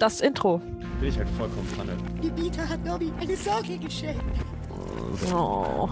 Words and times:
das 0.00 0.20
Intro. 0.20 0.60
Bin 0.98 1.08
ich 1.08 1.18
halt 1.18 1.28
vollkommen 1.30 1.68
Panne. 1.76 1.92
Die 2.22 2.30
Bieter 2.30 2.68
hat 2.68 2.84
Nobby 2.84 3.12
eine 3.20 3.36
Socke 3.36 3.78
geschenkt. 3.78 4.24
Oh. 5.32 5.88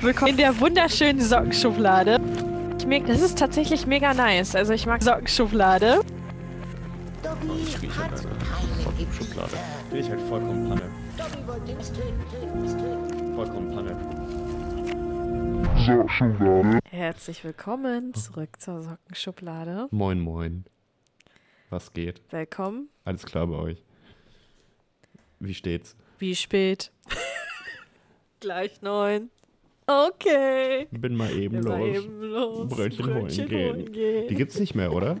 Willkommen 0.00 0.32
in 0.32 0.36
der 0.36 0.60
wunderschönen 0.60 1.20
Sockenschublade. 1.20 2.20
Ich 2.78 3.04
das 3.04 3.20
ist 3.20 3.38
tatsächlich 3.38 3.86
mega 3.86 4.14
nice. 4.14 4.54
Also 4.54 4.72
ich 4.72 4.86
mag 4.86 5.02
Sockenschublade. 5.02 6.00
Dobby 7.22 7.62
Ich 7.62 7.82
rieche 7.82 7.96
hat 7.96 8.10
halt 8.10 8.26
Sockenschublade. 8.82 9.56
Bin 9.90 10.00
ich 10.00 10.10
halt 10.10 10.20
vollkommen 10.22 10.68
Panne. 10.68 10.82
Dobby 11.16 11.46
wollte 11.46 11.76
uns 11.76 11.92
töten, 11.92 12.24
töten, 12.30 12.62
uns 12.62 12.72
töten. 12.72 13.34
Vollkommen 13.34 13.74
Panne. 13.74 13.96
Herzlich 16.90 17.44
willkommen 17.44 18.12
zurück 18.14 18.60
zur 18.60 18.82
Sockenschublade. 18.82 19.88
Moin, 19.90 20.20
moin. 20.20 20.64
Was 21.70 21.92
geht? 21.92 22.20
Willkommen. 22.30 22.88
Alles 23.04 23.24
klar 23.26 23.46
bei 23.46 23.56
euch? 23.56 23.82
Wie 25.40 25.54
steht's? 25.54 25.96
Wie 26.18 26.34
spät? 26.34 26.90
Gleich 28.40 28.80
neun. 28.82 29.30
Okay. 29.86 30.86
Bin 30.90 31.14
mal 31.16 31.30
eben 31.32 31.56
Wir 31.56 31.62
los. 31.62 31.70
mal 31.78 31.82
eben 31.86 32.20
los. 32.22 32.68
Brötchen 32.68 33.14
holen 33.14 33.28
gehen. 33.28 33.50
holen 33.50 33.92
gehen. 33.92 34.28
Die 34.28 34.34
gibt's 34.34 34.58
nicht 34.58 34.74
mehr, 34.74 34.92
oder? 34.92 35.20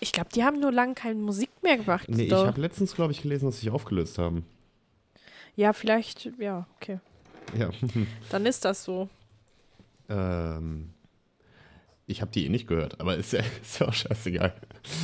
Ich 0.00 0.12
glaube, 0.12 0.28
die 0.34 0.44
haben 0.44 0.60
nur 0.60 0.70
lange 0.72 0.94
keine 0.94 1.16
Musik 1.16 1.50
mehr 1.62 1.76
gemacht. 1.76 2.08
Nee, 2.08 2.24
ich 2.24 2.28
doch. 2.30 2.46
habe 2.46 2.60
letztens, 2.60 2.94
glaube 2.94 3.12
ich, 3.12 3.22
gelesen, 3.22 3.46
dass 3.46 3.56
sie 3.56 3.62
sich 3.62 3.70
aufgelöst 3.70 4.18
haben. 4.18 4.44
Ja, 5.56 5.72
vielleicht, 5.72 6.30
ja, 6.38 6.66
okay. 6.76 6.98
Ja. 7.58 7.70
Dann 8.30 8.44
ist 8.46 8.64
das 8.64 8.84
so. 8.84 9.08
ähm, 10.08 10.90
ich 12.06 12.20
habe 12.20 12.30
die 12.30 12.46
eh 12.46 12.48
nicht 12.48 12.66
gehört, 12.66 13.00
aber 13.00 13.16
ist 13.16 13.32
ja, 13.32 13.40
ist 13.62 13.80
ja 13.80 13.88
auch 13.88 13.92
scheißegal. 13.94 14.54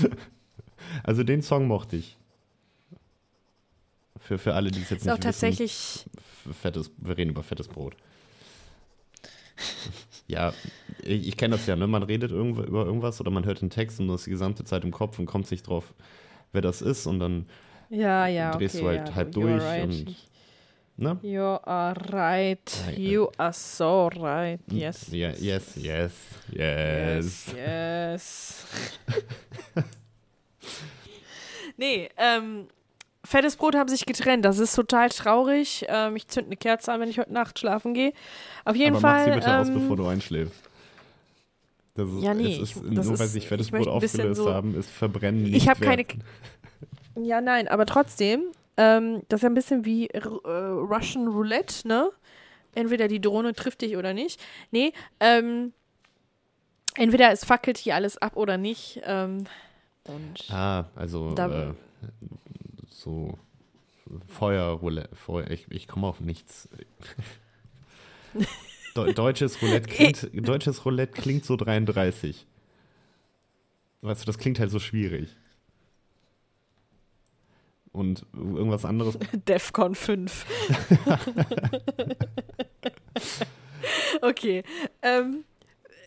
also 1.02 1.22
den 1.24 1.42
Song 1.42 1.66
mochte 1.66 1.96
ich. 1.96 2.16
Für, 4.18 4.38
für 4.38 4.54
alle, 4.54 4.70
die 4.70 4.80
es 4.82 4.90
jetzt 4.90 5.02
Ist 5.02 5.08
auch 5.08 5.14
nicht 5.14 5.22
tatsächlich. 5.22 6.04
wissen, 6.44 6.54
fettes, 6.54 6.90
wir 6.98 7.16
reden 7.16 7.30
über 7.30 7.42
fettes 7.42 7.68
Brot. 7.68 7.96
ja, 10.28 10.52
ich, 11.02 11.28
ich 11.28 11.36
kenne 11.36 11.56
das 11.56 11.66
ja, 11.66 11.74
ne? 11.76 11.86
Man 11.86 12.02
redet 12.02 12.30
irgendwo, 12.30 12.62
über 12.62 12.84
irgendwas 12.84 13.20
oder 13.20 13.30
man 13.30 13.44
hört 13.44 13.60
einen 13.62 13.70
Text 13.70 13.98
und 14.00 14.08
du 14.08 14.12
hast 14.14 14.26
die 14.26 14.30
gesamte 14.30 14.64
Zeit 14.64 14.84
im 14.84 14.90
Kopf 14.90 15.18
und 15.18 15.26
kommt 15.26 15.50
nicht 15.50 15.66
drauf, 15.66 15.94
wer 16.52 16.60
das 16.60 16.82
ist 16.82 17.06
und 17.06 17.18
dann, 17.18 17.46
Ja, 17.88 18.26
ja. 18.26 18.52
drehst 18.52 18.76
okay, 18.76 18.84
du 18.84 18.88
halt 18.90 19.08
ja, 19.08 19.14
halb 19.14 19.32
durch 19.32 19.62
right. 19.62 19.84
und- 19.84 20.16
ne? 21.00 21.18
You 21.22 21.42
are 21.42 21.94
right. 22.12 22.84
You 22.96 23.28
are 23.38 23.52
so 23.52 24.08
right. 24.16 24.60
Yes. 24.70 25.08
Ja, 25.10 25.30
yes, 25.30 25.74
yes, 25.76 26.12
yes. 26.52 27.54
Yes. 27.54 27.54
yes. 27.56 28.66
nee, 31.76 32.08
ähm, 32.16 32.66
fettes 33.24 33.56
Brot 33.56 33.74
haben 33.74 33.88
sich 33.88 34.04
getrennt. 34.06 34.44
Das 34.44 34.58
ist 34.58 34.74
total 34.74 35.08
traurig. 35.08 35.84
Ähm, 35.88 36.16
ich 36.16 36.26
zünd 36.28 36.46
eine 36.46 36.56
Kerze 36.56 36.92
an, 36.92 37.00
wenn 37.00 37.08
ich 37.10 37.18
heute 37.18 37.32
Nacht 37.32 37.58
schlafen 37.58 37.94
gehe. 37.94 38.12
Auf 38.64 38.76
jeden 38.76 38.96
Aber 38.96 39.00
mach 39.08 39.14
Fall. 39.16 39.24
sie 39.26 39.30
bitte 39.38 39.58
aus, 39.58 39.68
ähm, 39.68 39.74
bevor 39.74 39.96
du 39.96 40.06
einschläfst. 40.06 40.54
Das 41.94 42.08
ist, 42.08 42.22
Ja, 42.22 42.34
nee, 42.34 42.54
es 42.54 42.58
ist, 42.70 42.76
ich- 42.84 42.94
das 42.94 43.06
nur 43.06 43.18
weil 43.18 43.26
sich 43.26 43.48
fettes 43.48 43.70
Brot 43.70 43.88
aufgelöst 43.88 44.36
so- 44.40 44.52
haben, 44.52 44.74
ist 44.78 44.88
Verbrennen 44.90 45.42
nicht 45.44 45.54
Ich 45.56 45.68
habe 45.68 45.80
keine. 45.84 46.04
Ja, 47.20 47.40
nein, 47.40 47.66
aber 47.68 47.84
trotzdem, 47.86 48.44
ähm, 48.80 49.22
das 49.28 49.38
ist 49.38 49.42
ja 49.42 49.48
ein 49.50 49.54
bisschen 49.54 49.84
wie 49.84 50.06
äh, 50.08 50.18
Russian 50.26 51.28
Roulette, 51.28 51.86
ne? 51.86 52.10
Entweder 52.74 53.08
die 53.08 53.20
Drohne 53.20 53.52
trifft 53.52 53.82
dich 53.82 53.96
oder 53.96 54.14
nicht. 54.14 54.40
Nee, 54.70 54.92
ähm, 55.18 55.72
entweder 56.94 57.30
es 57.32 57.44
fackelt 57.44 57.78
hier 57.78 57.94
alles 57.96 58.16
ab 58.18 58.36
oder 58.36 58.56
nicht. 58.56 59.00
Ähm, 59.04 59.44
und 60.04 60.50
Ah, 60.50 60.86
also 60.94 61.34
äh, 61.36 61.72
so 62.88 63.38
Feuerroulette. 64.28 65.14
Feuer, 65.14 65.50
ich 65.50 65.66
ich 65.70 65.86
komme 65.88 66.06
auf 66.06 66.20
nichts. 66.20 66.68
Deu- 68.94 69.12
Deutsches 69.12 69.60
Roulette 69.62 69.88
klingt, 69.88 70.30
deutsches 70.48 70.84
Roulette 70.84 71.12
klingt 71.20 71.44
so 71.44 71.56
33. 71.56 72.46
Weißt 74.02 74.22
du, 74.22 74.26
das 74.26 74.38
klingt 74.38 74.58
halt 74.58 74.70
so 74.70 74.78
schwierig. 74.78 75.36
Und 77.92 78.24
irgendwas 78.32 78.84
anderes. 78.84 79.18
Defcon 79.48 79.94
5. 79.94 80.46
okay. 84.22 84.62
Ähm, 85.02 85.44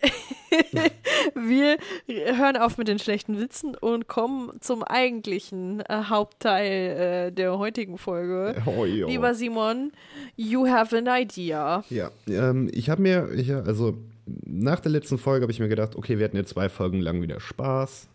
wir 1.35 1.77
hören 2.07 2.57
auf 2.57 2.77
mit 2.77 2.87
den 2.87 2.99
schlechten 2.99 3.39
Witzen 3.39 3.75
und 3.75 4.07
kommen 4.07 4.51
zum 4.59 4.83
eigentlichen 4.83 5.81
äh, 5.81 6.03
Hauptteil 6.05 7.27
äh, 7.27 7.31
der 7.31 7.57
heutigen 7.57 7.97
Folge. 7.97 8.55
Oh, 8.65 8.85
jo. 8.85 9.07
Lieber 9.07 9.33
Simon, 9.33 9.91
you 10.35 10.67
have 10.67 10.95
an 10.97 11.07
idea. 11.07 11.83
Ja, 11.89 12.11
ähm, 12.27 12.69
ich 12.73 12.89
habe 12.89 13.01
mir, 13.01 13.29
ich, 13.33 13.53
also 13.53 13.97
nach 14.25 14.79
der 14.79 14.91
letzten 14.91 15.17
Folge 15.17 15.43
habe 15.43 15.51
ich 15.51 15.59
mir 15.59 15.69
gedacht, 15.69 15.95
okay, 15.95 16.17
wir 16.17 16.25
hatten 16.25 16.37
jetzt 16.37 16.49
zwei 16.49 16.69
Folgen 16.69 17.01
lang 17.01 17.21
wieder 17.21 17.39
Spaß 17.39 18.07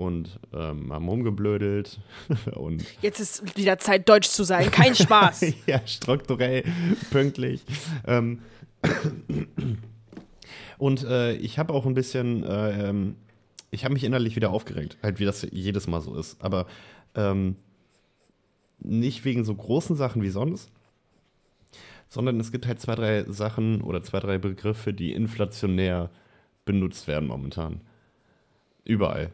und 0.00 0.40
ähm, 0.54 0.90
haben 0.90 1.08
rumgeblödelt 1.08 2.00
und 2.54 2.82
Jetzt 3.02 3.20
ist 3.20 3.56
wieder 3.58 3.78
Zeit, 3.78 4.08
Deutsch 4.08 4.28
zu 4.28 4.44
sein. 4.44 4.70
Kein 4.70 4.94
Spaß. 4.94 5.44
ja, 5.66 5.86
strukturell, 5.86 6.64
pünktlich. 7.10 7.62
Ähm, 8.06 8.38
und 10.78 11.04
äh, 11.04 11.34
ich 11.34 11.58
habe 11.58 11.74
auch 11.74 11.84
ein 11.84 11.92
bisschen, 11.92 12.44
äh, 12.44 12.88
ähm, 12.88 13.16
ich 13.70 13.84
habe 13.84 13.92
mich 13.92 14.02
innerlich 14.04 14.36
wieder 14.36 14.50
aufgeregt, 14.50 14.96
halt 15.02 15.20
wie 15.20 15.26
das 15.26 15.46
jedes 15.52 15.86
Mal 15.86 16.00
so 16.00 16.16
ist. 16.16 16.42
Aber 16.42 16.66
ähm, 17.14 17.56
nicht 18.78 19.26
wegen 19.26 19.44
so 19.44 19.54
großen 19.54 19.96
Sachen 19.96 20.22
wie 20.22 20.30
sonst, 20.30 20.70
sondern 22.08 22.40
es 22.40 22.52
gibt 22.52 22.66
halt 22.66 22.80
zwei, 22.80 22.94
drei 22.94 23.24
Sachen 23.24 23.82
oder 23.82 24.02
zwei, 24.02 24.20
drei 24.20 24.38
Begriffe, 24.38 24.94
die 24.94 25.12
inflationär 25.12 26.08
benutzt 26.64 27.06
werden 27.06 27.28
momentan. 27.28 27.82
Überall. 28.84 29.30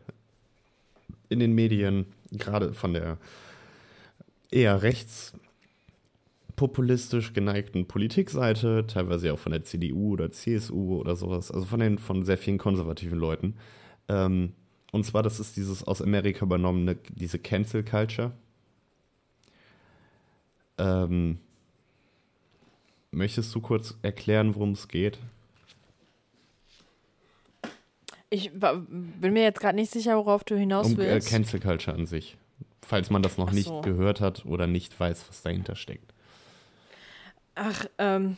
In 1.28 1.41
den 1.41 1.54
Medien, 1.54 2.06
gerade 2.31 2.72
von 2.72 2.92
der 2.92 3.19
eher 4.50 4.82
rechtspopulistisch 4.82 7.32
geneigten 7.32 7.87
Politikseite, 7.87 8.87
teilweise 8.87 9.32
auch 9.32 9.38
von 9.38 9.53
der 9.53 9.64
CDU 9.64 10.12
oder 10.12 10.31
CSU 10.31 10.97
oder 10.97 11.16
sowas, 11.16 11.50
also 11.50 11.66
von 11.66 11.81
den 11.81 11.98
von 11.98 12.25
sehr 12.25 12.38
vielen 12.38 12.59
konservativen 12.59 13.19
Leuten. 13.19 13.54
Ähm, 14.09 14.53
und 14.92 15.04
zwar, 15.04 15.22
das 15.22 15.41
ist 15.41 15.56
dieses 15.56 15.84
aus 15.84 16.00
Amerika 16.00 16.44
übernommene, 16.44 16.97
diese 17.10 17.38
Cancel 17.38 17.84
Culture. 17.84 18.32
Ähm, 20.78 21.38
möchtest 23.10 23.54
du 23.54 23.60
kurz 23.60 23.97
erklären, 24.03 24.54
worum 24.54 24.72
es 24.72 24.88
geht? 24.88 25.19
Ich 28.31 28.50
bin 28.53 29.32
mir 29.32 29.42
jetzt 29.44 29.60
gerade 29.60 29.76
nicht 29.76 29.92
sicher, 29.92 30.16
worauf 30.16 30.44
du 30.44 30.56
hinaus 30.56 30.87
Um 30.87 30.94
äh, 30.94 30.98
willst. 30.98 31.28
Cancel 31.28 31.60
Culture 31.60 31.97
an 31.97 32.06
sich. 32.06 32.37
Falls 32.82 33.10
man 33.10 33.22
das 33.22 33.38
noch 33.38 33.48
Ach 33.48 33.53
nicht 33.53 33.69
so. 33.69 33.81
gehört 33.81 34.20
hat 34.20 34.44
oder 34.47 34.66
nicht 34.66 34.98
weiß, 34.98 35.28
was 35.28 35.42
dahinter 35.42 35.75
steckt. 35.76 36.12
Ach, 37.54 37.87
ähm, 37.98 38.37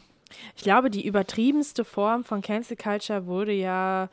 ich 0.56 0.62
glaube, 0.62 0.90
die 0.90 1.06
übertriebenste 1.06 1.84
Form 1.84 2.24
von 2.24 2.40
Cancel 2.42 2.76
Culture 2.76 3.26
wurde 3.26 3.52
ja 3.52 4.08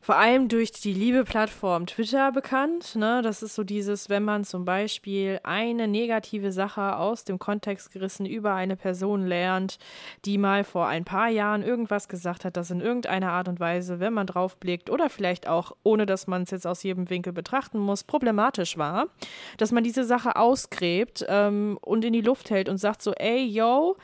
vor 0.00 0.16
allem 0.16 0.48
durch 0.48 0.70
die 0.72 0.92
liebe 0.92 1.24
Plattform 1.24 1.86
Twitter 1.86 2.32
bekannt. 2.32 2.96
Ne? 2.96 3.20
Das 3.22 3.42
ist 3.42 3.54
so 3.54 3.64
dieses, 3.64 4.08
wenn 4.08 4.24
man 4.24 4.44
zum 4.44 4.64
Beispiel 4.64 5.40
eine 5.42 5.88
negative 5.88 6.52
Sache 6.52 6.96
aus 6.96 7.24
dem 7.24 7.38
Kontext 7.38 7.92
gerissen 7.92 8.26
über 8.26 8.54
eine 8.54 8.76
Person 8.76 9.26
lernt, 9.26 9.78
die 10.24 10.38
mal 10.38 10.64
vor 10.64 10.86
ein 10.86 11.04
paar 11.04 11.28
Jahren 11.28 11.62
irgendwas 11.62 12.08
gesagt 12.08 12.44
hat, 12.44 12.56
das 12.56 12.70
in 12.70 12.80
irgendeiner 12.80 13.32
Art 13.32 13.48
und 13.48 13.60
Weise, 13.60 14.00
wenn 14.00 14.12
man 14.12 14.26
draufblickt 14.26 14.90
oder 14.90 15.10
vielleicht 15.10 15.48
auch, 15.48 15.72
ohne 15.82 16.06
dass 16.06 16.26
man 16.26 16.42
es 16.42 16.50
jetzt 16.50 16.66
aus 16.66 16.82
jedem 16.82 17.10
Winkel 17.10 17.32
betrachten 17.32 17.78
muss, 17.78 18.04
problematisch 18.04 18.78
war, 18.78 19.06
dass 19.56 19.72
man 19.72 19.84
diese 19.84 20.04
Sache 20.04 20.36
ausgräbt 20.36 21.24
ähm, 21.28 21.78
und 21.82 22.04
in 22.04 22.12
die 22.12 22.20
Luft 22.20 22.50
hält 22.50 22.68
und 22.68 22.78
sagt 22.78 23.02
so, 23.02 23.12
ey, 23.12 23.44
yo, 23.44 23.96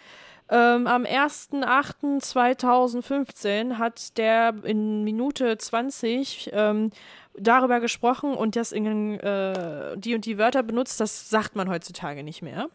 ähm, 0.51 0.87
am 0.87 1.05
1.8.2015 1.05 3.79
hat 3.79 4.19
der 4.19 4.53
in 4.65 5.03
Minute 5.05 5.57
20 5.57 6.51
ähm, 6.53 6.91
darüber 7.37 7.81
gesprochen 7.81 8.35
und 8.35 8.55
das 8.57 8.73
in 8.73 9.19
äh, 9.21 9.97
die 9.97 10.15
und 10.15 10.27
die 10.27 10.37
Wörter 10.39 10.63
benutzt. 10.63 11.01
Das 11.01 11.31
sagt 11.31 11.57
man 11.57 11.71
heutzutage 11.71 12.23
nicht 12.23 12.43
mehr. 12.43 12.69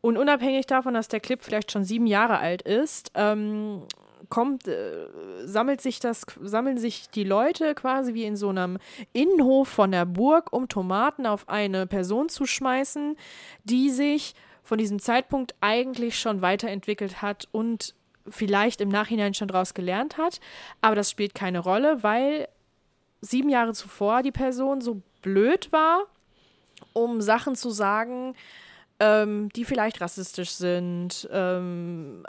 Und 0.00 0.16
unabhängig 0.16 0.66
davon, 0.66 0.94
dass 0.94 1.08
der 1.08 1.18
Clip 1.20 1.42
vielleicht 1.42 1.72
schon 1.72 1.84
sieben 1.84 2.06
Jahre 2.06 2.38
alt 2.38 2.62
ist, 2.62 3.12
ähm, 3.14 3.82
kommt, 4.28 4.66
äh, 4.66 5.06
sammelt 5.44 5.80
sich 5.80 6.00
das, 6.00 6.24
sammeln 6.40 6.78
sich 6.78 7.08
die 7.10 7.24
Leute 7.24 7.74
quasi 7.74 8.14
wie 8.14 8.24
in 8.24 8.36
so 8.36 8.48
einem 8.48 8.78
Innenhof 9.12 9.68
von 9.68 9.92
der 9.92 10.06
Burg, 10.06 10.52
um 10.52 10.68
Tomaten 10.68 11.26
auf 11.26 11.48
eine 11.48 11.86
Person 11.86 12.28
zu 12.28 12.46
schmeißen, 12.46 13.16
die 13.64 13.90
sich 13.90 14.34
von 14.62 14.78
diesem 14.78 14.98
Zeitpunkt 14.98 15.54
eigentlich 15.60 16.18
schon 16.18 16.42
weiterentwickelt 16.42 17.22
hat 17.22 17.48
und 17.52 17.94
vielleicht 18.28 18.80
im 18.80 18.88
Nachhinein 18.88 19.34
schon 19.34 19.48
daraus 19.48 19.74
gelernt 19.74 20.16
hat. 20.16 20.40
Aber 20.80 20.94
das 20.94 21.10
spielt 21.10 21.34
keine 21.34 21.58
Rolle, 21.58 22.02
weil 22.02 22.48
sieben 23.20 23.48
Jahre 23.48 23.72
zuvor 23.72 24.22
die 24.22 24.32
Person 24.32 24.80
so 24.80 25.02
blöd 25.22 25.72
war, 25.72 26.04
um 26.92 27.20
Sachen 27.20 27.56
zu 27.56 27.70
sagen, 27.70 28.34
ähm, 29.00 29.48
die 29.50 29.64
vielleicht 29.64 30.00
rassistisch 30.00 30.50
sind, 30.50 31.28
ähm, 31.32 32.24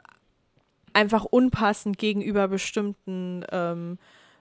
einfach 0.93 1.25
unpassend 1.25 1.97
gegenüber 1.97 2.47
bestimmten 2.47 3.45
ähm, 3.51 3.97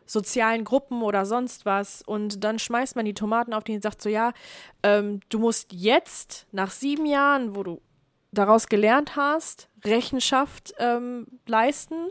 sozialen 0.06 0.64
Gruppen 0.64 1.02
oder 1.02 1.26
sonst 1.26 1.64
was. 1.66 2.02
Und 2.02 2.44
dann 2.44 2.58
schmeißt 2.58 2.96
man 2.96 3.04
die 3.04 3.14
Tomaten 3.14 3.52
auf 3.52 3.64
den 3.64 3.76
und 3.76 3.82
sagt 3.82 4.02
so, 4.02 4.08
ja, 4.08 4.32
ähm, 4.82 5.20
du 5.28 5.38
musst 5.38 5.72
jetzt, 5.72 6.46
nach 6.52 6.70
sieben 6.70 7.06
Jahren, 7.06 7.54
wo 7.56 7.62
du 7.62 7.80
daraus 8.32 8.66
gelernt 8.66 9.16
hast, 9.16 9.68
Rechenschaft 9.84 10.74
ähm, 10.78 11.26
leisten. 11.46 12.08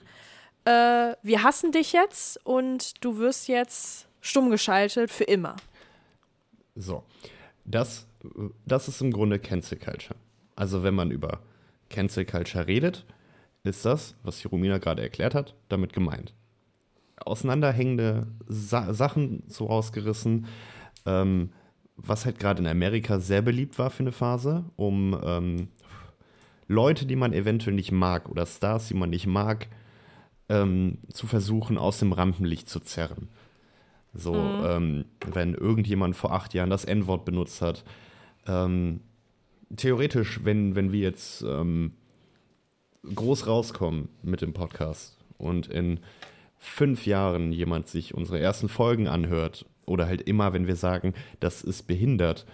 Äh, 0.66 1.16
wir 1.22 1.44
hassen 1.44 1.72
dich 1.72 1.94
jetzt 1.94 2.40
und 2.46 3.04
du 3.04 3.18
wirst 3.18 3.48
jetzt 3.48 4.08
stumm 4.22 4.50
geschaltet 4.50 5.12
für 5.12 5.24
immer. 5.24 5.56
So, 6.76 7.04
das, 7.66 8.08
das 8.66 8.88
ist 8.88 9.02
im 9.02 9.12
Grunde 9.12 9.40
Cancel 9.40 9.80
Culture. 9.80 10.16
Also 10.56 10.84
wenn 10.84 10.94
man 10.94 11.12
über 11.12 11.42
Cancel 11.90 12.26
Culture 12.26 12.68
redet, 12.68 13.06
ist 13.64 13.86
das, 13.86 14.16
was 14.24 14.40
die 14.40 14.48
Romina 14.48 14.78
gerade 14.78 15.02
erklärt 15.02 15.36
hat, 15.36 15.56
damit 15.70 15.94
gemeint. 15.94 16.34
Auseinanderhängende 17.26 18.28
Sa 18.48 18.94
Sachen 18.94 19.44
so 19.48 19.66
rausgerissen, 19.66 20.48
ähm, 21.06 21.50
was 21.96 22.26
halt 22.26 22.40
gerade 22.40 22.62
in 22.62 22.68
Amerika 22.68 23.20
sehr 23.20 23.42
beliebt 23.42 23.78
war 23.80 23.90
für 23.90 24.04
eine 24.04 24.12
Phase, 24.12 24.66
um 24.76 25.20
ähm, 25.24 25.68
Leute, 26.68 27.06
die 27.06 27.16
man 27.16 27.34
eventuell 27.34 27.76
nicht 27.76 27.92
mag 27.92 28.30
oder 28.30 28.46
Stars, 28.46 28.88
die 28.88 28.94
man 28.94 29.10
nicht 29.10 29.28
mag, 29.28 29.68
ähm, 30.50 31.00
zu 31.12 31.28
versuchen, 31.28 31.78
aus 31.78 32.00
dem 32.00 32.14
Rampenlicht 32.14 32.70
zu 32.70 32.80
zerren. 32.80 33.28
So, 34.14 34.34
mhm. 34.34 34.64
ähm, 34.66 35.06
wenn 35.32 35.54
irgendjemand 35.54 36.16
vor 36.16 36.34
acht 36.34 36.54
Jahren 36.54 36.70
das 36.70 36.86
N-Wort 36.86 37.26
benutzt 37.26 37.62
hat. 37.62 37.84
Ähm, 38.48 39.02
theoretisch, 39.76 40.42
wenn, 40.44 40.76
wenn 40.76 40.92
wir 40.92 41.00
jetzt 41.00 41.44
ähm, 41.44 41.94
groß 43.04 43.48
rauskommen 43.48 44.10
mit 44.22 44.42
dem 44.42 44.54
Podcast 44.54 45.18
und 45.38 45.68
in 45.68 46.00
fünf 46.62 47.08
Jahren 47.08 47.52
jemand 47.52 47.88
sich 47.88 48.14
unsere 48.14 48.40
ersten 48.40 48.70
Folgen 48.70 49.08
anhört 49.08 49.66
oder 49.88 50.06
halt 50.06 50.22
immer, 50.22 50.54
wenn 50.54 50.68
wir 50.68 50.76
sagen, 50.76 51.16
das 51.40 51.64
ist 51.64 51.88
behindert, 51.88 52.46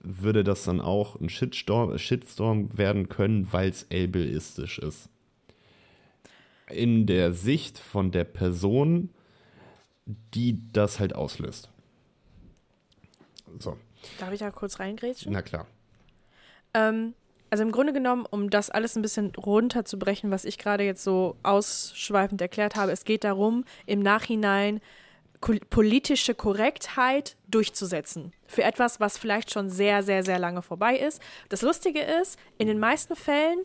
würde 0.00 0.44
das 0.44 0.64
dann 0.64 0.80
auch 0.80 1.20
ein 1.20 1.28
Shitstorm, 1.28 1.96
Shitstorm 1.98 2.76
werden 2.76 3.10
können, 3.10 3.52
weil 3.52 3.68
es 3.68 3.86
ableistisch 3.92 4.78
ist. 4.78 5.10
In 6.70 7.06
der 7.06 7.32
Sicht 7.32 7.78
von 7.78 8.10
der 8.10 8.24
Person, 8.24 9.10
die 10.06 10.60
das 10.72 10.98
halt 10.98 11.14
auslöst. 11.14 11.68
So. 13.58 13.76
Darf 14.18 14.32
ich 14.32 14.40
da 14.40 14.50
kurz 14.50 14.80
reingrätschen? 14.80 15.32
Na 15.32 15.42
klar. 15.42 15.66
Ähm, 16.72 17.12
also 17.54 17.62
im 17.62 17.70
Grunde 17.70 17.92
genommen, 17.92 18.26
um 18.28 18.50
das 18.50 18.68
alles 18.68 18.96
ein 18.96 19.02
bisschen 19.02 19.30
runterzubrechen, 19.36 20.32
was 20.32 20.44
ich 20.44 20.58
gerade 20.58 20.82
jetzt 20.82 21.04
so 21.04 21.36
ausschweifend 21.44 22.42
erklärt 22.42 22.74
habe, 22.74 22.90
es 22.90 23.04
geht 23.04 23.22
darum, 23.22 23.64
im 23.86 24.00
Nachhinein 24.00 24.80
politische 25.70 26.34
Korrektheit 26.34 27.36
durchzusetzen. 27.46 28.32
Für 28.48 28.64
etwas, 28.64 28.98
was 28.98 29.18
vielleicht 29.18 29.52
schon 29.52 29.70
sehr, 29.70 30.02
sehr, 30.02 30.24
sehr 30.24 30.40
lange 30.40 30.62
vorbei 30.62 30.96
ist. 30.96 31.22
Das 31.48 31.62
Lustige 31.62 32.00
ist, 32.00 32.40
in 32.58 32.66
den 32.66 32.80
meisten 32.80 33.14
Fällen 33.14 33.60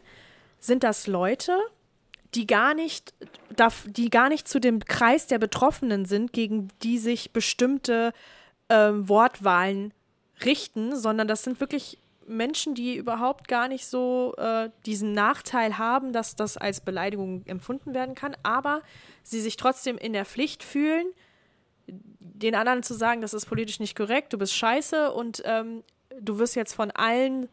sind 0.59 0.83
das 0.83 1.07
Leute, 1.07 1.57
die 2.35 2.45
gar 2.45 2.75
nicht, 2.75 3.15
die 3.88 4.12
gar 4.12 4.30
nicht 4.30 4.47
zu 4.47 4.59
dem 4.59 4.85
Kreis 4.85 5.25
der 5.25 5.39
Betroffenen 5.39 6.06
sind, 6.06 6.31
gegen 6.31 6.68
die 6.83 7.00
sich 7.00 7.31
bestimmte 7.31 8.13
ähm, 8.69 9.09
Wortwahlen 9.09 9.95
richten, 10.45 10.95
sondern 10.95 11.27
das 11.27 11.44
sind 11.44 11.59
wirklich 11.59 11.97
Menschen, 12.30 12.76
die 12.76 12.96
überhaupt 12.96 13.48
gar 13.48 13.68
nicht 13.68 13.88
so 13.88 14.36
äh, 14.38 14.70
diesen 14.86 15.14
Nachteil 15.14 15.78
haben, 15.78 16.14
dass 16.14 16.36
das 16.36 16.58
als 16.58 16.80
Beleidigung 16.80 17.44
empfunden 17.46 17.94
werden 17.94 18.16
kann, 18.16 18.38
aber 18.44 18.81
sie 19.24 19.42
sich 19.42 19.58
trotzdem 19.58 19.98
in 19.98 20.14
der 20.14 20.26
Pflicht 20.26 20.64
fühlen, 20.64 21.08
den 21.88 22.56
anderen 22.56 22.84
zu 22.84 22.94
sagen, 22.94 23.22
das 23.22 23.34
ist 23.34 23.48
politisch 23.48 23.80
nicht 23.80 23.98
korrekt, 23.98 24.31
du 24.31 24.38
bist 24.38 24.54
scheiße 24.54 25.12
und 25.12 25.42
ähm, 25.46 25.84
du 26.22 26.38
wirst 26.38 26.56
jetzt 26.56 26.74
von 26.74 26.92
allen 26.92 27.50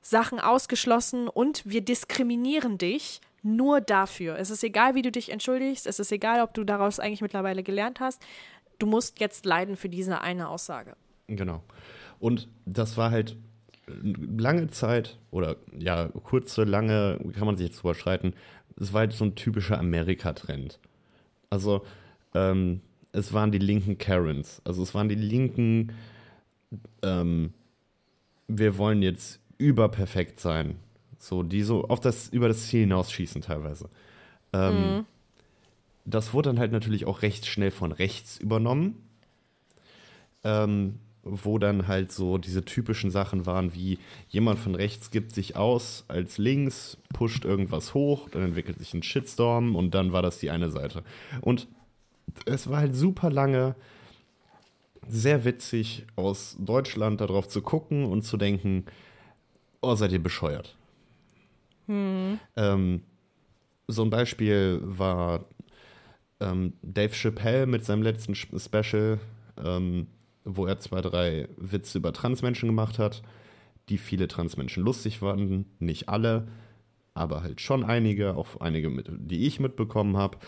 Sachen 0.00 0.40
ausgeschlossen 0.40 1.28
und 1.28 1.62
wir 1.66 1.82
diskriminieren 1.82 2.78
dich 2.78 3.20
nur 3.42 3.80
dafür. 3.80 4.38
Es 4.38 4.50
ist 4.50 4.62
egal, 4.62 4.94
wie 4.94 5.02
du 5.02 5.10
dich 5.10 5.30
entschuldigst, 5.30 5.86
es 5.86 5.98
ist 5.98 6.12
egal, 6.12 6.40
ob 6.40 6.54
du 6.54 6.64
daraus 6.64 7.00
eigentlich 7.00 7.20
mittlerweile 7.20 7.62
gelernt 7.62 8.00
hast. 8.00 8.22
Du 8.78 8.86
musst 8.86 9.20
jetzt 9.20 9.44
leiden 9.44 9.76
für 9.76 9.88
diese 9.88 10.20
eine 10.20 10.48
Aussage. 10.48 10.96
Genau. 11.26 11.62
Und 12.18 12.48
das 12.64 12.96
war 12.96 13.10
halt 13.10 13.36
lange 13.86 14.68
Zeit 14.68 15.18
oder 15.30 15.56
ja, 15.78 16.08
kurze, 16.08 16.64
lange, 16.64 17.18
kann 17.34 17.46
man 17.46 17.56
sich 17.56 17.68
jetzt 17.68 17.82
drüber 17.82 17.94
streiten, 17.94 18.34
es 18.76 18.92
war 18.92 19.00
halt 19.00 19.12
so 19.12 19.24
ein 19.24 19.34
typischer 19.34 19.78
Amerika-Trend. 19.78 20.78
Also, 21.50 21.84
ähm, 22.34 22.80
es 23.12 23.32
waren 23.32 23.52
die 23.52 23.58
linken 23.58 23.98
Karens. 23.98 24.62
Also 24.64 24.82
es 24.82 24.94
waren 24.94 25.08
die 25.08 25.16
linken, 25.16 25.92
ähm, 27.02 27.52
wir 28.46 28.78
wollen 28.78 29.02
jetzt 29.02 29.40
überperfekt 29.58 30.40
sein. 30.40 30.76
So, 31.18 31.42
die 31.42 31.62
so 31.62 31.84
auf 31.88 32.00
das, 32.00 32.28
über 32.28 32.48
das 32.48 32.68
Ziel 32.68 32.80
hinausschießen 32.80 33.42
teilweise. 33.42 33.90
Ähm, 34.52 34.96
mhm. 34.96 35.06
Das 36.04 36.32
wurde 36.32 36.48
dann 36.48 36.58
halt 36.58 36.72
natürlich 36.72 37.04
auch 37.06 37.22
recht 37.22 37.46
schnell 37.46 37.70
von 37.70 37.92
rechts 37.92 38.38
übernommen. 38.38 39.02
Ähm, 40.44 40.98
wo 41.22 41.58
dann 41.58 41.86
halt 41.86 42.12
so 42.12 42.38
diese 42.38 42.64
typischen 42.64 43.10
Sachen 43.10 43.46
waren, 43.46 43.74
wie 43.74 43.98
jemand 44.28 44.58
von 44.58 44.74
rechts 44.74 45.10
gibt 45.10 45.32
sich 45.34 45.56
aus 45.56 46.04
als 46.08 46.38
links, 46.38 46.96
pusht 47.12 47.44
irgendwas 47.44 47.94
hoch, 47.94 48.28
dann 48.30 48.42
entwickelt 48.42 48.78
sich 48.78 48.94
ein 48.94 49.02
Shitstorm 49.02 49.76
und 49.76 49.94
dann 49.94 50.12
war 50.12 50.22
das 50.22 50.38
die 50.38 50.50
eine 50.50 50.70
Seite. 50.70 51.02
Und 51.40 51.68
es 52.46 52.68
war 52.70 52.78
halt 52.78 52.94
super 52.94 53.30
lange 53.30 53.74
sehr 55.08 55.44
witzig, 55.44 56.06
aus 56.16 56.56
Deutschland 56.58 57.20
darauf 57.20 57.48
zu 57.48 57.62
gucken 57.62 58.04
und 58.04 58.22
zu 58.22 58.36
denken, 58.36 58.84
oh, 59.80 59.94
seid 59.94 60.12
ihr 60.12 60.22
bescheuert. 60.22 60.76
Hm. 61.86 62.38
Ähm, 62.56 63.02
so 63.88 64.02
ein 64.02 64.10
Beispiel 64.10 64.80
war 64.82 65.44
ähm, 66.38 66.74
Dave 66.82 67.12
Chappelle 67.12 67.66
mit 67.66 67.84
seinem 67.84 68.02
letzten 68.02 68.34
Special, 68.34 69.18
ähm, 69.62 70.06
wo 70.44 70.66
er 70.66 70.78
zwei, 70.78 71.00
drei 71.00 71.48
Witze 71.56 71.98
über 71.98 72.12
Transmenschen 72.12 72.68
gemacht 72.68 72.98
hat, 72.98 73.22
die 73.88 73.98
viele 73.98 74.28
Transmenschen 74.28 74.82
lustig 74.82 75.18
fanden, 75.18 75.66
nicht 75.78 76.08
alle 76.08 76.48
aber 77.14 77.42
halt 77.42 77.60
schon 77.60 77.84
einige, 77.84 78.36
auch 78.36 78.60
einige, 78.60 78.88
mit, 78.88 79.10
die 79.10 79.46
ich 79.46 79.60
mitbekommen 79.60 80.16
habe. 80.16 80.38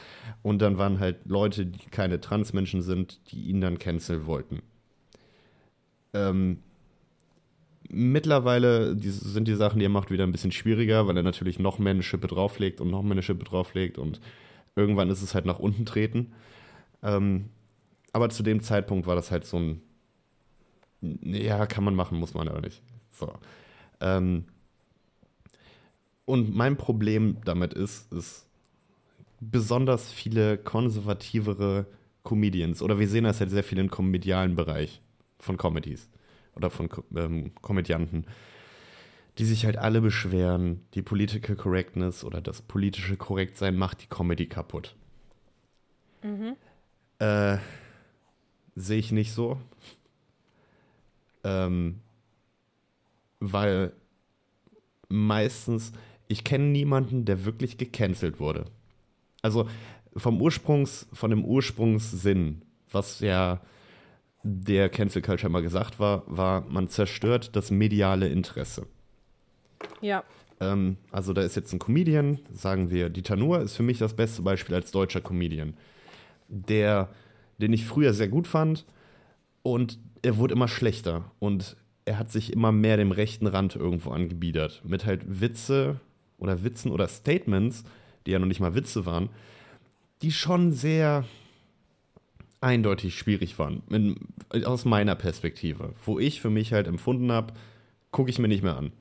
Und 0.43 0.63
dann 0.63 0.79
waren 0.79 1.01
halt 1.01 1.19
Leute, 1.27 1.67
die 1.67 1.87
keine 1.91 2.21
Transmenschen 2.21 2.83
sind, 2.83 3.21
die 3.31 3.43
ihn 3.45 3.61
dann 3.61 3.79
canceln 3.79 4.27
wollten. 4.27 4.63
Ähm, 6.15 6.59
mittlerweile 7.91 8.97
sind 8.99 9.49
die 9.49 9.55
Sachen, 9.55 9.81
die 9.81 9.87
er 9.87 9.91
macht, 9.91 10.11
wieder 10.11 10.25
ein 10.25 10.33
bisschen 10.33 10.53
schwieriger, 10.53 11.07
weil 11.07 11.17
er 11.17 11.23
natürlich 11.23 11.59
noch 11.59 11.79
mehr 11.79 11.93
eine 11.93 12.03
Schippe 12.03 12.29
drauflegt 12.29 12.81
und 12.81 12.91
noch 12.91 13.03
mehr 13.03 13.13
eine 13.13 13.23
Schippe 13.23 13.45
drauflegt 13.45 13.99
und 13.99 14.21
irgendwann 14.77 15.11
ist 15.11 15.23
es 15.23 15.35
halt 15.35 15.47
nach 15.47 15.59
unten 15.59 15.85
treten. 15.85 16.33
Ähm, 17.03 17.47
aber 18.13 18.29
zu 18.31 18.43
dem 18.43 18.63
Zeitpunkt 18.63 19.07
war 19.07 19.17
das 19.17 19.31
halt 19.31 19.45
so 19.45 19.59
ein, 19.59 19.83
ja, 21.01 21.67
kann 21.67 21.85
man 21.85 21.95
machen, 21.95 22.19
muss 22.19 22.35
man 22.35 22.49
aber 22.49 22.61
nicht. 22.61 22.83
So. 23.11 23.33
Ähm, 24.01 24.45
und 26.25 26.55
mein 26.55 26.77
Problem 26.77 27.39
damit 27.45 27.75
ist, 27.75 28.13
ist 28.13 28.47
besonders 29.41 30.13
viele 30.13 30.57
konservativere 30.57 31.87
Comedians, 32.23 32.83
oder 32.83 32.99
wir 32.99 33.09
sehen 33.09 33.25
das 33.25 33.41
halt 33.41 33.51
sehr 33.51 33.65
viel 33.65 33.79
im 33.79 33.91
komedialen 33.91 34.55
Bereich 34.55 35.01
von 35.39 35.57
Comedies 35.57 36.09
oder 36.55 36.71
von 36.71 36.89
ähm, 37.17 37.53
Komödianten, 37.61 38.27
die 39.39 39.45
sich 39.45 39.65
halt 39.65 39.79
alle 39.79 40.01
beschweren, 40.01 40.83
die 40.95 41.03
Political 41.03 41.57
Correctness 41.57 42.23
oder 42.23 42.41
das 42.41 42.63
politische 42.63 43.17
Korrektsein 43.17 43.77
macht 43.77 44.03
die 44.03 44.07
Comedy 44.07 44.47
kaputt. 44.47 44.95
Mhm. 46.23 46.55
Äh, 47.19 47.59
Sehe 48.75 48.99
ich 48.99 49.13
nicht 49.13 49.33
so. 49.33 49.59
Ähm, 51.45 52.01
weil 53.41 53.93
meistens 55.09 55.93
ich 56.29 56.45
kenne 56.45 56.65
niemanden, 56.65 57.25
der 57.25 57.45
wirklich 57.45 57.77
gecancelt 57.77 58.41
wurde. 58.41 58.65
Also 59.43 59.69
vom 60.17 60.41
Ursprungs, 60.41 61.07
von 61.13 61.31
dem 61.31 61.45
Ursprungssinn, 61.45 62.63
was 62.91 63.21
ja 63.21 63.61
der 64.43 64.89
Cancel 64.89 65.23
Culture 65.23 65.51
mal 65.51 65.63
gesagt 65.63 66.01
war, 66.01 66.25
war, 66.27 66.63
man 66.69 66.89
zerstört 66.89 67.55
das 67.55 67.71
mediale 67.71 68.29
Interesse. 68.29 68.87
Ja. 70.01 70.25
Ähm, 70.61 70.97
also 71.11 71.33
da 71.33 71.43
ist 71.43 71.57
jetzt 71.57 71.73
ein 71.73 71.79
Comedian, 71.79 72.39
sagen 72.53 72.91
wir, 72.91 73.09
Dieter 73.09 73.37
Nuhr 73.37 73.61
ist 73.61 73.77
für 73.77 73.83
mich 73.83 73.99
das 73.99 74.15
beste 74.15 74.43
Beispiel 74.43 74.75
als 74.75 74.91
deutscher 74.91 75.21
Comedian, 75.21 75.75
der, 76.49 77.09
den 77.59 77.73
ich 77.73 77.85
früher 77.85 78.15
sehr 78.15 78.29
gut 78.29 78.47
fand 78.47 78.85
und 79.63 79.99
er 80.23 80.37
wurde 80.37 80.55
immer 80.55 80.69
schlechter 80.69 81.31
und 81.39 81.77
er 82.05 82.19
hat 82.19 82.31
sich 82.31 82.53
immer 82.53 82.73
mehr 82.73 82.97
dem 82.97 83.13
rechten 83.13 83.47
Rand 83.47 83.77
irgendwo 83.77 84.11
angebiedert. 84.11 84.83
Mit 84.85 85.05
halt 85.05 85.41
Witze 85.41 86.01
oder 86.39 86.65
Witzen 86.65 86.91
oder 86.91 87.07
Statements, 87.09 87.85
die 88.27 88.33
ja 88.33 88.39
noch 88.39 88.47
nicht 88.47 88.61
mal 88.61 88.75
Witze 88.75 89.07
waren, 89.07 89.29
die 90.23 90.33
schon 90.33 90.73
sehr 90.73 91.25
eindeutig 92.61 93.17
schwierig 93.17 93.59
waren. 93.59 93.83
In, 93.91 94.17
aus 94.65 94.85
meiner 94.85 95.15
Perspektive. 95.15 95.95
Wo 96.05 96.19
ich 96.19 96.41
für 96.41 96.51
mich 96.51 96.73
halt 96.73 96.87
empfunden 96.87 97.31
habe, 97.33 97.55
gucke 98.11 98.31
ich 98.31 98.39
mir 98.39 98.49
nicht 98.49 98.63
mehr 98.63 98.77
an. 98.77 98.93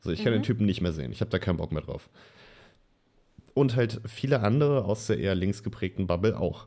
So, 0.00 0.10
ich 0.10 0.24
kann 0.24 0.32
den 0.32 0.42
Typen 0.42 0.66
nicht 0.66 0.80
mehr 0.80 0.92
sehen. 0.92 1.12
Ich 1.12 1.20
habe 1.20 1.30
da 1.30 1.38
keinen 1.38 1.58
Bock 1.58 1.70
mehr 1.70 1.82
drauf. 1.82 2.08
Und 3.54 3.76
halt 3.76 4.00
viele 4.06 4.40
andere 4.40 4.84
aus 4.84 5.06
der 5.06 5.18
eher 5.18 5.34
links 5.34 5.62
geprägten 5.62 6.08
Bubble 6.08 6.38
auch. 6.38 6.66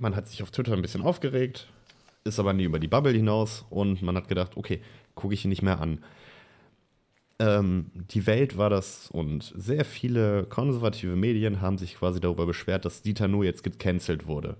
Man 0.00 0.16
hat 0.16 0.26
sich 0.26 0.42
auf 0.42 0.50
Twitter 0.50 0.72
ein 0.72 0.82
bisschen 0.82 1.02
aufgeregt, 1.02 1.68
ist 2.24 2.40
aber 2.40 2.52
nie 2.52 2.64
über 2.64 2.80
die 2.80 2.88
Bubble 2.88 3.12
hinaus 3.12 3.64
und 3.70 4.02
man 4.02 4.16
hat 4.16 4.28
gedacht, 4.28 4.56
okay, 4.56 4.80
gucke 5.14 5.34
ich 5.34 5.44
ihn 5.44 5.50
nicht 5.50 5.62
mehr 5.62 5.80
an. 5.80 6.02
Ähm, 7.38 7.86
die 7.94 8.26
Welt 8.26 8.58
war 8.58 8.68
das 8.68 9.08
und 9.10 9.52
sehr 9.56 9.84
viele 9.84 10.44
konservative 10.44 11.14
Medien 11.14 11.60
haben 11.60 11.78
sich 11.78 11.94
quasi 11.94 12.20
darüber 12.20 12.46
beschwert, 12.46 12.84
dass 12.84 13.02
Dieter 13.02 13.28
Nuhr 13.28 13.44
jetzt 13.44 13.62
gecancelt 13.62 14.26
wurde. 14.26 14.56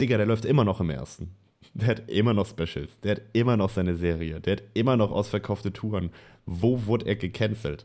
Digga, 0.00 0.16
der 0.16 0.26
läuft 0.26 0.44
immer 0.44 0.64
noch 0.64 0.80
im 0.80 0.90
ersten. 0.90 1.34
Der 1.74 1.88
hat 1.88 2.08
immer 2.08 2.32
noch 2.32 2.46
Specials. 2.46 2.98
Der 3.02 3.16
hat 3.16 3.22
immer 3.32 3.56
noch 3.56 3.70
seine 3.70 3.96
Serie. 3.96 4.40
Der 4.40 4.56
hat 4.56 4.62
immer 4.74 4.96
noch 4.96 5.10
ausverkaufte 5.10 5.72
Touren. 5.72 6.10
Wo 6.46 6.86
wurde 6.86 7.06
er 7.06 7.16
gecancelt? 7.16 7.84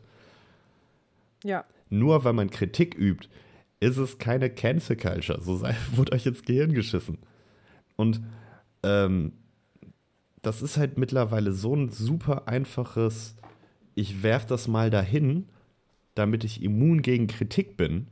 Ja. 1.44 1.64
Nur 1.90 2.24
weil 2.24 2.32
man 2.32 2.50
Kritik 2.50 2.96
übt, 2.98 3.28
ist 3.80 3.96
es 3.96 4.18
keine 4.18 4.50
Cancel 4.50 4.96
Culture. 4.96 5.40
So 5.40 5.56
sei, 5.56 5.74
wurde 5.92 6.12
euch 6.12 6.26
ins 6.26 6.42
Gehirn 6.42 6.72
geschissen. 6.72 7.18
Und 7.96 8.20
ähm, 8.82 9.32
das 10.42 10.62
ist 10.62 10.76
halt 10.76 10.98
mittlerweile 10.98 11.52
so 11.52 11.74
ein 11.74 11.90
super 11.90 12.46
einfaches, 12.46 13.36
ich 13.94 14.22
werf 14.22 14.46
das 14.46 14.68
mal 14.68 14.90
dahin, 14.90 15.48
damit 16.14 16.44
ich 16.44 16.62
immun 16.62 17.02
gegen 17.02 17.26
Kritik 17.26 17.76
bin. 17.76 18.06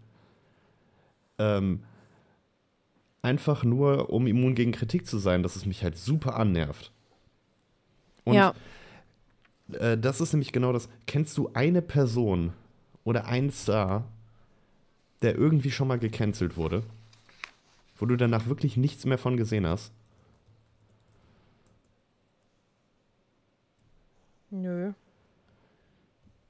Ähm, 1.39 1.83
einfach 3.23 3.65
nur, 3.65 4.11
um 4.11 4.27
immun 4.27 4.55
gegen 4.55 4.73
Kritik 4.73 5.07
zu 5.07 5.19
sein, 5.19 5.43
dass 5.43 5.57
es 5.57 5.65
mich 5.65 5.83
halt 5.83 5.97
super 5.97 6.37
annervt. 6.37 6.93
Und 8.25 8.35
ja. 8.35 8.55
äh, 9.73 9.97
das 9.97 10.21
ist 10.21 10.33
nämlich 10.33 10.53
genau 10.53 10.73
das. 10.73 10.89
Kennst 11.07 11.37
du 11.39 11.51
eine 11.55 11.83
Person 11.83 12.53
oder 13.05 13.27
einen 13.27 13.51
Star, 13.51 14.07
der 15.25 15.37
irgendwie 15.37 15.71
schon 15.71 15.89
mal 15.89 15.99
gecancelt 15.99 16.57
wurde, 16.57 16.83
wo 17.97 18.07
du 18.07 18.17
danach 18.17 18.47
wirklich 18.47 18.77
nichts 18.77 19.07
mehr 19.07 19.19
von 19.19 19.37
gesehen 19.37 19.67
hast? 19.67 19.93
Nö. 24.51 24.93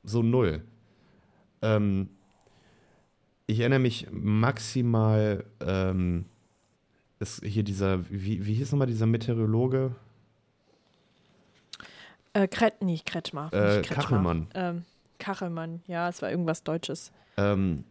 So 0.03 0.23
null. 0.23 0.63
Ähm, 1.63 2.11
ich 3.47 3.61
erinnere 3.61 3.79
mich 3.79 4.09
maximal, 4.11 5.45
ähm, 5.61 6.27
ist 7.21 7.43
hier 7.45 7.63
dieser, 7.63 8.11
wie, 8.11 8.45
wie 8.45 8.55
hieß 8.55 8.73
nochmal 8.73 8.89
dieser 8.89 9.07
Meteorologe? 9.07 9.95
Äh, 12.35 12.49
Kret, 12.49 12.83
nicht 12.83 13.07
Kretschmer. 13.07 13.47
Äh, 13.53 13.83
Kretschmer. 13.83 13.95
Kachelmann. 13.95 14.49
Ähm, 14.55 14.85
Kachelmann, 15.19 15.83
ja, 15.87 16.09
es 16.09 16.21
war 16.21 16.31
irgendwas 16.31 16.65
Deutsches. 16.65 17.13
ähm, 17.37 17.85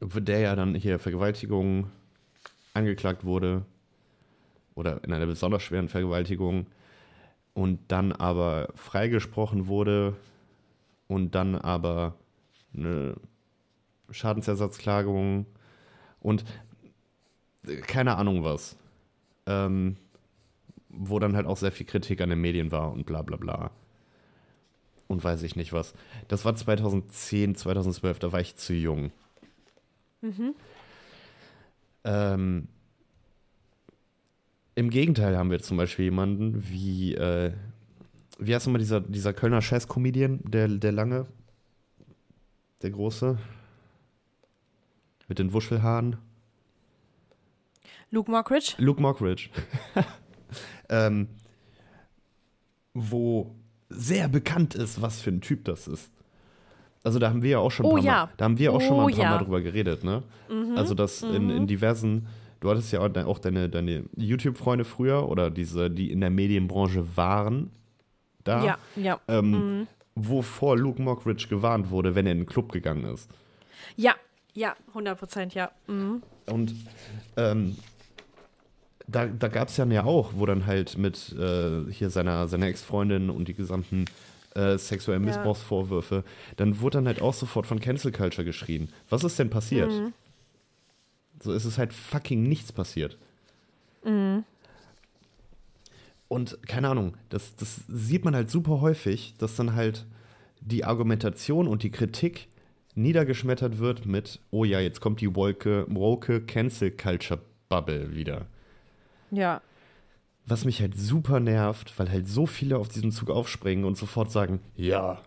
der 0.00 0.40
ja 0.40 0.56
dann 0.56 0.74
hier 0.74 0.98
Vergewaltigung 0.98 1.90
angeklagt 2.74 3.24
wurde 3.24 3.64
oder 4.74 5.02
in 5.04 5.12
einer 5.12 5.26
besonders 5.26 5.62
schweren 5.62 5.88
Vergewaltigung 5.88 6.66
und 7.54 7.80
dann 7.88 8.12
aber 8.12 8.68
freigesprochen 8.74 9.66
wurde 9.66 10.14
und 11.08 11.34
dann 11.34 11.54
aber 11.54 12.14
eine 12.74 13.14
Schadensersatzklagung 14.10 15.46
und 16.20 16.44
keine 17.86 18.16
Ahnung 18.16 18.44
was. 18.44 18.76
Ähm, 19.46 19.96
wo 20.88 21.18
dann 21.18 21.36
halt 21.36 21.46
auch 21.46 21.56
sehr 21.56 21.72
viel 21.72 21.86
Kritik 21.86 22.20
an 22.20 22.30
den 22.30 22.40
Medien 22.40 22.72
war 22.72 22.92
und 22.92 23.06
bla 23.06 23.22
bla 23.22 23.36
bla. 23.36 23.70
Und 25.08 25.22
weiß 25.22 25.42
ich 25.42 25.54
nicht 25.54 25.72
was. 25.72 25.94
Das 26.28 26.44
war 26.44 26.56
2010, 26.56 27.54
2012, 27.54 28.18
da 28.18 28.32
war 28.32 28.40
ich 28.40 28.56
zu 28.56 28.74
jung. 28.74 29.12
Ähm, 32.04 32.68
Im 34.74 34.90
Gegenteil 34.90 35.36
haben 35.36 35.50
wir 35.50 35.60
zum 35.60 35.76
Beispiel 35.76 36.06
jemanden 36.06 36.68
wie, 36.68 37.14
äh, 37.14 37.52
wie 38.38 38.54
heißt 38.54 38.66
nochmal 38.66 38.80
dieser, 38.80 39.00
dieser 39.00 39.32
Kölner 39.32 39.62
Scheiß-Comedian, 39.62 40.40
der, 40.44 40.68
der 40.68 40.92
lange, 40.92 41.26
der 42.82 42.90
große, 42.90 43.38
mit 45.28 45.38
den 45.38 45.52
Wuschelhaaren. 45.52 46.16
Luke 48.10 48.30
Mockridge? 48.30 48.74
Luke 48.78 49.02
Mockridge. 49.02 49.50
ähm, 50.88 51.28
wo 52.94 53.54
sehr 53.88 54.28
bekannt 54.28 54.74
ist, 54.74 55.02
was 55.02 55.20
für 55.20 55.30
ein 55.30 55.40
Typ 55.40 55.64
das 55.64 55.88
ist. 55.88 56.10
Also 57.06 57.20
da 57.20 57.28
haben 57.30 57.40
wir 57.42 57.50
ja 57.50 57.58
auch 57.60 57.70
schon 57.70 57.86
ein 57.86 57.92
Oh 57.92 57.94
paar 57.94 58.02
ja. 58.04 58.12
Mal, 58.26 58.28
da 58.36 58.44
haben 58.46 58.58
wir 58.58 58.72
auch 58.72 58.80
schon 58.80 58.96
mal 58.96 59.04
Oh 59.04 59.06
ein 59.06 59.14
paar 59.14 59.22
ja. 59.22 59.30
Mal 59.30 59.38
drüber 59.44 59.60
geredet, 59.60 60.02
ne? 60.02 60.24
Also 60.74 60.94
das 60.94 61.22
in, 61.22 61.50
in 61.50 61.66
diversen, 61.68 62.26
du 62.58 62.68
hattest 62.68 62.92
ja 62.92 62.98
auch 63.00 63.08
de- 63.08 63.22
auch 63.22 63.38
deine, 63.38 63.68
deine 63.68 64.02
YouTube-Freunde 64.16 64.84
früher 64.84 65.28
oder 65.28 65.50
diese, 65.52 65.88
die 65.88 66.10
in 66.10 66.20
der 66.20 66.30
Medienbranche 66.30 67.16
waren, 67.16 67.70
da, 68.42 68.64
Ja, 68.64 68.78
ja. 68.96 69.20
ähm, 69.28 69.86
wovor 70.16 70.76
Luke 70.76 71.00
Mockridge 71.00 71.46
gewarnt 71.48 71.90
wurde, 71.90 72.16
wenn 72.16 72.26
er 72.26 72.32
in 72.32 72.38
den 72.38 72.46
Club 72.46 72.72
gegangen 72.72 73.04
ist. 73.04 73.30
Ja, 73.94 74.14
ja, 74.54 74.74
100 74.88 75.16
Prozent, 75.16 75.54
ja. 75.54 75.70
Mhm. 75.86 76.22
Und 76.46 76.74
ähm, 77.36 77.76
da, 79.06 79.26
da 79.26 79.46
gab 79.48 79.68
es 79.68 79.76
ja 79.76 80.04
auch, 80.04 80.32
wo 80.34 80.44
dann 80.46 80.66
halt 80.66 80.98
mit 80.98 81.32
äh, 81.38 81.84
hier 81.92 82.10
seiner, 82.10 82.48
seiner 82.48 82.66
Ex-Freundin 82.66 83.30
und 83.30 83.46
die 83.46 83.54
gesamten 83.54 84.06
äh, 84.56 84.78
sexuellen. 84.78 85.24
Missbrauchsvorwürfe, 85.24 86.24
dann 86.56 86.80
wurde 86.80 86.98
dann 86.98 87.06
halt 87.06 87.20
auch 87.20 87.34
sofort 87.34 87.66
von 87.66 87.78
Cancel 87.80 88.12
Culture 88.12 88.44
geschrien. 88.44 88.88
Was 89.08 89.22
ist 89.22 89.38
denn 89.38 89.50
passiert? 89.50 89.92
So 91.40 91.52
ist 91.52 91.64
es 91.64 91.78
halt 91.78 91.92
fucking 91.92 92.42
nichts 92.42 92.72
passiert. 92.72 93.18
Und 96.28 96.58
keine 96.66 96.88
Ahnung, 96.88 97.14
das, 97.28 97.54
das 97.56 97.82
sieht 97.88 98.24
man 98.24 98.34
halt 98.34 98.50
super 98.50 98.80
häufig, 98.80 99.34
dass 99.38 99.56
dann 99.56 99.74
halt 99.74 100.06
die 100.60 100.84
Argumentation 100.84 101.68
und 101.68 101.82
die 101.82 101.90
Kritik 101.90 102.48
niedergeschmettert 102.94 103.78
wird 103.78 104.06
mit, 104.06 104.40
oh 104.50 104.64
ja, 104.64 104.80
jetzt 104.80 105.00
kommt 105.00 105.20
die 105.20 105.36
woke, 105.36 105.86
woke 105.88 106.40
Cancel 106.40 106.90
Culture 106.90 107.40
Bubble 107.68 108.14
wieder. 108.14 108.46
Ja, 109.30 109.60
Was 110.46 110.64
mich 110.64 110.80
halt 110.80 110.96
super 110.96 111.40
nervt, 111.40 111.98
weil 111.98 112.10
halt 112.10 112.28
so 112.28 112.46
viele 112.46 112.78
auf 112.78 112.88
diesen 112.88 113.10
Zug 113.10 113.30
aufspringen 113.30 113.84
und 113.84 113.96
sofort 113.96 114.30
sagen, 114.30 114.60
ja, 114.76 115.20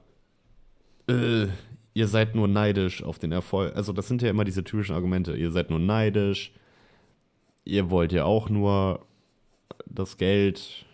äh, 1.10 1.48
ihr 1.94 2.08
seid 2.08 2.36
nur 2.36 2.48
neidisch 2.48 3.04
auf 3.04 3.20
den 3.20 3.32
Erfolg. 3.32 3.76
Also 3.76 3.92
das 3.92 4.08
sind 4.08 4.22
ja 4.22 4.30
immer 4.30 4.46
diese 4.46 4.64
typischen 4.64 4.96
Argumente. 4.96 5.36
Ihr 5.36 5.52
seid 5.52 5.70
nur 5.70 5.80
neidisch, 5.80 6.54
ihr 7.66 7.90
wollt 7.90 8.14
ja 8.14 8.24
auch 8.24 8.50
nur 8.50 9.06
das 9.86 10.18
Geld. 10.18 10.86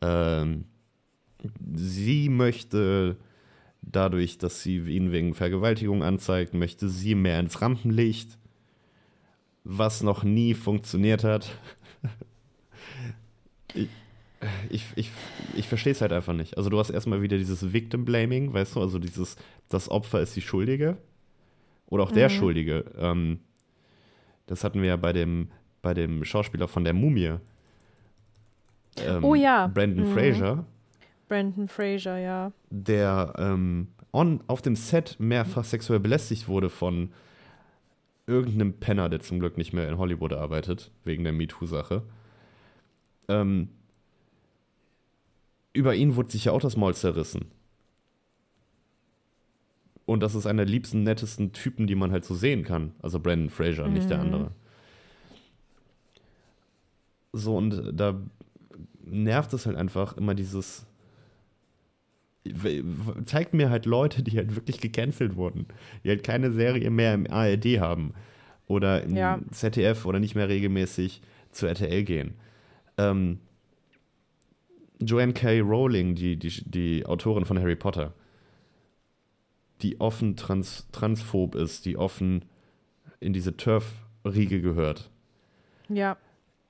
Ähm, 0.00 0.64
sie 1.74 2.28
möchte 2.28 3.16
dadurch, 3.82 4.38
dass 4.38 4.62
sie 4.62 4.78
ihn 4.78 5.12
wegen 5.12 5.34
Vergewaltigung 5.34 6.02
anzeigt, 6.02 6.54
möchte 6.54 6.88
sie 6.88 7.14
mehr 7.14 7.40
ins 7.40 7.60
Rampenlicht, 7.60 8.38
was 9.64 10.02
noch 10.02 10.22
nie 10.22 10.54
funktioniert 10.54 11.24
hat. 11.24 11.50
Ich 13.74 13.88
ich, 14.70 14.86
ich, 14.96 15.10
ich 15.54 15.68
verstehe 15.68 15.92
es 15.92 16.00
halt 16.00 16.12
einfach 16.12 16.32
nicht. 16.32 16.56
Also 16.56 16.70
du 16.70 16.78
hast 16.78 16.88
erstmal 16.90 17.20
wieder 17.20 17.36
dieses 17.36 17.72
Victim 17.74 18.04
Blaming, 18.06 18.52
weißt 18.54 18.76
du, 18.76 18.80
also 18.80 18.98
dieses, 18.98 19.36
das 19.68 19.90
Opfer 19.90 20.20
ist 20.20 20.34
die 20.34 20.40
Schuldige 20.40 20.96
oder 21.86 22.04
auch 22.04 22.12
der 22.12 22.30
Schuldige. 22.30 22.84
Ähm, 22.96 23.40
das 24.46 24.64
hatten 24.64 24.80
wir 24.80 24.88
ja 24.88 24.96
bei 24.96 25.12
dem, 25.12 25.50
bei 25.82 25.92
dem 25.92 26.24
Schauspieler 26.24 26.68
von 26.68 26.84
der 26.84 26.94
Mumie. 26.94 27.34
Ähm, 28.96 29.22
Oh 29.24 29.34
ja. 29.34 29.66
Brandon 29.66 30.08
Mhm. 30.08 30.14
Fraser 30.14 30.64
Brandon 31.28 31.68
Fraser, 31.68 32.18
ja. 32.18 32.52
der 32.70 33.34
ähm, 33.38 33.88
on, 34.12 34.40
auf 34.46 34.62
dem 34.62 34.74
Set 34.74 35.16
mehrfach 35.20 35.64
sexuell 35.64 36.00
belästigt 36.00 36.48
wurde 36.48 36.70
von 36.70 37.12
irgendeinem 38.30 38.74
Penner, 38.74 39.08
der 39.08 39.20
zum 39.20 39.40
Glück 39.40 39.58
nicht 39.58 39.72
mehr 39.72 39.88
in 39.88 39.98
Hollywood 39.98 40.32
arbeitet, 40.32 40.90
wegen 41.04 41.24
der 41.24 41.32
MeToo-Sache. 41.32 42.02
Ähm, 43.28 43.68
über 45.72 45.94
ihn 45.94 46.16
wurde 46.16 46.30
sich 46.30 46.46
ja 46.46 46.52
auch 46.52 46.60
das 46.60 46.76
Maul 46.76 46.94
zerrissen. 46.94 47.46
Und 50.06 50.20
das 50.20 50.34
ist 50.34 50.46
einer 50.46 50.64
der 50.64 50.72
liebsten, 50.72 51.02
nettesten 51.02 51.52
Typen, 51.52 51.86
die 51.86 51.94
man 51.94 52.10
halt 52.10 52.24
so 52.24 52.34
sehen 52.34 52.64
kann. 52.64 52.94
Also 53.00 53.20
Brandon 53.20 53.50
Fraser, 53.50 53.86
nicht 53.86 54.10
der 54.10 54.20
andere. 54.20 54.50
So, 57.32 57.56
und 57.56 57.92
da 57.92 58.20
nervt 59.04 59.52
es 59.52 59.66
halt 59.66 59.76
einfach 59.76 60.16
immer 60.16 60.34
dieses. 60.34 60.86
Zeigt 63.26 63.52
mir 63.52 63.68
halt 63.70 63.84
Leute, 63.86 64.22
die 64.22 64.36
halt 64.38 64.54
wirklich 64.56 64.80
gecancelt 64.80 65.36
wurden, 65.36 65.66
die 66.04 66.08
halt 66.08 66.22
keine 66.24 66.50
Serie 66.52 66.90
mehr 66.90 67.12
im 67.14 67.26
ARD 67.30 67.78
haben 67.80 68.14
oder 68.66 69.02
im 69.02 69.14
Ja. 69.16 69.38
ZDF 69.50 70.06
oder 70.06 70.20
nicht 70.20 70.34
mehr 70.34 70.48
regelmäßig 70.48 71.20
zu 71.50 71.66
RTL 71.66 72.02
gehen. 72.04 72.34
Ähm, 72.96 73.40
Joanne 75.00 75.32
K. 75.32 75.60
Rowling, 75.60 76.14
die, 76.14 76.36
die, 76.38 76.62
die 76.64 77.04
Autorin 77.06 77.44
von 77.44 77.58
Harry 77.58 77.76
Potter, 77.76 78.14
die 79.82 80.00
offen 80.00 80.36
trans, 80.36 80.86
transphob 80.92 81.54
ist, 81.54 81.84
die 81.86 81.96
offen 81.96 82.44
in 83.18 83.32
diese 83.32 83.56
Turf-Riege 83.56 84.60
gehört, 84.60 85.10
Ja, 85.88 86.16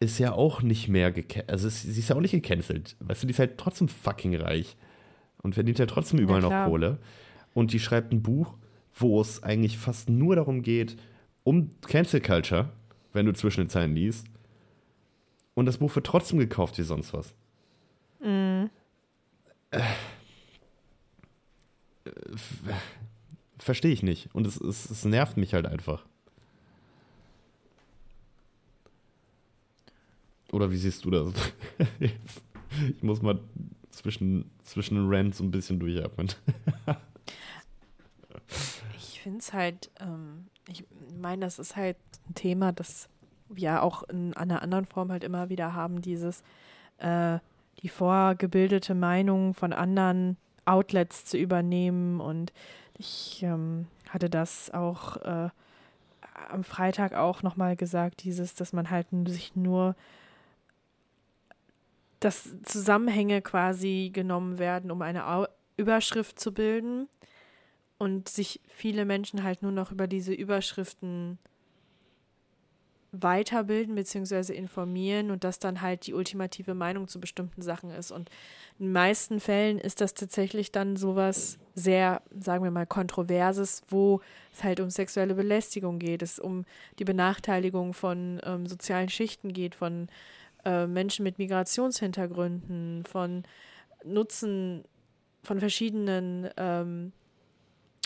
ist 0.00 0.18
ja 0.18 0.32
auch 0.32 0.62
nicht 0.62 0.88
mehr 0.88 1.12
gecancelt. 1.12 1.50
Also 1.50 1.68
sie 1.68 1.90
ist 1.98 2.08
ja 2.08 2.16
auch 2.16 2.20
nicht 2.20 2.30
gecancelt. 2.32 2.96
Weißt 3.00 3.22
du, 3.22 3.26
die 3.26 3.32
ist 3.32 3.38
halt 3.38 3.58
trotzdem 3.58 3.86
fucking 3.88 4.34
reich 4.36 4.76
und 5.42 5.54
verdient 5.54 5.78
ja 5.78 5.86
trotzdem 5.86 6.18
überall 6.20 6.40
noch. 6.40 6.50
Kohle. 6.66 6.98
Und 7.54 7.72
die 7.72 7.80
schreibt 7.80 8.12
ein 8.12 8.22
Buch, 8.22 8.54
wo 8.94 9.20
es 9.20 9.42
eigentlich 9.42 9.78
fast 9.78 10.08
nur 10.08 10.36
darum 10.36 10.62
geht, 10.62 10.96
um 11.44 11.70
Cancel 11.82 12.20
Culture, 12.20 12.70
wenn 13.12 13.26
du 13.26 13.32
zwischen 13.32 13.62
den 13.62 13.68
Zeilen 13.70 13.94
liest. 13.94 14.26
Und 15.54 15.66
das 15.66 15.78
Buch 15.78 15.94
wird 15.94 16.06
trotzdem 16.06 16.38
gekauft 16.38 16.78
wie 16.78 16.82
sonst 16.82 17.12
was. 17.12 17.34
Äh, 19.72 19.80
f- 22.32 22.58
Verstehe 23.58 23.92
ich 23.92 24.02
nicht. 24.02 24.34
Und 24.34 24.46
es, 24.46 24.58
es, 24.60 24.88
es 24.90 25.04
nervt 25.04 25.36
mich 25.36 25.52
halt 25.54 25.66
einfach. 25.66 26.04
Oder 30.52 30.70
wie 30.70 30.76
siehst 30.76 31.04
du 31.04 31.10
das? 31.10 31.32
Ich 32.96 33.02
muss 33.02 33.20
mal 33.20 33.40
zwischen, 34.00 34.50
zwischen 34.62 35.08
Rants 35.08 35.40
ein 35.40 35.50
bisschen 35.50 35.78
durchatmen. 35.78 36.28
ich 38.98 39.20
finde 39.20 39.38
es 39.38 39.52
halt, 39.52 39.90
ähm, 40.00 40.46
ich 40.68 40.84
meine, 41.18 41.44
das 41.44 41.58
ist 41.58 41.76
halt 41.76 41.96
ein 42.28 42.34
Thema, 42.34 42.72
das 42.72 43.08
wir 43.48 43.82
auch 43.82 44.04
in 44.04 44.34
einer 44.34 44.62
anderen 44.62 44.86
Form 44.86 45.10
halt 45.10 45.24
immer 45.24 45.48
wieder 45.48 45.74
haben, 45.74 46.00
dieses, 46.00 46.42
äh, 46.98 47.38
die 47.82 47.88
vorgebildete 47.88 48.94
Meinung 48.94 49.54
von 49.54 49.72
anderen 49.72 50.36
Outlets 50.64 51.24
zu 51.24 51.36
übernehmen. 51.36 52.20
Und 52.20 52.52
ich 52.96 53.42
ähm, 53.42 53.86
hatte 54.08 54.30
das 54.30 54.70
auch 54.70 55.16
äh, 55.18 55.50
am 56.48 56.64
Freitag 56.64 57.14
auch 57.14 57.42
nochmal 57.42 57.76
gesagt, 57.76 58.24
dieses, 58.24 58.54
dass 58.54 58.72
man 58.72 58.90
halt 58.90 59.08
sich 59.26 59.56
nur 59.56 59.96
dass 62.20 62.56
Zusammenhänge 62.62 63.42
quasi 63.42 64.10
genommen 64.12 64.58
werden, 64.58 64.90
um 64.90 65.02
eine 65.02 65.26
Au 65.26 65.46
Überschrift 65.76 66.38
zu 66.38 66.52
bilden 66.52 67.08
und 67.96 68.28
sich 68.28 68.60
viele 68.68 69.06
Menschen 69.06 69.42
halt 69.42 69.62
nur 69.62 69.72
noch 69.72 69.90
über 69.92 70.06
diese 70.06 70.34
Überschriften 70.34 71.38
weiterbilden 73.12 73.94
bzw. 73.94 74.54
informieren 74.54 75.30
und 75.30 75.42
das 75.42 75.58
dann 75.58 75.80
halt 75.80 76.06
die 76.06 76.14
ultimative 76.14 76.74
Meinung 76.74 77.08
zu 77.08 77.20
bestimmten 77.20 77.62
Sachen 77.62 77.90
ist. 77.90 78.12
Und 78.12 78.30
in 78.78 78.86
den 78.86 78.92
meisten 78.92 79.40
Fällen 79.40 79.78
ist 79.78 80.00
das 80.00 80.14
tatsächlich 80.14 80.70
dann 80.70 80.96
sowas 80.96 81.58
sehr, 81.74 82.22
sagen 82.38 82.62
wir 82.62 82.70
mal, 82.70 82.86
kontroverses, 82.86 83.82
wo 83.88 84.20
es 84.52 84.62
halt 84.62 84.80
um 84.80 84.90
sexuelle 84.90 85.34
Belästigung 85.34 85.98
geht, 85.98 86.22
es 86.22 86.38
um 86.38 86.64
die 86.98 87.04
Benachteiligung 87.04 87.94
von 87.94 88.40
ähm, 88.44 88.66
sozialen 88.66 89.08
Schichten 89.08 89.52
geht, 89.52 89.74
von 89.74 90.08
äh, 90.64 90.86
Menschen 90.86 91.22
mit 91.22 91.38
Migrationshintergründen, 91.38 93.04
von 93.04 93.44
Nutzen 94.04 94.84
von 95.42 95.58
verschiedenen 95.58 96.48
ähm, 96.56 97.12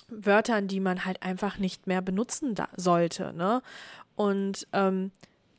Wörtern, 0.08 0.68
die 0.68 0.80
man 0.80 1.04
halt 1.04 1.22
einfach 1.22 1.58
nicht 1.58 1.86
mehr 1.86 2.02
benutzen 2.02 2.54
da 2.54 2.68
sollte. 2.76 3.32
Ne? 3.32 3.62
Und 4.16 4.66
ähm, 4.72 5.10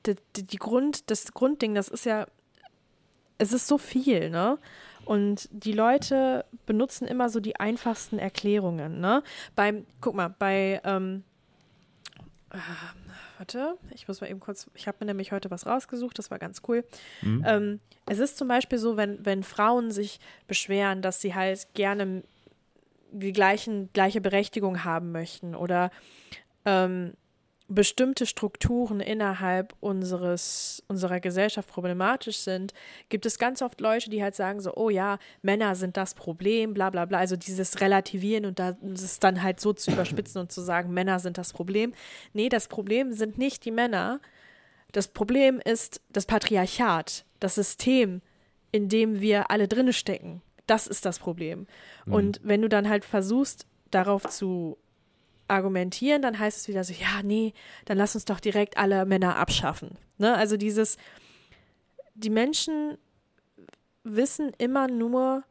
die, 0.05 0.15
die, 0.43 0.57
Grund, 0.57 1.09
das 1.09 1.33
Grundding, 1.33 1.75
das 1.75 1.87
ist 1.87 2.05
ja, 2.05 2.27
es 3.37 3.51
ist 3.51 3.67
so 3.67 3.77
viel, 3.77 4.29
ne? 4.29 4.57
Und 5.03 5.49
die 5.51 5.73
Leute 5.73 6.45
benutzen 6.65 7.07
immer 7.07 7.29
so 7.29 7.39
die 7.39 7.59
einfachsten 7.59 8.17
Erklärungen, 8.17 8.99
ne? 8.99 9.23
Beim, 9.55 9.85
guck 10.01 10.15
mal, 10.15 10.29
bei, 10.29 10.81
ähm, 10.83 11.23
äh, 11.23 11.34
warte, 13.37 13.77
ich 13.93 14.07
muss 14.07 14.21
mal 14.21 14.29
eben 14.29 14.39
kurz, 14.39 14.69
ich 14.75 14.87
habe 14.87 14.97
mir 14.99 15.07
nämlich 15.07 15.31
heute 15.31 15.51
was 15.51 15.65
rausgesucht, 15.65 16.17
das 16.17 16.31
war 16.31 16.39
ganz 16.39 16.61
cool. 16.67 16.83
Ähm, 17.45 17.79
es 18.05 18.19
ist 18.19 18.37
zum 18.37 18.47
Beispiel 18.47 18.77
so, 18.77 18.97
wenn, 18.97 19.25
wenn 19.25 19.43
Frauen 19.43 19.91
sich 19.91 20.19
beschweren, 20.47 21.01
dass 21.01 21.21
sie 21.21 21.35
halt 21.35 21.73
gerne 21.73 22.23
die 23.11 23.33
gleichen, 23.33 23.89
gleiche 23.93 24.21
Berechtigung 24.21 24.83
haben 24.83 25.11
möchten 25.11 25.55
oder 25.55 25.91
ähm, 26.65 27.13
bestimmte 27.67 28.25
Strukturen 28.25 28.99
innerhalb 28.99 29.73
unseres, 29.79 30.83
unserer 30.87 31.19
Gesellschaft 31.19 31.67
problematisch 31.67 32.37
sind, 32.37 32.73
gibt 33.09 33.25
es 33.25 33.39
ganz 33.39 33.61
oft 33.61 33.81
Leute, 33.81 34.09
die 34.09 34.21
halt 34.21 34.35
sagen 34.35 34.59
so, 34.59 34.75
oh 34.75 34.89
ja, 34.89 35.17
Männer 35.41 35.75
sind 35.75 35.97
das 35.97 36.13
Problem, 36.13 36.73
bla 36.73 36.89
bla 36.91 37.05
bla. 37.05 37.17
Also 37.17 37.35
dieses 37.35 37.81
Relativieren 37.81 38.45
und 38.45 38.59
das 38.59 39.19
dann 39.19 39.41
halt 39.41 39.59
so 39.59 39.73
zu 39.73 39.91
überspitzen 39.91 40.41
und 40.41 40.51
zu 40.51 40.61
sagen, 40.61 40.93
Männer 40.93 41.19
sind 41.19 41.37
das 41.37 41.53
Problem. 41.53 41.93
Nee, 42.33 42.49
das 42.49 42.67
Problem 42.67 43.13
sind 43.13 43.37
nicht 43.37 43.65
die 43.65 43.71
Männer. 43.71 44.19
Das 44.91 45.07
Problem 45.07 45.59
ist 45.63 46.01
das 46.09 46.25
Patriarchat, 46.25 47.25
das 47.39 47.55
System, 47.55 48.21
in 48.71 48.89
dem 48.89 49.21
wir 49.21 49.49
alle 49.49 49.67
drinne 49.67 49.93
stecken. 49.93 50.41
Das 50.67 50.87
ist 50.87 51.05
das 51.05 51.19
Problem. 51.19 51.67
Und 52.05 52.39
wenn 52.43 52.61
du 52.61 52.69
dann 52.69 52.89
halt 52.89 53.05
versuchst, 53.05 53.67
darauf 53.91 54.27
zu 54.27 54.77
argumentieren, 55.47 56.21
dann 56.21 56.39
heißt 56.39 56.57
es 56.57 56.67
wieder 56.67 56.83
so, 56.83 56.93
ja, 56.93 57.21
nee, 57.23 57.53
dann 57.85 57.97
lass 57.97 58.15
uns 58.15 58.25
doch 58.25 58.39
direkt 58.39 58.77
alle 58.77 59.05
Männer 59.05 59.37
abschaffen. 59.37 59.97
Ne? 60.17 60.35
Also 60.35 60.57
dieses, 60.57 60.97
die 62.15 62.29
Menschen 62.29 62.97
wissen 64.03 64.51
immer 64.57 64.87
nur 64.87 65.43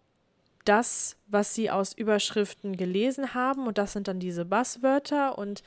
das, 0.65 1.17
was 1.27 1.55
sie 1.55 1.71
aus 1.71 1.93
Überschriften 1.93 2.77
gelesen 2.77 3.35
haben 3.35 3.67
und 3.67 3.79
das 3.79 3.93
sind 3.93 4.09
dann 4.09 4.19
diese 4.19 4.45
Basswörter 4.45 5.37
und 5.37 5.63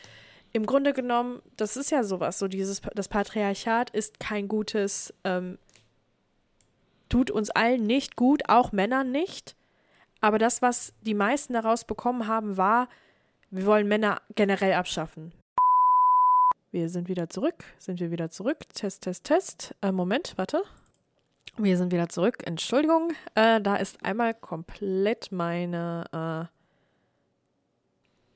im 0.53 0.65
Grunde 0.65 0.93
genommen, 0.93 1.41
das 1.55 1.77
ist 1.77 1.91
ja 1.91 2.03
sowas, 2.03 2.39
so 2.39 2.47
dieses, 2.47 2.81
das 2.95 3.07
Patriarchat 3.07 3.89
ist 3.91 4.19
kein 4.19 4.47
gutes, 4.47 5.13
ähm, 5.23 5.59
tut 7.09 7.29
uns 7.29 7.51
allen 7.51 7.85
nicht 7.85 8.15
gut, 8.15 8.49
auch 8.49 8.71
Männern 8.71 9.11
nicht. 9.11 9.55
Aber 10.19 10.39
das, 10.39 10.61
was 10.61 10.93
die 11.01 11.13
meisten 11.13 11.53
daraus 11.53 11.85
bekommen 11.85 12.27
haben, 12.27 12.57
war, 12.57 12.89
wir 13.51 13.65
wollen 13.65 13.87
Männer 13.87 14.21
generell 14.35 14.73
abschaffen. 14.73 15.31
Wir 16.71 16.89
sind 16.89 17.07
wieder 17.07 17.29
zurück. 17.29 17.63
Sind 17.77 17.99
wir 17.99 18.11
wieder 18.11 18.29
zurück? 18.29 18.57
Test, 18.73 19.03
Test, 19.03 19.23
Test. 19.23 19.75
Äh, 19.81 19.91
Moment, 19.91 20.33
warte. 20.35 20.63
Wir 21.57 21.77
sind 21.77 21.91
wieder 21.91 22.09
zurück. 22.09 22.43
Entschuldigung. 22.45 23.13
Äh, 23.35 23.61
da 23.61 23.77
ist 23.77 24.03
einmal 24.05 24.33
komplett 24.33 25.31
meine, 25.31 26.03
äh, 26.11 26.53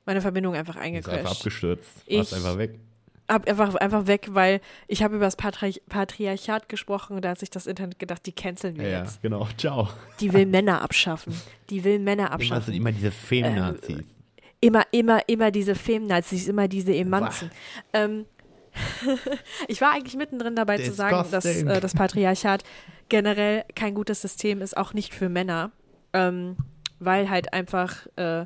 meine 0.05 0.21
Verbindung 0.21 0.55
einfach 0.55 0.75
Ist 0.75 0.81
einfach 0.81 0.85
eingecrashed. 1.11 1.37
abgestürzt. 1.39 1.89
Ich- 2.05 2.17
Warst 2.17 2.33
einfach 2.33 2.57
weg. 2.57 2.79
Ab, 3.27 3.47
einfach, 3.47 3.75
einfach 3.75 4.07
weg, 4.07 4.27
weil 4.31 4.59
ich 4.87 5.03
habe 5.03 5.15
über 5.15 5.23
das 5.25 5.37
Patri 5.37 5.79
Patriarchat 5.87 6.67
gesprochen, 6.67 7.21
da 7.21 7.29
hat 7.29 7.39
sich 7.39 7.49
das 7.49 7.65
Internet 7.65 7.97
gedacht, 7.97 8.25
die 8.25 8.33
canceln 8.33 8.75
wir 8.77 8.83
Ja, 8.85 8.89
ja, 8.89 8.99
jetzt. 9.03 9.21
genau. 9.21 9.47
Ciao. 9.57 9.87
Die 10.19 10.33
will 10.33 10.45
Männer 10.45 10.81
abschaffen. 10.81 11.33
Die 11.69 11.83
will 11.83 11.99
Männer 11.99 12.27
Immer, 12.27 12.39
sind 12.39 12.51
abschaffen. 12.51 12.73
immer 12.73 12.91
diese 12.91 13.11
Feminazis. 13.11 14.03
Immer, 14.61 14.83
immer, 14.91 15.27
immer 15.27 15.51
diese 15.51 15.75
Femnazis, 15.75 16.47
immer 16.47 16.67
diese 16.67 16.95
Emanzen. 16.95 17.51
Ähm, 17.93 18.25
ich 19.67 19.81
war 19.81 19.91
eigentlich 19.91 20.15
mittendrin 20.15 20.55
dabei 20.55 20.77
zu 20.77 20.93
sagen, 20.93 21.29
dass 21.29 21.43
Disgusting. 21.43 21.67
äh, 21.67 21.79
das 21.81 21.93
Patriarchat 21.93 22.63
generell 23.09 23.65
kein 23.75 23.93
gutes 23.93 24.21
System 24.21 24.61
ist, 24.61 24.77
auch 24.77 24.93
nicht 24.93 25.13
für 25.13 25.27
Männer, 25.27 25.71
ähm, 26.13 26.55
weil 26.99 27.29
halt 27.29 27.51
einfach 27.51 28.07
äh, 28.15 28.45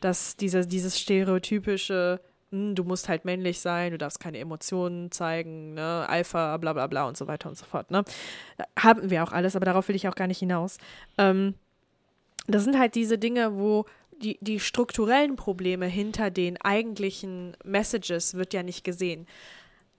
dass 0.00 0.36
diese, 0.36 0.66
dieses 0.66 0.98
stereotypische, 0.98 2.20
hm, 2.50 2.74
du 2.74 2.84
musst 2.84 3.08
halt 3.08 3.24
männlich 3.24 3.60
sein, 3.60 3.92
du 3.92 3.98
darfst 3.98 4.20
keine 4.20 4.38
Emotionen 4.38 5.10
zeigen, 5.10 5.74
ne, 5.74 6.06
Alpha, 6.08 6.56
bla 6.58 6.72
bla 6.72 6.86
bla 6.86 7.06
und 7.06 7.16
so 7.16 7.26
weiter 7.26 7.48
und 7.48 7.58
so 7.58 7.64
fort. 7.64 7.90
Ne? 7.90 8.04
Haben 8.78 9.10
wir 9.10 9.22
auch 9.24 9.32
alles, 9.32 9.56
aber 9.56 9.64
darauf 9.64 9.88
will 9.88 9.96
ich 9.96 10.08
auch 10.08 10.14
gar 10.14 10.26
nicht 10.26 10.38
hinaus. 10.38 10.78
Ähm, 11.18 11.54
das 12.46 12.64
sind 12.64 12.78
halt 12.78 12.94
diese 12.94 13.18
Dinge, 13.18 13.56
wo 13.56 13.86
die, 14.22 14.38
die 14.40 14.60
strukturellen 14.60 15.36
Probleme 15.36 15.86
hinter 15.86 16.30
den 16.30 16.60
eigentlichen 16.60 17.56
Messages 17.64 18.34
wird 18.34 18.54
ja 18.54 18.62
nicht 18.62 18.84
gesehen. 18.84 19.26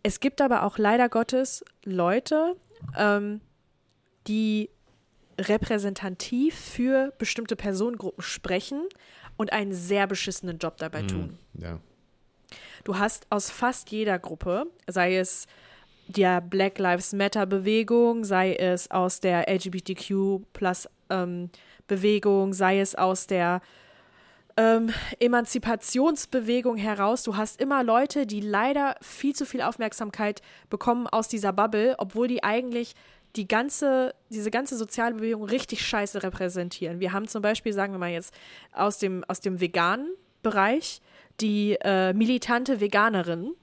Es 0.04 0.20
gibt 0.20 0.42
aber 0.42 0.64
auch 0.64 0.78
leider 0.78 1.10
Gottes 1.10 1.64
Leute, 1.84 2.56
ähm, 2.98 3.42
die 4.28 4.70
repräsentativ 5.40 6.56
für 6.56 7.14
bestimmte 7.18 7.56
Personengruppen 7.56 8.24
sprechen 8.24 8.84
und 9.38 9.54
einen 9.54 9.74
sehr 9.74 10.08
beschissenen 10.08 10.58
Job 10.58 10.78
dabei 10.78 11.04
tun. 11.04 11.38
Ja. 11.54 11.80
Du 12.84 12.98
hast 12.98 13.28
aus 13.30 13.52
fast 13.52 13.92
jeder 13.92 14.18
Gruppe, 14.18 14.66
sei 14.88 15.18
es 15.18 15.46
der 16.08 16.42
Black 16.42 16.80
Lives 16.80 17.14
Matter 17.14 17.46
Bewegung, 17.46 18.24
sei 18.24 18.56
es 18.56 18.90
aus 18.90 19.20
der 19.20 19.50
LGBTQ 19.50 20.42
plus 20.54 20.88
ähm, 21.10 21.50
Bewegung, 21.88 22.54
sei 22.54 22.80
es 22.80 22.96
aus 22.96 23.28
der 23.28 23.62
ähm, 24.58 24.92
Emanzipationsbewegung 25.20 26.78
heraus. 26.78 27.24
Du 27.24 27.38
hast 27.38 27.62
immer 27.62 27.84
Leute, 27.84 28.26
die 28.26 28.42
leider 28.42 28.96
viel 29.02 29.36
zu 29.36 29.46
viel 29.46 29.62
Aufmerksamkeit 29.62 30.42
bekommen 30.70 31.08
aus 31.08 31.28
dieser 31.28 31.54
Bubble, 31.54 31.96
obwohl 32.00 32.28
die 32.28 32.44
eigentlich 32.44 32.96
die 33.36 33.48
ganze, 33.48 34.16
diese 34.30 34.50
ganze 34.50 34.76
soziale 34.76 35.16
Bewegung 35.16 35.44
richtig 35.44 35.86
scheiße 35.86 36.24
repräsentieren. 36.24 37.00
Wir 37.00 37.14
haben 37.14 37.28
zum 37.28 37.42
Beispiel, 37.42 37.72
sagen 37.72 37.94
wir 37.94 38.00
mal 38.00 38.10
jetzt, 38.10 38.34
aus 38.74 38.98
dem, 38.98 39.24
aus 39.28 39.40
dem 39.40 39.62
veganen 39.62 40.10
Bereich 40.42 41.02
die 41.40 41.78
äh, 41.82 42.14
militante 42.14 42.80
Veganerin, 42.80 43.54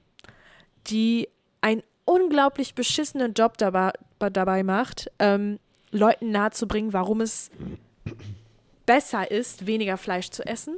die 0.87 1.27
einen 1.59 1.83
unglaublich 2.05 2.73
beschissenen 2.73 3.33
Job 3.33 3.57
dabei, 3.57 3.91
dabei 4.19 4.63
macht, 4.63 5.11
ähm, 5.19 5.59
Leuten 5.91 6.31
nahezubringen, 6.31 6.93
warum 6.93 7.21
es 7.21 7.51
besser 8.85 9.29
ist, 9.31 9.65
weniger 9.67 9.97
Fleisch 9.97 10.29
zu 10.29 10.45
essen. 10.45 10.77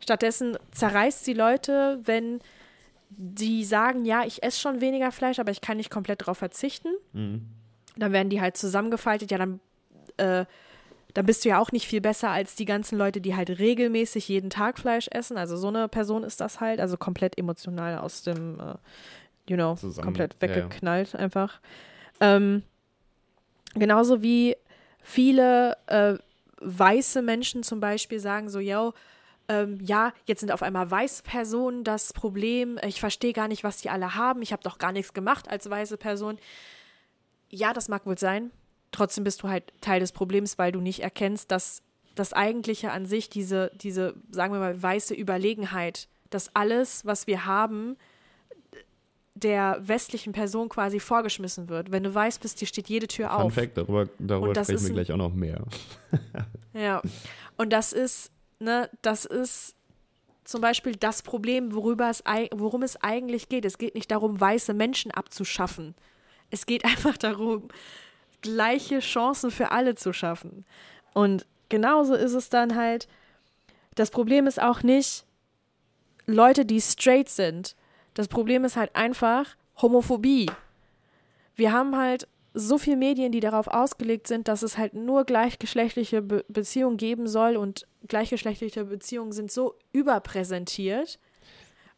Stattdessen 0.00 0.56
zerreißt 0.72 1.24
sie 1.24 1.34
Leute, 1.34 2.00
wenn 2.04 2.40
die 3.10 3.64
sagen, 3.64 4.04
ja, 4.04 4.24
ich 4.24 4.42
esse 4.42 4.60
schon 4.60 4.80
weniger 4.80 5.12
Fleisch, 5.12 5.38
aber 5.38 5.50
ich 5.50 5.60
kann 5.60 5.76
nicht 5.76 5.90
komplett 5.90 6.22
darauf 6.22 6.38
verzichten. 6.38 6.88
Dann 7.12 8.12
werden 8.12 8.30
die 8.30 8.40
halt 8.40 8.56
zusammengefaltet, 8.56 9.30
ja, 9.30 9.38
dann, 9.38 9.60
äh, 10.16 10.44
dann 11.12 11.26
bist 11.26 11.44
du 11.44 11.48
ja 11.48 11.58
auch 11.58 11.72
nicht 11.72 11.86
viel 11.88 12.00
besser 12.00 12.30
als 12.30 12.54
die 12.54 12.64
ganzen 12.64 12.96
Leute, 12.96 13.20
die 13.20 13.34
halt 13.34 13.50
regelmäßig 13.58 14.28
jeden 14.28 14.48
Tag 14.48 14.78
Fleisch 14.78 15.08
essen. 15.10 15.36
Also 15.36 15.56
so 15.56 15.68
eine 15.68 15.88
Person 15.88 16.22
ist 16.22 16.40
das 16.40 16.60
halt, 16.60 16.80
also 16.80 16.96
komplett 16.96 17.36
emotional 17.36 17.98
aus 17.98 18.22
dem, 18.22 18.60
äh, 18.60 18.74
you 19.48 19.56
know, 19.56 19.74
Zusammen- 19.74 20.04
komplett 20.04 20.36
ja, 20.40 20.48
ja. 20.48 20.54
weggeknallt 20.56 21.16
einfach. 21.16 21.60
Ähm, 22.20 22.62
genauso 23.74 24.22
wie 24.22 24.56
viele 25.02 25.76
äh, 25.88 26.14
weiße 26.60 27.22
Menschen 27.22 27.62
zum 27.62 27.80
Beispiel 27.80 28.20
sagen 28.20 28.48
so, 28.48 28.60
yo, 28.60 28.92
ähm, 29.48 29.80
ja, 29.82 30.12
jetzt 30.26 30.40
sind 30.40 30.52
auf 30.52 30.62
einmal 30.62 30.90
weiße 30.90 31.22
Personen 31.24 31.82
das 31.82 32.12
Problem. 32.12 32.78
Ich 32.86 33.00
verstehe 33.00 33.32
gar 33.32 33.48
nicht, 33.48 33.64
was 33.64 33.78
die 33.78 33.90
alle 33.90 34.14
haben. 34.14 34.42
Ich 34.42 34.52
habe 34.52 34.62
doch 34.62 34.78
gar 34.78 34.92
nichts 34.92 35.12
gemacht 35.12 35.48
als 35.48 35.68
weiße 35.68 35.96
Person. 35.96 36.38
Ja, 37.48 37.72
das 37.72 37.88
mag 37.88 38.06
wohl 38.06 38.18
sein. 38.18 38.52
Trotzdem 38.92 39.24
bist 39.24 39.42
du 39.42 39.48
halt 39.48 39.72
Teil 39.80 40.00
des 40.00 40.12
Problems, 40.12 40.58
weil 40.58 40.70
du 40.70 40.80
nicht 40.80 41.00
erkennst, 41.00 41.50
dass 41.50 41.82
das 42.14 42.32
Eigentliche 42.32 42.92
an 42.92 43.06
sich, 43.06 43.28
diese, 43.28 43.72
diese, 43.74 44.14
sagen 44.30 44.52
wir 44.52 44.60
mal, 44.60 44.80
weiße 44.80 45.14
Überlegenheit, 45.14 46.08
dass 46.28 46.54
alles, 46.54 47.04
was 47.04 47.26
wir 47.26 47.46
haben, 47.46 47.96
der 49.42 49.78
westlichen 49.82 50.32
Person 50.32 50.68
quasi 50.68 51.00
vorgeschmissen 51.00 51.68
wird. 51.68 51.90
Wenn 51.90 52.02
du 52.02 52.14
weiß 52.14 52.38
bist, 52.38 52.60
dir 52.60 52.66
steht 52.66 52.88
jede 52.88 53.06
Tür 53.06 53.30
Fun 53.30 53.36
auf. 53.36 53.54
Fact, 53.54 53.76
darüber, 53.76 54.08
darüber 54.18 54.54
sprechen 54.54 54.74
ist 54.74 54.86
wir 54.86 54.94
gleich 54.94 55.12
auch 55.12 55.16
noch 55.16 55.34
mehr. 55.34 55.64
Ja. 56.72 57.02
Und 57.56 57.72
das 57.72 57.92
ist, 57.92 58.30
ne, 58.60 58.88
das 59.02 59.24
ist 59.24 59.74
zum 60.44 60.60
Beispiel 60.60 60.94
das 60.94 61.22
Problem, 61.22 61.74
worüber 61.74 62.08
es, 62.08 62.22
worum 62.52 62.82
es 62.82 62.96
eigentlich 63.02 63.48
geht. 63.48 63.64
Es 63.64 63.76
geht 63.76 63.94
nicht 63.94 64.10
darum, 64.10 64.40
weiße 64.40 64.72
Menschen 64.72 65.10
abzuschaffen. 65.10 65.94
Es 66.50 66.66
geht 66.66 66.84
einfach 66.86 67.16
darum, 67.16 67.68
gleiche 68.40 69.00
Chancen 69.00 69.50
für 69.50 69.72
alle 69.72 69.94
zu 69.94 70.12
schaffen. 70.12 70.64
Und 71.12 71.46
genauso 71.68 72.14
ist 72.14 72.34
es 72.34 72.48
dann 72.48 72.76
halt, 72.76 73.08
das 73.94 74.10
Problem 74.10 74.46
ist 74.46 74.62
auch 74.62 74.82
nicht 74.82 75.24
Leute, 76.26 76.64
die 76.64 76.80
straight 76.80 77.28
sind. 77.28 77.74
Das 78.14 78.28
Problem 78.28 78.64
ist 78.64 78.76
halt 78.76 78.94
einfach 78.94 79.56
Homophobie. 79.80 80.50
Wir 81.54 81.72
haben 81.72 81.96
halt 81.96 82.28
so 82.52 82.78
viele 82.78 82.96
Medien, 82.96 83.32
die 83.32 83.40
darauf 83.40 83.68
ausgelegt 83.68 84.26
sind, 84.26 84.48
dass 84.48 84.62
es 84.62 84.76
halt 84.76 84.94
nur 84.94 85.24
gleichgeschlechtliche 85.24 86.22
Be 86.22 86.44
Beziehungen 86.48 86.96
geben 86.96 87.28
soll 87.28 87.56
und 87.56 87.86
gleichgeschlechtliche 88.08 88.84
Beziehungen 88.84 89.32
sind 89.32 89.52
so 89.52 89.76
überpräsentiert. 89.92 91.18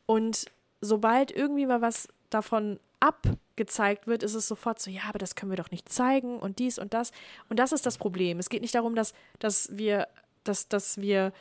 Und 0.05 0.47
sobald 0.81 1.31
irgendwie 1.31 1.67
mal 1.67 1.81
was 1.81 2.09
davon 2.29 2.79
abgezeigt 3.01 4.07
wird, 4.07 4.23
ist 4.23 4.35
es 4.35 4.47
sofort 4.47 4.81
so, 4.81 4.91
ja, 4.91 5.03
aber 5.09 5.19
das 5.19 5.35
können 5.35 5.51
wir 5.51 5.57
doch 5.57 5.71
nicht 5.71 5.89
zeigen 5.89 6.39
und 6.39 6.59
dies 6.59 6.79
und 6.79 6.93
das. 6.93 7.13
Und 7.49 7.59
das 7.59 7.73
ist 7.73 7.87
das 7.87 7.99
Problem. 7.99 8.39
Es 8.39 8.49
geht 8.49 8.63
nicht 8.63 8.75
darum, 8.75 8.95
dass, 8.95 9.15
dass 9.39 9.77
wir, 9.77 10.07
dass, 10.45 10.69
dass 10.69 11.01
wir 11.01 11.33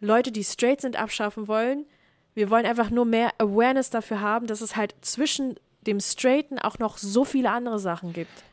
Leute, 0.00 0.30
die 0.30 0.44
straight 0.44 0.80
sind, 0.80 0.96
abschaffen 0.96 1.48
wollen. 1.48 1.86
Wir 2.34 2.50
wollen 2.50 2.66
einfach 2.66 2.90
nur 2.90 3.04
mehr 3.04 3.32
Awareness 3.38 3.90
dafür 3.90 4.20
haben, 4.20 4.46
dass 4.46 4.60
es 4.60 4.76
halt 4.76 4.94
zwischen 5.00 5.56
dem 5.86 6.00
Straighten 6.00 6.58
auch 6.58 6.78
noch 6.78 6.98
so 6.98 7.24
viele 7.24 7.50
andere 7.50 7.78
Sachen 7.78 8.12
gibt. 8.12 8.44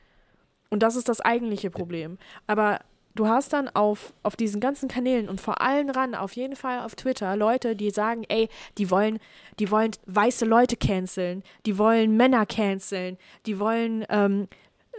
Und 0.69 0.83
das 0.83 0.95
ist 0.95 1.09
das 1.09 1.21
eigentliche 1.21 1.69
Problem. 1.69 2.17
Aber 2.47 2.79
du 3.15 3.27
hast 3.27 3.53
dann 3.53 3.69
auf, 3.69 4.13
auf 4.23 4.35
diesen 4.35 4.59
ganzen 4.59 4.89
Kanälen 4.89 5.29
und 5.29 5.41
vor 5.41 5.61
allen 5.61 5.89
ran, 5.89 6.15
auf 6.15 6.33
jeden 6.33 6.55
Fall 6.55 6.79
auf 6.81 6.95
Twitter, 6.95 7.35
Leute, 7.35 7.75
die 7.75 7.89
sagen, 7.89 8.23
ey, 8.27 8.49
die 8.77 8.91
wollen, 8.91 9.19
die 9.59 9.71
wollen 9.71 9.91
weiße 10.05 10.45
Leute 10.45 10.77
canceln, 10.77 11.43
die 11.65 11.77
wollen 11.77 12.17
Männer 12.17 12.45
canceln, 12.45 13.17
die 13.45 13.59
wollen 13.59 14.05
ähm, 14.09 14.47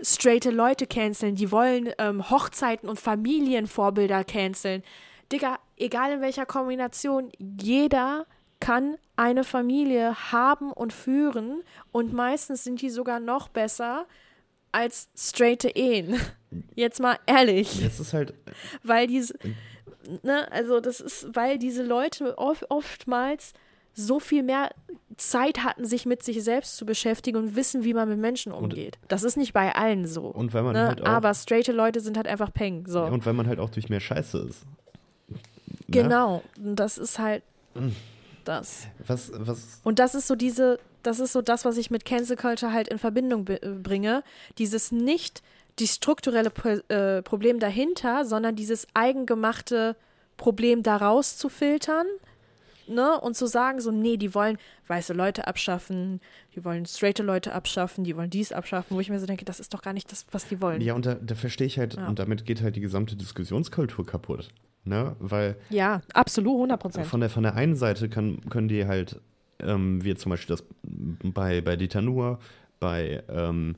straighte 0.02 0.50
Leute 0.50 0.86
canceln, 0.86 1.34
die 1.34 1.50
wollen 1.50 1.90
ähm, 1.98 2.28
Hochzeiten 2.30 2.88
und 2.88 2.98
Familienvorbilder 2.98 4.24
canceln. 4.24 4.82
Digga, 5.32 5.58
egal 5.76 6.12
in 6.12 6.20
welcher 6.20 6.46
Kombination, 6.46 7.30
jeder 7.38 8.26
kann 8.66 8.96
eine 9.14 9.44
Familie 9.44 10.32
haben 10.32 10.72
und 10.72 10.92
führen 10.92 11.62
und 11.92 12.12
meistens 12.12 12.64
sind 12.64 12.82
die 12.82 12.90
sogar 12.90 13.20
noch 13.20 13.48
besser 13.48 14.06
als 14.72 15.08
straighte 15.16 15.68
Ehen. 15.68 16.16
Jetzt 16.74 17.00
mal 17.00 17.16
ehrlich, 17.26 17.80
Es 17.84 18.00
ist 18.00 18.12
halt, 18.12 18.34
weil 18.82 19.06
diese, 19.06 19.34
ne, 20.22 20.50
also 20.50 20.80
das 20.80 21.00
ist, 21.00 21.28
weil 21.34 21.58
diese 21.58 21.84
Leute 21.84 22.38
oft, 22.38 22.68
oftmals 22.68 23.52
so 23.94 24.18
viel 24.18 24.42
mehr 24.42 24.70
Zeit 25.16 25.62
hatten, 25.62 25.84
sich 25.84 26.04
mit 26.04 26.24
sich 26.24 26.42
selbst 26.42 26.76
zu 26.76 26.84
beschäftigen 26.84 27.38
und 27.38 27.56
wissen, 27.56 27.84
wie 27.84 27.94
man 27.94 28.08
mit 28.08 28.18
Menschen 28.18 28.52
umgeht. 28.52 28.98
Das 29.06 29.22
ist 29.22 29.36
nicht 29.36 29.52
bei 29.52 29.74
allen 29.76 30.06
so. 30.06 30.26
und 30.26 30.52
weil 30.52 30.64
man 30.64 30.72
ne? 30.72 30.88
halt 30.88 31.02
auch, 31.02 31.06
Aber 31.06 31.32
straighte 31.34 31.72
Leute 31.72 32.00
sind 32.00 32.16
halt 32.16 32.26
einfach 32.26 32.52
Peng. 32.52 32.84
So. 32.88 32.98
ja, 32.98 33.06
und 33.06 33.24
weil 33.24 33.32
man 33.32 33.46
halt 33.46 33.60
auch 33.60 33.70
durch 33.70 33.88
mehr 33.88 34.00
Scheiße 34.00 34.38
ist. 34.38 34.64
Ne? 35.28 35.38
genau. 35.88 36.42
Und 36.58 36.76
das 36.76 36.98
ist 36.98 37.18
halt 37.20 37.44
Mm. 37.76 37.90
Das. 38.48 38.86
Was, 39.06 39.30
was, 39.34 39.80
Und 39.84 39.98
das 39.98 40.14
ist 40.14 40.26
so 40.26 40.34
diese, 40.34 40.78
das 41.02 41.20
ist 41.20 41.32
so 41.32 41.42
das, 41.42 41.64
was 41.64 41.76
ich 41.76 41.90
mit 41.90 42.04
Cancel 42.04 42.36
Culture 42.36 42.72
halt 42.72 42.88
in 42.88 42.98
Verbindung 42.98 43.46
äh, 43.48 43.58
bringe. 43.82 44.22
Dieses 44.58 44.92
nicht 44.92 45.42
die 45.78 45.86
strukturelle 45.86 46.50
Pro 46.50 46.68
äh, 46.88 47.22
Problem 47.22 47.58
dahinter, 47.60 48.24
sondern 48.24 48.56
dieses 48.56 48.86
eigengemachte 48.94 49.96
Problem 50.36 50.82
daraus 50.82 51.36
zu 51.36 51.48
filtern, 51.48 52.06
ne, 52.88 53.20
und 53.20 53.36
zu 53.36 53.46
sagen, 53.46 53.80
so, 53.80 53.90
nee, 53.90 54.16
die 54.16 54.34
wollen 54.34 54.58
weiße 54.86 55.12
Leute 55.12 55.46
abschaffen, 55.46 56.20
die 56.54 56.64
wollen 56.64 56.86
straighte 56.86 57.22
Leute 57.22 57.52
abschaffen, 57.52 58.04
die 58.04 58.16
wollen 58.16 58.30
dies 58.30 58.52
abschaffen, 58.52 58.96
wo 58.96 59.00
ich 59.00 59.10
mir 59.10 59.18
so 59.18 59.26
denke, 59.26 59.44
das 59.44 59.60
ist 59.60 59.74
doch 59.74 59.82
gar 59.82 59.92
nicht 59.92 60.10
das, 60.12 60.24
was 60.30 60.46
die 60.46 60.60
wollen. 60.60 60.80
ja, 60.80 60.94
und 60.94 61.04
da, 61.06 61.14
da 61.14 61.34
verstehe 61.34 61.66
ich 61.66 61.78
halt, 61.78 61.94
Ja. 61.94 62.06
und 62.06 62.18
damit 62.18 62.44
geht 62.46 62.62
halt 62.62 62.76
die 62.76 62.80
gesamte 62.80 63.16
Diskussionskultur 63.16 64.06
kaputt. 64.06 64.48
Ne? 64.86 65.16
Weil 65.18 65.56
Ja, 65.70 66.00
absolut, 66.14 66.54
100 66.54 66.80
Prozent. 66.80 67.06
von 67.06 67.20
der, 67.20 67.28
von 67.30 67.42
der 67.42 67.54
einen 67.54 67.74
Seite 67.74 68.08
kann, 68.08 68.40
können 68.48 68.68
die 68.68 68.86
halt, 68.86 69.20
ähm, 69.58 70.02
wie 70.04 70.14
zum 70.14 70.30
Beispiel 70.30 70.56
das 70.56 70.64
bei, 71.22 71.60
bei 71.60 71.76
Dieter 71.76 72.02
Nuhr, 72.02 72.38
bei, 72.78 73.22
ähm, 73.28 73.76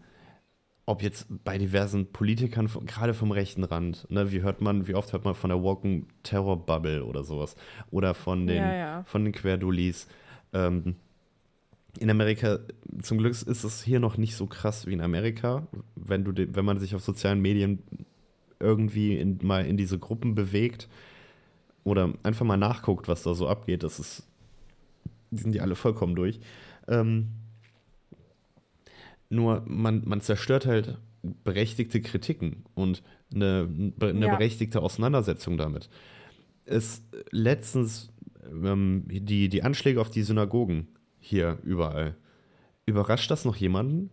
ob 0.86 1.02
jetzt 1.02 1.26
bei 1.44 1.58
diversen 1.58 2.06
Politikern, 2.12 2.68
gerade 2.86 3.14
vom 3.14 3.30
rechten 3.30 3.64
Rand, 3.64 4.10
ne, 4.10 4.32
wie 4.32 4.42
hört 4.42 4.60
man, 4.60 4.86
wie 4.88 4.94
oft 4.94 5.12
hört 5.12 5.24
man 5.24 5.34
von 5.34 5.50
der 5.50 5.62
Walking 5.62 6.06
Terror 6.22 6.64
Bubble 6.64 7.04
oder 7.04 7.24
sowas, 7.24 7.56
oder 7.90 8.14
von 8.14 8.46
den, 8.46 8.56
Ja, 8.62 8.74
ja. 8.74 9.02
von 9.04 9.24
den 9.24 9.32
Querdulis. 9.32 10.08
Ähm, 10.52 10.96
in 11.98 12.10
Amerika, 12.10 12.58
zum 13.02 13.18
Glück 13.18 13.32
ist 13.32 13.46
es 13.64 13.82
hier 13.82 13.98
noch 13.98 14.18
nicht 14.18 14.36
so 14.36 14.46
krass 14.46 14.86
wie 14.86 14.92
in 14.92 15.00
Amerika, 15.00 15.66
wenn 15.96 16.24
du, 16.24 16.32
wenn 16.54 16.64
man 16.64 16.78
sich 16.78 16.94
auf 16.94 17.02
sozialen 17.02 17.40
Medien 17.40 17.82
irgendwie 18.60 19.16
in, 19.16 19.38
mal 19.42 19.64
in 19.66 19.76
diese 19.76 19.98
Gruppen 19.98 20.34
bewegt 20.34 20.88
oder 21.84 22.12
einfach 22.22 22.44
mal 22.44 22.56
nachguckt, 22.56 23.08
was 23.08 23.22
da 23.22 23.34
so 23.34 23.48
abgeht, 23.48 23.82
das 23.82 23.98
ist, 23.98 24.26
die 25.30 25.38
sind 25.38 25.52
die 25.52 25.60
alle 25.60 25.74
vollkommen 25.74 26.14
durch. 26.14 26.40
Ähm, 26.88 27.28
nur 29.30 29.62
man, 29.66 30.02
man 30.06 30.20
zerstört 30.20 30.66
halt 30.66 30.98
berechtigte 31.44 32.00
Kritiken 32.00 32.64
und 32.74 33.02
eine, 33.34 33.68
eine 34.00 34.26
Ja. 34.26 34.34
berechtigte 34.34 34.80
Auseinandersetzung 34.80 35.58
damit. 35.58 35.88
Es 36.64 37.02
letztens 37.30 38.10
ähm, 38.50 39.04
die, 39.06 39.48
die 39.48 39.62
Anschläge 39.62 40.00
auf 40.00 40.10
die 40.10 40.22
Synagogen 40.22 40.88
hier 41.18 41.58
überall. 41.62 42.14
Überrascht 42.86 43.30
das 43.30 43.44
noch 43.44 43.56
jemanden? 43.56 44.10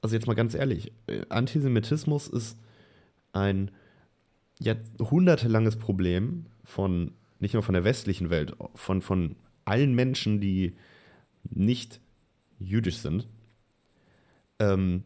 Also 0.00 0.14
jetzt 0.14 0.26
mal 0.26 0.34
ganz 0.34 0.54
ehrlich, 0.54 0.92
äh, 1.06 1.22
Antisemitismus 1.28 2.28
ist 2.28 2.56
ein 3.32 3.70
jahrhundertelanges 4.58 5.76
Problem 5.76 6.46
von, 6.64 7.12
nicht 7.38 7.54
nur 7.54 7.62
von 7.62 7.74
der 7.74 7.84
westlichen 7.84 8.30
Welt, 8.30 8.54
von, 8.74 9.00
von 9.02 9.36
allen 9.64 9.94
Menschen, 9.94 10.40
die 10.40 10.76
nicht 11.44 12.00
jüdisch 12.58 12.98
sind. 12.98 13.28
Ähm, 14.58 15.04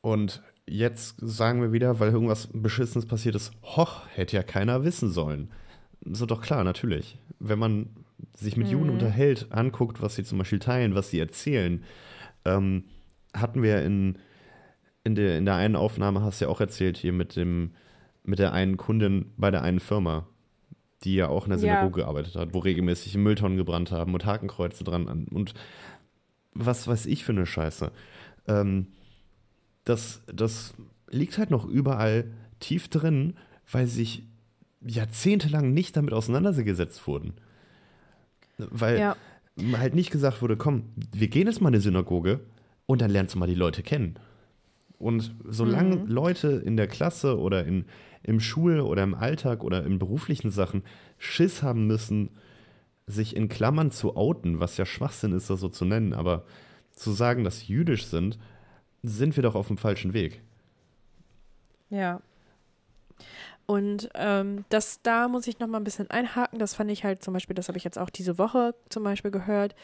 und 0.00 0.42
jetzt 0.66 1.16
sagen 1.18 1.60
wir 1.60 1.72
wieder, 1.72 2.00
weil 2.00 2.12
irgendwas 2.12 2.48
Beschissenes 2.52 3.06
passiert 3.06 3.34
ist, 3.34 3.52
hoch, 3.62 4.02
hätte 4.14 4.36
ja 4.36 4.42
keiner 4.42 4.84
wissen 4.84 5.10
sollen. 5.10 5.50
So 6.04 6.26
doch 6.26 6.40
klar, 6.40 6.64
natürlich. 6.64 7.18
Wenn 7.38 7.58
man 7.58 7.90
sich 8.36 8.56
mit 8.56 8.68
Juden 8.68 8.90
unterhält, 8.90 9.50
anguckt, 9.50 10.00
was 10.00 10.14
sie 10.14 10.24
zum 10.24 10.38
Beispiel 10.38 10.58
teilen, 10.58 10.94
was 10.94 11.10
sie 11.10 11.18
erzählen, 11.18 11.82
ähm, 12.44 12.84
hatten 13.34 13.62
wir 13.62 13.82
in, 13.82 14.18
in, 15.04 15.14
der, 15.14 15.38
in 15.38 15.44
der 15.44 15.56
einen 15.56 15.76
Aufnahme, 15.76 16.22
hast 16.22 16.40
du 16.40 16.44
ja 16.46 16.50
auch 16.50 16.60
erzählt, 16.60 16.96
hier 16.96 17.12
mit 17.12 17.36
dem, 17.36 17.72
mit 18.24 18.38
der 18.38 18.52
einen 18.52 18.76
Kundin 18.76 19.32
bei 19.36 19.50
der 19.50 19.62
einen 19.62 19.80
Firma, 19.80 20.26
die 21.04 21.14
ja 21.14 21.28
auch 21.28 21.44
in 21.46 21.50
der 21.50 21.58
Ja. 21.58 21.76
Synagoge 21.76 22.02
gearbeitet 22.02 22.36
hat, 22.36 22.52
wo 22.54 22.58
regelmäßig 22.58 23.16
Mülltonnen 23.16 23.56
gebrannt 23.56 23.90
haben 23.92 24.12
und 24.14 24.26
Hakenkreuze 24.26 24.84
dran 24.84 25.08
an 25.08 25.24
und 25.24 25.54
was 26.52 26.86
weiß 26.86 27.06
ich 27.06 27.24
für 27.24 27.32
eine 27.32 27.46
Scheiße. 27.46 27.90
Ähm, 28.48 28.88
das, 29.84 30.22
das 30.32 30.74
liegt 31.08 31.38
halt 31.38 31.50
noch 31.50 31.64
überall 31.66 32.24
tief 32.58 32.88
drin, 32.88 33.34
weil 33.70 33.86
sich 33.86 34.24
jahrzehntelang 34.82 35.72
nicht 35.72 35.96
damit 35.96 36.12
auseinandergesetzt 36.12 37.06
wurden. 37.06 37.34
Weil 38.58 38.98
Ja. 38.98 39.16
halt 39.78 39.94
nicht 39.94 40.10
gesagt 40.10 40.42
wurde, 40.42 40.56
komm, 40.56 40.84
wir 41.14 41.28
gehen 41.28 41.46
jetzt 41.46 41.60
mal 41.60 41.68
in 41.68 41.74
eine 41.74 41.82
Synagoge 41.82 42.40
und 42.86 43.00
dann 43.00 43.10
lernst 43.10 43.34
du 43.34 43.38
mal 43.38 43.46
die 43.46 43.54
Leute 43.54 43.82
kennen. 43.82 44.16
Und 45.00 45.34
solange 45.44 45.96
Mhm. 45.96 46.06
Leute 46.06 46.48
in 46.48 46.76
der 46.76 46.86
Klasse 46.86 47.38
oder 47.38 47.64
in, 47.64 47.86
im 48.22 48.38
Schul- 48.38 48.80
oder 48.80 49.02
im 49.02 49.14
Alltag 49.14 49.64
oder 49.64 49.84
in 49.84 49.98
beruflichen 49.98 50.50
Sachen 50.50 50.84
Schiss 51.18 51.62
haben 51.62 51.86
müssen, 51.88 52.30
sich 53.06 53.34
in 53.34 53.48
Klammern 53.48 53.90
zu 53.90 54.14
outen, 54.14 54.60
was 54.60 54.76
ja 54.76 54.86
Schwachsinn 54.86 55.32
ist, 55.32 55.50
das 55.50 55.60
so 55.60 55.68
zu 55.68 55.84
nennen, 55.84 56.12
aber 56.12 56.44
zu 56.92 57.10
sagen, 57.12 57.42
dass 57.44 57.60
sie 57.60 57.72
jüdisch 57.72 58.06
sind, 58.06 58.38
sind 59.02 59.34
wir 59.36 59.42
doch 59.42 59.54
auf 59.54 59.66
dem 59.68 59.78
falschen 59.78 60.12
Weg. 60.12 60.42
Ja. 61.88 62.20
Und 63.66 64.10
ähm, 64.14 64.64
das, 64.68 65.00
da 65.02 65.28
muss 65.28 65.46
ich 65.46 65.58
noch 65.60 65.68
mal 65.68 65.78
ein 65.78 65.84
bisschen 65.84 66.10
einhaken. 66.10 66.58
Das 66.58 66.74
fand 66.74 66.90
ich 66.90 67.04
halt 67.04 67.22
zum 67.22 67.34
Beispiel, 67.34 67.54
das 67.54 67.68
habe 67.68 67.78
ich 67.78 67.84
jetzt 67.84 67.98
auch 67.98 68.10
diese 68.10 68.36
Woche 68.36 68.74
zum 68.88 69.04
Beispiel 69.04 69.30
gehört. 69.30 69.74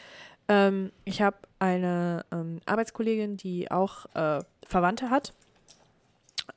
Ähm, 0.47 0.91
ich 1.05 1.21
habe 1.21 1.37
eine 1.59 2.25
ähm, 2.31 2.59
Arbeitskollegin, 2.65 3.37
die 3.37 3.69
auch 3.71 4.05
äh, 4.15 4.41
Verwandte 4.65 5.09
hat, 5.09 5.33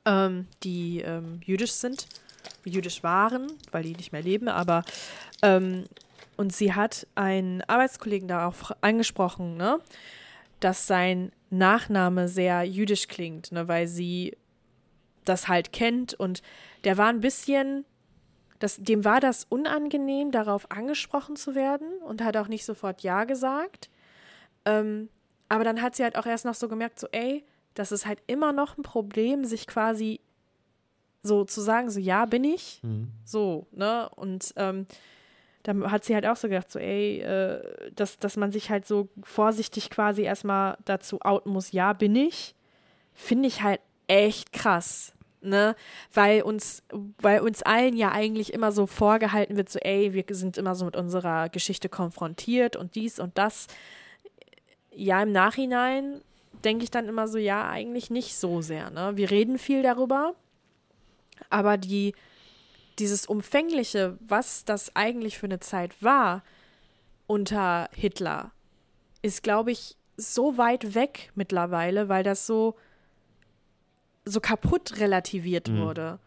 ähm, 0.05 0.47
die 0.63 1.01
ähm, 1.01 1.41
jüdisch 1.45 1.73
sind, 1.73 2.07
jüdisch 2.65 3.03
waren, 3.03 3.47
weil 3.71 3.83
die 3.83 3.95
nicht 3.95 4.11
mehr 4.11 4.21
leben, 4.21 4.47
aber 4.47 4.83
ähm, 5.41 5.85
und 6.37 6.53
sie 6.53 6.73
hat 6.73 7.05
einen 7.15 7.61
Arbeitskollegen 7.63 8.27
darauf 8.27 8.73
angesprochen, 8.81 9.57
ne, 9.57 9.79
dass 10.59 10.87
sein 10.87 11.31
Nachname 11.49 12.27
sehr 12.27 12.63
jüdisch 12.63 13.07
klingt, 13.07 13.51
ne, 13.51 13.67
weil 13.67 13.87
sie 13.87 14.37
das 15.25 15.47
halt 15.47 15.71
kennt 15.71 16.13
und 16.13 16.41
der 16.83 16.97
war 16.97 17.09
ein 17.09 17.19
bisschen, 17.19 17.85
das, 18.61 18.77
dem 18.77 19.03
war 19.03 19.19
das 19.19 19.45
unangenehm, 19.49 20.31
darauf 20.31 20.69
angesprochen 20.69 21.35
zu 21.35 21.55
werden 21.55 21.87
und 22.05 22.23
hat 22.23 22.37
auch 22.37 22.47
nicht 22.47 22.63
sofort 22.63 23.01
Ja 23.01 23.23
gesagt. 23.23 23.89
Ähm, 24.65 25.09
aber 25.49 25.63
dann 25.63 25.81
hat 25.81 25.95
sie 25.95 26.03
halt 26.03 26.15
auch 26.15 26.27
erst 26.27 26.45
noch 26.45 26.53
so 26.53 26.67
gemerkt, 26.69 26.99
so, 26.99 27.07
ey, 27.11 27.43
das 27.73 27.91
ist 27.91 28.05
halt 28.05 28.19
immer 28.27 28.53
noch 28.53 28.77
ein 28.77 28.83
Problem, 28.83 29.45
sich 29.45 29.65
quasi 29.65 30.19
so 31.23 31.43
zu 31.43 31.59
sagen, 31.61 31.89
so, 31.89 31.99
ja, 31.99 32.25
bin 32.25 32.43
ich, 32.43 32.81
so, 33.25 33.65
ne, 33.71 34.09
und 34.15 34.53
ähm, 34.57 34.85
dann 35.63 35.91
hat 35.91 36.03
sie 36.03 36.13
halt 36.13 36.25
auch 36.27 36.35
so 36.35 36.47
gedacht, 36.47 36.69
so, 36.71 36.77
ey, 36.77 37.19
äh, 37.21 37.91
dass, 37.95 38.17
dass 38.19 38.37
man 38.37 38.51
sich 38.51 38.69
halt 38.69 38.85
so 38.85 39.09
vorsichtig 39.23 39.89
quasi 39.89 40.21
erstmal 40.21 40.77
dazu 40.85 41.19
outen 41.21 41.51
muss, 41.51 41.71
ja, 41.71 41.93
bin 41.93 42.15
ich, 42.15 42.53
finde 43.13 43.47
ich 43.47 43.63
halt 43.63 43.81
echt 44.07 44.53
krass. 44.53 45.13
Ne? 45.41 45.75
Weil 46.13 46.43
uns, 46.43 46.83
weil 47.19 47.41
uns 47.41 47.63
allen 47.63 47.95
ja 47.95 48.11
eigentlich 48.11 48.53
immer 48.53 48.71
so 48.71 48.85
vorgehalten 48.85 49.57
wird, 49.57 49.69
so, 49.69 49.79
ey, 49.79 50.13
wir 50.13 50.23
sind 50.29 50.57
immer 50.57 50.75
so 50.75 50.85
mit 50.85 50.95
unserer 50.95 51.49
Geschichte 51.49 51.89
konfrontiert 51.89 52.75
und 52.75 52.95
dies 52.95 53.19
und 53.19 53.37
das. 53.37 53.67
Ja, 54.93 55.23
im 55.23 55.31
Nachhinein 55.31 56.21
denke 56.63 56.83
ich 56.83 56.91
dann 56.91 57.07
immer 57.07 57.27
so, 57.27 57.37
ja, 57.37 57.69
eigentlich 57.69 58.09
nicht 58.09 58.35
so 58.35 58.61
sehr. 58.61 58.89
Ne? 58.91 59.13
Wir 59.15 59.31
reden 59.31 59.57
viel 59.57 59.81
darüber, 59.81 60.35
aber 61.49 61.77
die, 61.77 62.13
dieses 62.99 63.25
Umfängliche, 63.25 64.17
was 64.19 64.65
das 64.65 64.95
eigentlich 64.95 65.37
für 65.37 65.47
eine 65.47 65.59
Zeit 65.59 66.03
war 66.03 66.43
unter 67.27 67.89
Hitler, 67.93 68.51
ist, 69.21 69.43
glaube 69.43 69.71
ich, 69.71 69.97
so 70.17 70.57
weit 70.57 70.93
weg 70.93 71.31
mittlerweile, 71.35 72.09
weil 72.09 72.23
das 72.23 72.45
so, 72.45 72.75
so 74.31 74.39
kaputt 74.39 74.99
relativiert 74.99 75.71
wurde. 75.71 76.19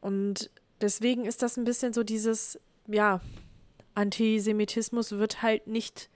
Und 0.00 0.50
deswegen 0.80 1.24
ist 1.24 1.42
das 1.42 1.56
ein 1.56 1.64
bisschen 1.64 1.92
so 1.92 2.02
dieses, 2.04 2.58
ja, 2.86 3.20
Antisemitismus 3.94 5.12
wird 5.12 5.42
halt 5.42 5.66
nicht 5.66 6.08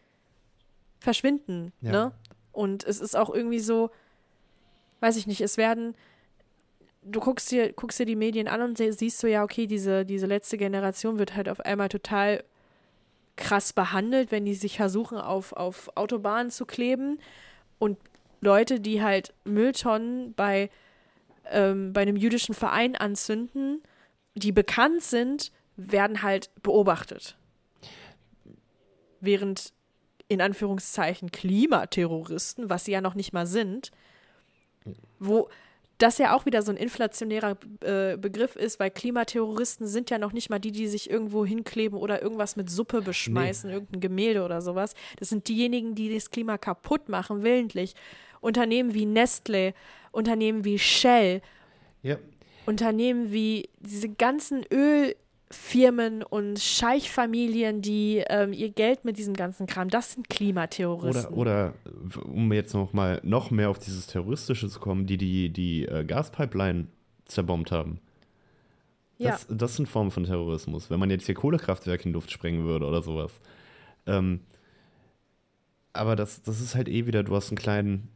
verschwinden, 1.01 1.73
Ja. 1.81 1.91
ne? 1.93 2.13
Und 2.53 2.85
es 2.85 3.01
ist 3.01 3.17
auch 3.17 3.31
irgendwie 3.31 3.61
so, 3.61 3.91
weiß 5.01 5.17
ich 5.17 5.27
nicht, 5.27 5.41
es 5.41 5.57
werden, 5.57 5.97
du 7.03 7.19
guckst 7.19 7.51
dir, 7.51 7.73
guckst 7.73 7.99
dir 7.99 8.07
die 8.07 8.15
Medien 8.15 8.47
an 8.47 8.61
und 8.61 8.79
sie- 8.79 8.93
siehst 8.93 9.19
so, 9.19 9.27
ja, 9.27 9.43
okay, 9.43 9.67
diese, 9.67 10.05
diese 10.05 10.27
letzte 10.27 10.59
Generation 10.59 11.19
wird 11.19 11.35
halt 11.35 11.49
auf 11.49 11.61
einmal 11.61 11.89
total 11.89 12.45
krass 13.37 13.73
behandelt, 13.73 14.31
wenn 14.31 14.45
die 14.45 14.55
sich 14.55 14.77
versuchen, 14.77 15.17
auf, 15.19 15.55
auf 15.55 15.91
Autobahnen 15.97 16.51
zu 16.51 16.67
kleben. 16.67 17.19
Und 17.79 17.99
Leute, 18.43 18.81
die 18.81 19.01
halt 19.01 19.33
Mülltonnen 19.45 20.35
bei, 20.35 20.69
ähm, 21.51 21.93
bei 21.93 22.03
einem 22.03 22.17
jüdischen 22.17 22.55
Verein 22.55 22.97
anzünden, 22.97 23.81
die 24.35 24.53
bekannt 24.53 25.03
sind, 25.03 25.53
werden 25.77 26.23
halt 26.23 26.51
beobachtet. 26.63 27.37
Während 29.21 29.73
in 30.29 30.41
Anführungszeichen 30.41 31.31
Klimaterroristen, 31.31 32.69
was 32.69 32.85
sie 32.85 32.93
ja 32.93 33.01
noch 33.01 33.15
nicht 33.15 33.33
mal 33.33 33.47
sind, 33.47 33.93
wo 35.21 35.49
das 35.99 36.19
ja 36.19 36.35
auch 36.35 36.47
wieder 36.47 36.63
so 36.63 36.73
ein 36.73 36.77
inflationärer 36.77 37.57
äh, 37.81 38.17
Begriff 38.17 38.57
ist, 38.57 38.81
weil 38.81 38.91
Klimaterroristen 38.91 39.87
sind 39.87 40.11
ja 40.11 40.19
noch 40.19 40.33
nicht 40.33 40.51
mal 40.51 40.59
die, 40.59 40.73
die 40.73 40.89
sich 40.89 41.09
irgendwo 41.09 41.47
hinkleben 41.47 41.97
oder 41.97 42.23
irgendwas 42.23 42.57
mit 42.57 42.71
Suppe 42.71 43.03
beschmeißen, 43.03 43.71
irgendein 43.71 44.01
Gemälde 44.01 44.43
oder 44.43 44.63
sowas. 44.63 44.95
Das 45.19 45.29
sind 45.29 45.47
diejenigen, 45.47 45.95
die 45.95 46.13
das 46.13 46.31
Klima 46.31 46.59
kaputt 46.59 47.09
machen, 47.09 47.45
willentlich. 47.45 47.95
Unternehmen 48.43 48.93
wie 48.93 49.07
Nestle, 49.07 49.73
Unternehmen 50.11 50.67
wie 50.67 50.79
Shell, 50.79 51.41
Ja, 52.03 52.19
Unternehmen 52.67 53.33
wie 53.33 53.69
diese 53.81 54.09
ganzen 54.09 54.65
Ölfirmen 54.71 56.23
und 56.23 56.59
Scheichfamilien, 56.61 57.83
die 57.83 58.23
ähm, 58.29 58.53
ihr 58.53 58.69
Geld 58.69 59.05
mit 59.05 59.17
diesem 59.17 59.35
ganzen 59.35 59.67
Kram, 59.67 59.89
das 59.89 60.13
sind 60.13 60.29
Klimaterroristen. 60.29 61.35
Oder, 61.35 61.75
oder 62.15 62.25
um 62.25 62.53
jetzt 62.53 62.75
noch 62.75 62.93
mal 62.93 63.21
noch 63.25 63.51
mehr 63.51 63.71
auf 63.71 63.79
dieses 63.79 64.07
Terroristische 64.07 64.69
zu 64.69 64.79
kommen, 64.79 65.07
die 65.07 65.17
die, 65.17 65.51
die 65.51 65.87
äh, 65.87 66.05
Gaspipeline 66.05 66.87
zerbombt 67.25 67.73
haben. 67.73 68.01
ja. 69.19 69.31
Das, 69.31 69.47
das 69.49 69.77
sind 69.77 69.89
Formen 69.89 70.11
von 70.11 70.25
Terrorismus. 70.25 70.91
Wenn 70.91 71.01
man 71.01 71.11
jetzt 71.11 71.27
hier 71.27 71.35
Kohlekraftwerke 71.35 72.05
in 72.05 72.11
die 72.11 72.15
Luft 72.15 72.31
sprengen 72.31 72.65
würde 72.65 72.87
oder 72.87 73.03
sowas. 73.03 73.33
Ähm, 74.07 74.41
aber 75.93 76.17
das, 76.17 76.43
das 76.43 76.61
ist 76.61 76.75
halt 76.75 76.89
eh 76.89 77.07
wieder, 77.07 77.23
du 77.23 77.35
hast 77.35 77.51
einen 77.51 77.59
kleinen 77.59 78.09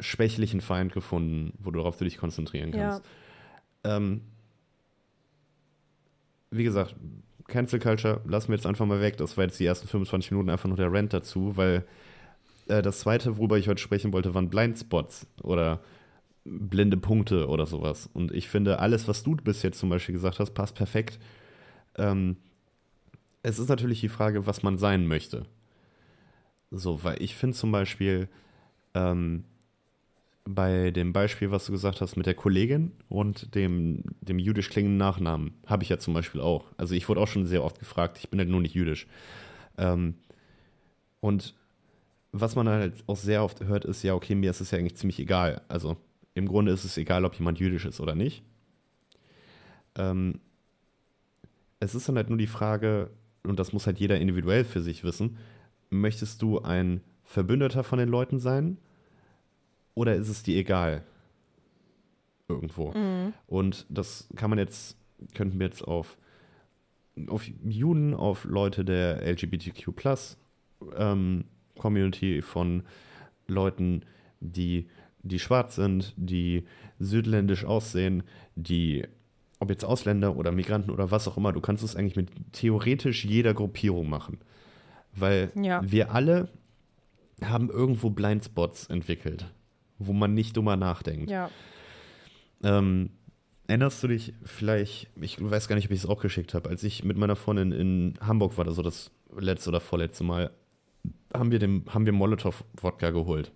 schwächlichen 0.00 0.60
Feind 0.60 0.92
gefunden, 0.92 1.52
wo 1.58 1.70
du 1.70 1.90
dich 2.04 2.16
konzentrieren 2.16 2.72
kannst. 2.72 3.02
Ähm, 3.84 4.22
wie 6.50 6.64
gesagt, 6.64 6.94
Cancel 7.46 7.80
Culture 7.80 8.20
lassen 8.26 8.48
wir 8.48 8.56
jetzt 8.56 8.66
einfach 8.66 8.86
mal 8.86 9.00
weg. 9.00 9.16
Das 9.16 9.36
war 9.36 9.44
jetzt 9.44 9.58
die 9.60 9.66
ersten 9.66 9.88
25 9.88 10.30
Minuten 10.30 10.50
einfach 10.50 10.68
nur 10.68 10.76
der 10.76 10.92
Rant 10.92 11.12
dazu, 11.12 11.56
weil 11.56 11.84
äh, 12.68 12.82
das 12.82 13.00
zweite, 13.00 13.36
worüber 13.36 13.58
ich 13.58 13.68
heute 13.68 13.80
sprechen 13.80 14.12
wollte, 14.12 14.34
waren 14.34 14.48
Blindspots 14.48 15.26
oder 15.42 15.80
blinde 16.44 16.96
Punkte 16.96 17.48
oder 17.48 17.66
sowas. 17.66 18.08
Und 18.12 18.32
ich 18.32 18.48
finde, 18.48 18.78
alles, 18.78 19.08
was 19.08 19.22
du 19.22 19.36
bis 19.36 19.62
jetzt 19.62 19.78
zum 19.78 19.90
Beispiel 19.90 20.14
gesagt 20.14 20.38
hast, 20.38 20.52
passt 20.52 20.74
perfekt. 20.74 21.18
Ähm, 21.96 22.36
es 23.42 23.58
ist 23.58 23.68
natürlich 23.68 24.00
die 24.00 24.08
Frage, 24.08 24.46
was 24.46 24.62
man 24.62 24.78
sein 24.78 25.06
möchte. 25.06 25.46
So, 26.70 27.02
weil 27.04 27.20
ich 27.20 27.34
finde 27.34 27.56
zum 27.56 27.72
Beispiel, 27.72 28.28
ähm, 28.94 29.44
bei 30.54 30.90
dem 30.90 31.12
Beispiel, 31.12 31.50
was 31.50 31.66
du 31.66 31.72
gesagt 31.72 32.00
hast 32.00 32.16
mit 32.16 32.26
der 32.26 32.34
Kollegin 32.34 32.92
und 33.08 33.54
dem, 33.54 34.02
dem 34.20 34.38
jüdisch 34.38 34.70
klingenden 34.70 34.98
Nachnamen, 34.98 35.54
habe 35.66 35.82
ich 35.82 35.88
ja 35.88 35.98
zum 35.98 36.14
Beispiel 36.14 36.40
auch. 36.40 36.66
Also 36.76 36.94
ich 36.94 37.08
wurde 37.08 37.20
auch 37.20 37.28
schon 37.28 37.46
sehr 37.46 37.64
oft 37.64 37.78
gefragt, 37.78 38.18
ich 38.18 38.28
bin 38.28 38.38
halt 38.38 38.48
nur 38.48 38.60
nicht 38.60 38.74
jüdisch. 38.74 39.06
Ähm, 39.78 40.14
und 41.20 41.54
was 42.32 42.56
man 42.56 42.68
halt 42.68 42.94
auch 43.06 43.16
sehr 43.16 43.44
oft 43.44 43.60
hört, 43.60 43.84
ist, 43.84 44.02
ja, 44.02 44.14
okay, 44.14 44.34
mir 44.34 44.50
ist 44.50 44.60
es 44.60 44.70
ja 44.70 44.78
eigentlich 44.78 44.96
ziemlich 44.96 45.18
egal. 45.18 45.62
Also 45.68 45.96
im 46.34 46.46
Grunde 46.46 46.72
ist 46.72 46.84
es 46.84 46.96
egal, 46.96 47.24
ob 47.24 47.34
jemand 47.34 47.58
jüdisch 47.58 47.84
ist 47.84 48.00
oder 48.00 48.14
nicht. 48.14 48.42
Ähm, 49.96 50.40
es 51.80 51.94
ist 51.94 52.08
dann 52.08 52.16
halt 52.16 52.28
nur 52.28 52.38
die 52.38 52.46
Frage, 52.46 53.10
und 53.42 53.58
das 53.58 53.72
muss 53.72 53.86
halt 53.86 53.98
jeder 53.98 54.20
individuell 54.20 54.64
für 54.64 54.80
sich 54.80 55.02
wissen, 55.02 55.38
möchtest 55.90 56.40
du 56.42 56.60
ein 56.60 57.00
Verbündeter 57.24 57.84
von 57.84 57.98
den 57.98 58.08
Leuten 58.08 58.38
sein 58.38 58.78
oder 60.00 60.14
ist 60.14 60.28
es 60.28 60.42
dir 60.42 60.56
egal? 60.56 61.02
Irgendwo. 62.48 62.94
Und 63.46 63.86
das 63.90 64.28
kann 64.34 64.48
man 64.50 64.58
jetzt, 64.58 64.96
könnten 65.34 65.58
wir 65.60 65.66
jetzt 65.66 65.82
auf, 65.82 66.16
auf 67.28 67.44
Juden, 67.64 68.14
auf 68.14 68.44
Leute 68.44 68.84
der 68.84 69.22
LGBTQ 69.30 69.90
ähm, 70.96 71.44
Community 71.78 72.40
von 72.42 72.82
Leuten, 73.46 74.02
die, 74.40 74.88
die 75.22 75.38
schwarz 75.38 75.76
sind, 75.76 76.14
die 76.16 76.64
südländisch 76.98 77.64
aussehen, 77.64 78.22
die, 78.56 79.06
ob 79.58 79.68
jetzt 79.70 79.84
Ausländer 79.84 80.34
oder 80.36 80.50
Migranten 80.50 80.90
oder 80.90 81.10
was 81.10 81.28
auch 81.28 81.36
immer, 81.36 81.52
du 81.52 81.60
kannst 81.60 81.84
es 81.84 81.94
eigentlich 81.94 82.16
mit 82.16 82.30
theoretisch 82.52 83.24
jeder 83.24 83.52
Gruppierung 83.54 84.08
machen. 84.08 84.38
Weil 85.14 85.50
Ja. 85.54 85.82
wir 85.84 86.12
alle 86.12 86.48
haben 87.42 87.70
irgendwo 87.70 88.10
Blindspots 88.10 88.86
entwickelt, 88.88 89.46
wo 90.00 90.12
man 90.12 90.34
nicht 90.34 90.56
drüber 90.56 90.76
nachdenkt. 90.76 91.30
Ja. 91.30 91.50
Ähm, 92.64 93.10
erinnerst 93.68 94.02
du 94.02 94.08
dich 94.08 94.34
vielleicht, 94.42 95.08
ich 95.20 95.40
weiß 95.40 95.68
gar 95.68 95.76
nicht, 95.76 95.86
ob 95.86 95.92
ich 95.92 96.00
es 96.00 96.06
auch 96.06 96.20
geschickt 96.20 96.54
habe, 96.54 96.68
als 96.68 96.82
ich 96.82 97.04
mit 97.04 97.16
meiner 97.16 97.36
Freundin 97.36 97.70
in 97.70 98.14
Hamburg 98.20 98.58
war, 98.58 98.66
also 98.66 98.82
das 98.82 99.12
letzte 99.38 99.70
oder 99.70 99.80
vorletzte 99.80 100.24
Mal, 100.24 100.50
haben 101.32 101.52
wir, 101.52 101.60
dem, 101.60 101.84
haben 101.88 102.06
wir 102.06 102.12
Molotow-Wodka 102.12 103.10
geholt. 103.10 103.52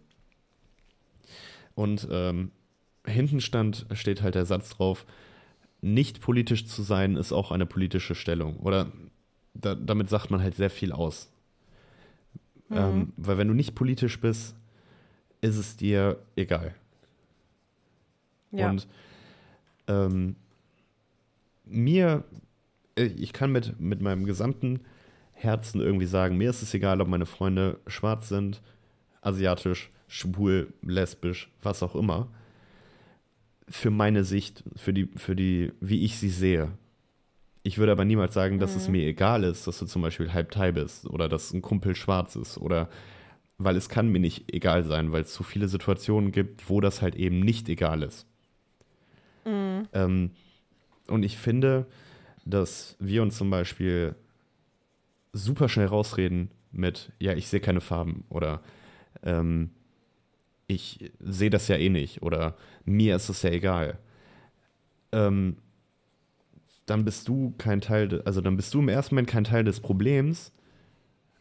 Und 1.74 2.06
ähm, 2.10 2.52
hinten 3.06 3.40
stand, 3.40 3.86
steht 3.92 4.22
halt 4.22 4.36
der 4.36 4.46
Satz 4.46 4.70
drauf, 4.70 5.04
nicht 5.80 6.20
politisch 6.20 6.66
zu 6.66 6.82
sein 6.82 7.16
ist 7.16 7.32
auch 7.32 7.50
eine 7.50 7.66
politische 7.66 8.14
Stellung. 8.14 8.58
Oder 8.58 8.92
da, 9.54 9.74
damit 9.74 10.08
sagt 10.08 10.30
man 10.30 10.40
halt 10.40 10.54
sehr 10.54 10.70
viel 10.70 10.92
aus. 10.92 11.30
Ähm, 12.70 13.12
weil 13.16 13.36
wenn 13.36 13.48
du 13.48 13.54
nicht 13.54 13.74
politisch 13.74 14.20
bist, 14.20 14.56
ist 15.44 15.58
es 15.58 15.76
dir 15.76 16.18
egal. 16.36 16.74
Ja. 18.50 18.70
Und 18.70 18.88
ähm, 19.88 20.36
mir, 21.66 22.24
äh, 22.96 23.04
ich 23.04 23.32
kann 23.34 23.52
mit, 23.52 23.78
mit 23.78 24.00
meinem 24.00 24.24
gesamten 24.24 24.80
Herzen 25.32 25.80
irgendwie 25.80 26.06
sagen, 26.06 26.38
mir 26.38 26.48
ist 26.48 26.62
es 26.62 26.72
egal, 26.72 27.00
ob 27.02 27.08
meine 27.08 27.26
Freunde 27.26 27.78
schwarz 27.86 28.28
sind, 28.30 28.62
asiatisch, 29.20 29.90
schwul, 30.08 30.72
lesbisch, 30.80 31.50
was 31.62 31.82
auch 31.82 31.94
immer. 31.94 32.28
Für 33.68 33.90
meine 33.90 34.24
Sicht, 34.24 34.64
für 34.76 34.94
die, 34.94 35.10
für 35.16 35.36
die, 35.36 35.72
wie 35.80 36.04
ich 36.04 36.18
sie 36.18 36.30
sehe. 36.30 36.70
Ich 37.62 37.76
würde 37.76 37.92
aber 37.92 38.06
niemals 38.06 38.32
sagen, 38.32 38.58
dass 38.58 38.76
es 38.76 38.88
mir 38.88 39.06
egal 39.06 39.44
ist, 39.44 39.66
dass 39.66 39.78
du 39.78 39.86
zum 39.86 40.00
Beispiel 40.00 40.32
halb 40.32 40.50
Thai 40.50 40.72
bist 40.72 41.06
oder 41.06 41.28
dass 41.28 41.52
ein 41.52 41.62
Kumpel 41.62 41.94
schwarz 41.96 42.36
ist 42.36 42.58
oder 42.58 42.88
weil 43.64 43.76
es 43.76 43.88
kann 43.88 44.08
mir 44.08 44.20
nicht 44.20 44.52
egal 44.52 44.84
sein, 44.84 45.12
weil 45.12 45.22
es 45.22 45.34
so 45.34 45.42
viele 45.42 45.68
Situationen 45.68 46.32
gibt, 46.32 46.68
wo 46.68 46.80
das 46.80 47.02
halt 47.02 47.16
eben 47.16 47.40
nicht 47.40 47.68
egal 47.68 48.02
ist. 48.02 48.26
Ähm, 49.92 50.30
und 51.08 51.22
ich 51.22 51.36
finde, 51.36 51.86
dass 52.44 52.96
wir 52.98 53.22
uns 53.22 53.36
zum 53.36 53.50
Beispiel 53.50 54.14
super 55.32 55.68
schnell 55.68 55.86
rausreden 55.86 56.50
mit, 56.72 57.12
ja, 57.18 57.34
ich 57.34 57.48
sehe 57.48 57.60
keine 57.60 57.80
Farben 57.80 58.24
oder 58.28 58.60
ähm, 59.22 59.70
ich 60.66 61.12
sehe 61.20 61.50
das 61.50 61.68
ja 61.68 61.76
eh 61.76 61.90
nicht 61.90 62.22
oder 62.22 62.56
mir 62.84 63.16
ist 63.16 63.28
es 63.28 63.42
ja 63.42 63.50
egal. 63.50 63.98
Ähm, 65.12 65.56
dann 66.86 67.04
bist 67.04 67.28
du 67.28 67.54
kein 67.56 67.80
Teil, 67.80 68.20
also 68.22 68.40
dann 68.40 68.56
bist 68.56 68.74
du 68.74 68.80
im 68.80 68.88
ersten 68.88 69.14
Moment 69.14 69.28
kein 69.28 69.44
Teil 69.44 69.64
des 69.64 69.80
Problems, 69.80 70.52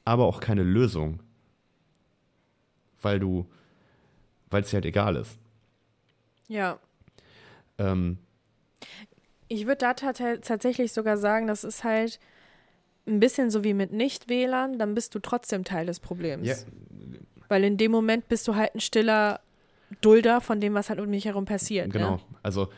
aber 0.06 0.26
auch 0.26 0.40
keine 0.40 0.64
Lösung. 0.64 1.22
Weil 3.04 3.20
du, 3.20 3.46
weil 4.50 4.64
es 4.64 4.70
dir 4.72 4.78
halt 4.78 4.86
egal 4.86 5.16
ist. 5.16 5.38
ja. 6.48 6.80
Ähm, 7.78 8.18
Ich 9.48 9.66
würde 9.66 9.78
da 9.78 9.94
tat- 9.94 10.44
tatsächlich 10.44 10.94
sogar 10.94 11.18
sagen, 11.18 11.48
das 11.48 11.64
ist 11.64 11.84
halt 11.84 12.20
ein 13.08 13.20
bisschen 13.20 13.50
so 13.52 13.64
wie 13.64 13.74
mit 13.74 13.92
Nicht-Wählern, 13.92 14.78
dann 14.80 14.94
bist 14.96 15.14
du 15.16 15.20
trotzdem 15.20 15.64
Teil 15.64 15.86
des 15.86 16.00
Problems. 16.00 16.48
ja, 16.48 16.56
Weil 17.50 17.64
in 17.64 17.78
dem 17.78 17.92
Moment 17.92 18.28
bist 18.30 18.48
du 18.48 18.56
halt 18.56 18.74
ein 18.76 18.80
stiller 18.80 19.42
Dulder 20.02 20.40
von 20.42 20.60
dem, 20.62 20.74
was 20.74 20.90
halt 20.90 21.00
um 21.00 21.10
mich 21.10 21.26
herum 21.26 21.46
passiert. 21.46 21.92
Genau. 21.92 22.16
Ne? 22.16 22.22
Also, 22.42 22.70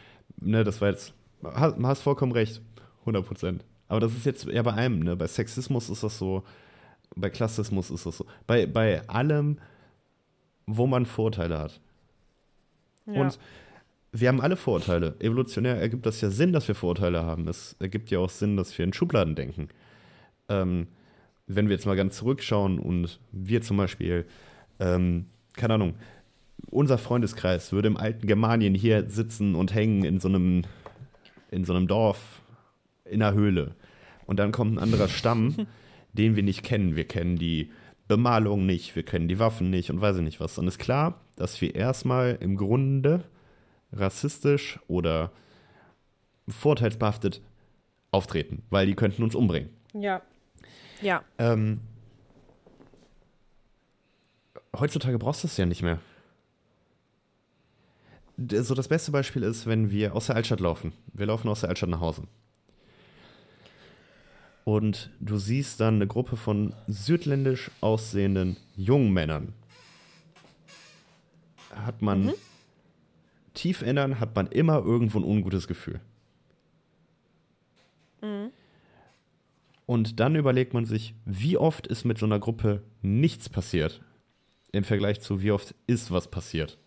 ne, 0.42 0.64
das 0.64 0.82
war 0.82 0.90
jetzt. 0.90 1.14
Hast, 1.44 1.76
hast 1.82 2.02
vollkommen 2.02 2.32
recht. 2.32 2.62
100 3.02 3.26
Prozent. 3.26 3.64
Aber 3.88 4.00
das 4.00 4.14
ist 4.14 4.26
jetzt 4.26 4.48
eher 4.48 4.64
bei 4.64 4.74
einem, 4.74 5.00
ne? 5.00 5.16
Bei 5.16 5.28
Sexismus 5.28 5.90
ist 5.90 6.04
das 6.04 6.18
so. 6.18 6.44
Bei 7.16 7.30
Klassismus 7.30 7.92
ist 7.92 8.06
das 8.06 8.18
so. 8.18 8.26
Bei, 8.48 8.66
bei 8.66 9.08
allem, 9.08 9.60
wo 10.66 10.88
man 10.88 11.06
Vorteile 11.06 11.60
hat. 11.60 11.80
Ja. 13.06 13.22
Und 13.22 13.40
wir 14.12 14.30
haben 14.30 14.42
alle 14.42 14.56
Vorteile. 14.56 15.16
Evolutionär 15.20 15.76
ergibt 15.76 16.06
das 16.06 16.22
ja 16.22 16.30
Sinn, 16.30 16.54
dass 16.54 16.68
wir 16.68 16.76
Vorteile 16.76 17.24
haben. 17.24 17.48
Es 17.48 17.76
ergibt 17.80 18.10
ja 18.12 18.20
auch 18.20 18.30
Sinn, 18.30 18.56
dass 18.56 18.78
wir 18.78 18.86
in 18.86 18.94
Schubladen 18.94 19.36
denken. 19.36 19.70
Ähm, 20.48 20.88
wenn 21.48 21.68
wir 21.68 21.76
jetzt 21.76 21.86
mal 21.86 21.96
ganz 21.96 22.18
zurückschauen 22.18 22.80
und 22.80 23.20
wir 23.32 23.62
zum 23.62 23.78
Beispiel, 23.78 24.26
ähm, 24.80 25.26
keine 25.54 25.76
Ahnung, 25.76 25.96
unser 26.70 26.98
Freundeskreis 26.98 27.72
würde 27.72 27.88
im 27.88 27.98
alten 27.98 28.26
Germanien 28.26 28.74
hier 28.74 29.10
sitzen 29.10 29.54
und 29.56 29.74
hängen 29.74 30.04
in 30.04 30.20
so 30.20 30.28
einem, 30.28 30.64
in 31.52 31.66
so 31.66 31.74
einem 31.74 31.88
Dorf 31.88 32.42
in 33.04 33.22
einer 33.22 33.36
Höhle. 33.36 33.76
Und 34.26 34.40
dann 34.40 34.52
kommt 34.52 34.76
ein 34.76 34.80
anderer 34.80 35.08
Stamm, 35.08 35.68
den 36.14 36.36
wir 36.36 36.44
nicht 36.44 36.64
kennen. 36.64 36.96
Wir 36.96 37.06
kennen 37.06 37.38
die 37.38 37.70
Bemalung 38.08 38.66
nicht, 38.66 38.96
wir 38.96 39.04
kennen 39.04 39.28
die 39.28 39.40
Waffen 39.40 39.70
nicht 39.70 39.90
und 39.90 40.02
weiß 40.02 40.18
ich 40.18 40.22
nicht 40.22 40.40
was. 40.40 40.56
Dann 40.56 40.68
ist 40.68 40.78
klar, 40.78 41.22
dass 41.36 41.60
wir 41.62 41.76
erstmal 41.76 42.38
im 42.40 42.56
Grunde 42.56 43.24
rassistisch 43.92 44.80
oder 44.88 45.32
vorteilsbehaftet 46.48 47.42
auftreten, 48.12 48.64
weil 48.70 48.86
die 48.86 48.96
könnten 48.96 49.24
uns 49.24 49.36
umbringen. 49.36 49.70
ja. 49.94 50.22
Ja. 51.02 51.24
Ähm, 51.38 51.82
heutzutage 54.80 55.20
brauchst 55.20 55.44
du 55.44 55.48
es 55.48 55.58
ja 55.58 55.66
nicht 55.66 55.84
mehr. 55.84 56.00
So 58.38 58.76
das 58.76 58.88
beste 58.88 59.12
Beispiel 59.12 59.44
ist, 59.44 59.68
wenn 59.68 59.92
wir 59.92 60.16
aus 60.16 60.28
der 60.28 60.38
Altstadt 60.38 60.62
laufen. 60.62 60.94
Wir 61.14 61.26
laufen 61.26 61.48
aus 61.50 61.62
der 61.62 61.70
Altstadt 61.70 61.90
nach 61.90 62.00
Hause. 62.00 62.24
Und 64.66 65.12
du 65.22 65.38
siehst 65.38 65.80
dann 65.80 65.96
eine 65.96 66.08
Gruppe 66.08 66.36
von 66.36 66.74
südländisch 66.88 67.72
aussehenden 67.80 68.58
jungen 68.76 69.14
Männern. 69.14 69.54
Hat 71.74 72.02
man 72.02 72.34
tief 73.54 73.82
innern, 73.82 74.20
hat 74.20 74.36
man 74.36 74.48
immer 74.48 74.84
irgendwo 74.84 75.20
ein 75.20 75.24
ungutes 75.24 75.68
Gefühl. 75.68 76.02
Und 79.86 80.20
dann 80.20 80.36
überlegt 80.36 80.74
man 80.74 80.86
sich, 80.86 81.14
wie 81.26 81.58
oft 81.58 81.88
ist 81.88 82.04
mit 82.04 82.18
so 82.18 82.26
einer 82.26 82.40
Gruppe 82.40 82.82
nichts 83.02 83.48
passiert 83.48 84.02
im 84.76 84.84
Vergleich 84.84 85.22
zu 85.22 85.42
wie 85.42 85.52
oft 85.52 85.74
ist 85.88 86.12
was 86.12 86.30
passiert. 86.30 86.78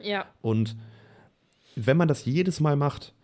Ja. 0.00 0.26
Und 0.42 0.76
wenn 1.76 1.96
man 1.96 2.08
das 2.08 2.24
jedes 2.24 2.58
Mal 2.58 2.74
macht, 2.74 3.14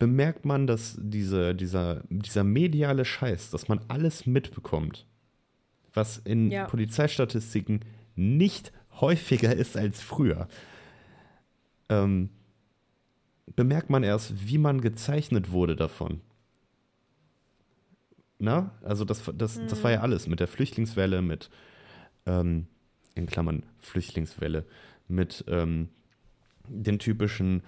bemerkt 0.00 0.46
man, 0.46 0.66
dass 0.66 0.96
diese, 0.98 1.54
dieser, 1.54 2.02
dieser 2.08 2.42
mediale 2.42 3.04
Scheiß, 3.04 3.50
dass 3.50 3.68
man 3.68 3.80
alles 3.86 4.26
mitbekommt, 4.26 5.06
was 5.92 6.18
in 6.18 6.50
Ja. 6.50 6.64
Polizeistatistiken 6.64 7.80
nicht 8.16 8.72
häufiger 9.00 9.54
ist 9.54 9.76
als 9.76 10.00
früher, 10.00 10.48
ähm, 11.90 12.30
bemerkt 13.54 13.90
man 13.90 14.02
erst, 14.02 14.48
wie 14.48 14.58
man 14.58 14.80
gezeichnet 14.80 15.52
wurde 15.52 15.76
davon. 15.76 16.22
Na, 18.38 18.74
also 18.82 19.04
das, 19.04 19.30
das, 19.34 19.60
das 19.66 19.84
war 19.84 19.90
ja 19.90 20.00
alles 20.00 20.26
mit 20.26 20.40
der 20.40 20.48
Flüchtlingswelle, 20.48 21.20
mit 21.20 21.50
ähm, 22.24 22.68
in 23.14 23.26
Klammern 23.26 23.64
Flüchtlingswelle, 23.80 24.64
mit 25.08 25.44
ähm, 25.46 25.90
den 26.68 26.98
typischen 26.98 27.62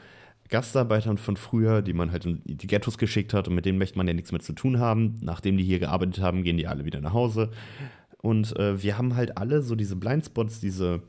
Gastarbeitern 0.52 1.18
von 1.18 1.36
früher, 1.36 1.82
die 1.82 1.94
man 1.94 2.12
halt 2.12 2.26
in 2.26 2.40
die 2.44 2.66
Ghettos 2.66 2.98
geschickt 2.98 3.34
hat 3.34 3.48
und 3.48 3.54
mit 3.54 3.64
denen 3.64 3.78
möchte 3.78 3.96
man 3.98 4.06
ja 4.06 4.14
nichts 4.14 4.30
mehr 4.32 4.40
zu 4.40 4.52
tun 4.52 4.78
haben. 4.78 5.18
Nachdem 5.22 5.56
die 5.56 5.64
hier 5.64 5.78
gearbeitet 5.80 6.20
haben, 6.20 6.44
gehen 6.44 6.56
die 6.58 6.66
alle 6.68 6.84
wieder 6.84 7.00
nach 7.00 7.14
Hause. 7.14 7.50
Und 8.18 8.54
äh, 8.56 8.80
wir 8.82 8.98
haben 8.98 9.16
halt 9.16 9.36
alle 9.38 9.62
so 9.62 9.74
diese 9.74 9.96
Blindspots, 9.96 10.60
diese, 10.60 11.02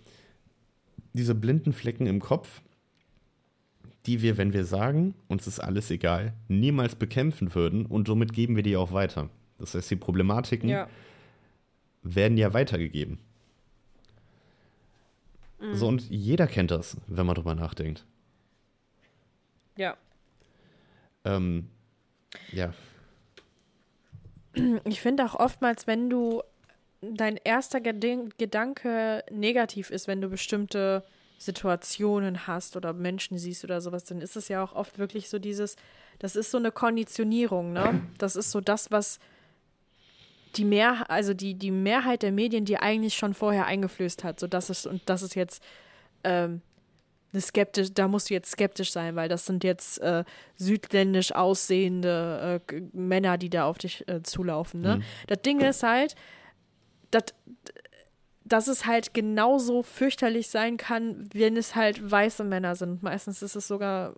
diese 1.13 1.35
blinden 1.35 1.73
Flecken 1.73 2.07
im 2.07 2.19
Kopf, 2.19 2.61
die 4.05 4.21
wir, 4.21 4.37
wenn 4.37 4.53
wir 4.53 4.65
sagen, 4.65 5.13
uns 5.27 5.45
ist 5.45 5.59
alles 5.59 5.91
egal, 5.91 6.33
niemals 6.47 6.95
bekämpfen 6.95 7.53
würden 7.53 7.85
und 7.85 8.07
somit 8.07 8.33
geben 8.33 8.55
wir 8.55 8.63
die 8.63 8.75
auch 8.77 8.91
weiter. 8.93 9.29
Das 9.59 9.75
heißt, 9.75 9.91
die 9.91 9.95
Problematiken 9.97 10.69
Ja. 10.69 10.87
werden 12.01 12.37
ja 12.37 12.53
weitergegeben. 12.53 13.19
Mhm. 15.61 15.75
So, 15.75 15.87
und 15.87 16.09
jeder 16.09 16.47
kennt 16.47 16.71
das, 16.71 16.97
wenn 17.07 17.25
man 17.25 17.35
drüber 17.35 17.55
nachdenkt. 17.55 18.05
Ja. 19.75 19.97
Ähm, 21.25 21.69
ja, 22.51 22.73
Ich 24.83 25.01
finde 25.01 25.25
auch 25.25 25.35
oftmals, 25.35 25.87
wenn 25.87 26.09
du 26.09 26.43
dein 27.01 27.37
erster 27.37 27.81
Gedanke 27.81 29.23
negativ 29.31 29.89
ist, 29.89 30.07
wenn 30.07 30.21
du 30.21 30.29
bestimmte 30.29 31.03
Situationen 31.37 32.47
hast 32.47 32.77
oder 32.77 32.93
Menschen 32.93 33.37
siehst 33.37 33.63
oder 33.63 33.81
sowas, 33.81 34.05
dann 34.05 34.21
ist 34.21 34.37
es 34.37 34.47
ja 34.47 34.63
auch 34.63 34.73
oft 34.73 34.99
wirklich 34.99 35.29
so 35.29 35.39
dieses, 35.39 35.75
das 36.19 36.35
ist 36.35 36.51
so 36.51 36.57
eine 36.57 36.71
Konditionierung, 36.71 37.73
ne? 37.73 38.01
Das 38.17 38.35
ist 38.35 38.51
so 38.51 38.61
das, 38.61 38.91
was 38.91 39.19
die 40.55 40.65
Mehr, 40.65 41.09
also 41.09 41.33
die, 41.33 41.55
die 41.55 41.71
Mehrheit 41.71 42.21
der 42.21 42.31
Medien 42.31 42.63
dir 42.63 42.83
eigentlich 42.83 43.15
schon 43.15 43.33
vorher 43.33 43.65
eingeflößt 43.65 44.23
hat, 44.23 44.39
so 44.39 44.47
dass 44.47 44.69
es 44.69 44.85
und 44.85 45.01
das 45.07 45.23
ist 45.23 45.35
jetzt 45.35 45.63
ähm, 46.23 46.61
skeptisch, 47.39 47.93
da 47.93 48.07
musst 48.07 48.29
du 48.29 48.33
jetzt 48.33 48.51
skeptisch 48.51 48.91
sein, 48.91 49.15
weil 49.15 49.29
das 49.29 49.45
sind 49.45 49.63
jetzt 49.63 49.99
äh, 49.99 50.23
südländisch 50.55 51.33
aussehende 51.33 52.61
äh, 52.69 52.81
Männer, 52.93 53.37
die 53.37 53.49
da 53.49 53.65
auf 53.65 53.77
dich 53.77 54.07
äh, 54.07 54.21
zulaufen. 54.23 54.81
Ne? 54.81 54.97
Mhm. 54.97 55.03
Das 55.27 55.41
Ding 55.41 55.59
ist 55.61 55.83
halt, 55.83 56.15
dass, 57.11 57.25
dass 58.45 58.67
es 58.67 58.85
halt 58.85 59.13
genauso 59.13 59.83
fürchterlich 59.83 60.47
sein 60.47 60.77
kann, 60.77 61.27
wenn 61.33 61.57
es 61.57 61.75
halt 61.75 62.11
weiße 62.11 62.43
Männer 62.43 62.75
sind. 62.75 63.03
Meistens 63.03 63.41
ist 63.41 63.55
es 63.55 63.67
sogar, 63.67 64.13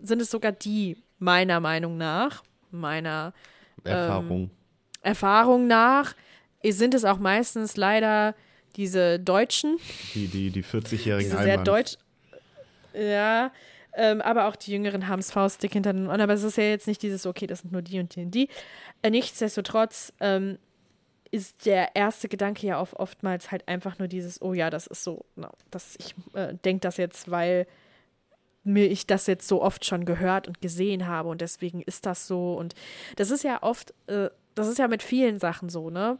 sind 0.00 0.20
es 0.22 0.30
sogar 0.30 0.52
die, 0.52 0.96
meiner 1.18 1.60
Meinung 1.60 1.96
nach, 1.96 2.42
meiner 2.70 3.32
Erfahrung. 3.84 4.50
Erfahrung 5.02 5.66
nach, 5.66 6.14
sind 6.64 6.94
es 6.94 7.04
auch 7.04 7.18
meistens 7.18 7.76
leider 7.76 8.34
diese 8.76 9.18
Deutschen, 9.18 9.78
die, 10.14 10.26
die, 10.26 10.50
die 10.50 10.62
40-jährigen 10.62 11.30
diese 11.30 11.42
sehr 11.42 11.58
deutsch. 11.58 11.96
Ja, 12.96 13.52
ähm, 13.94 14.20
aber 14.20 14.46
auch 14.46 14.56
die 14.56 14.72
Jüngeren 14.72 15.08
haben 15.08 15.20
es 15.20 15.32
faustdick 15.32 15.72
hinter 15.72 15.92
den 15.92 16.06
Ohren. 16.06 16.20
Aber 16.20 16.34
es 16.34 16.42
ist 16.42 16.56
ja 16.56 16.64
jetzt 16.64 16.86
nicht 16.86 17.02
dieses, 17.02 17.26
okay, 17.26 17.46
das 17.46 17.60
sind 17.60 17.72
nur 17.72 17.82
die 17.82 17.98
und 17.98 18.14
die 18.14 18.20
und 18.20 18.30
die. 18.30 18.48
Äh, 19.02 19.10
nichtsdestotrotz 19.10 20.12
ähm, 20.20 20.58
ist 21.30 21.66
der 21.66 21.96
erste 21.96 22.28
Gedanke 22.28 22.66
ja 22.66 22.80
oft, 22.80 22.94
oftmals 22.94 23.50
halt 23.50 23.66
einfach 23.68 23.98
nur 23.98 24.08
dieses, 24.08 24.40
oh 24.42 24.52
ja, 24.52 24.70
das 24.70 24.86
ist 24.86 25.02
so, 25.02 25.24
no, 25.34 25.48
das, 25.70 25.96
ich 25.98 26.14
äh, 26.34 26.54
denke 26.64 26.80
das 26.80 26.98
jetzt, 26.98 27.30
weil 27.30 27.66
mir 28.64 28.90
ich 28.90 29.06
das 29.06 29.26
jetzt 29.26 29.46
so 29.48 29.62
oft 29.62 29.84
schon 29.84 30.04
gehört 30.04 30.48
und 30.48 30.60
gesehen 30.60 31.06
habe 31.06 31.28
und 31.28 31.40
deswegen 31.40 31.80
ist 31.82 32.04
das 32.04 32.26
so. 32.26 32.54
Und 32.54 32.74
das 33.16 33.30
ist 33.30 33.44
ja 33.44 33.62
oft, 33.62 33.94
äh, 34.08 34.28
das 34.54 34.68
ist 34.68 34.78
ja 34.78 34.88
mit 34.88 35.02
vielen 35.02 35.38
Sachen 35.38 35.68
so, 35.68 35.88
ne? 35.90 36.18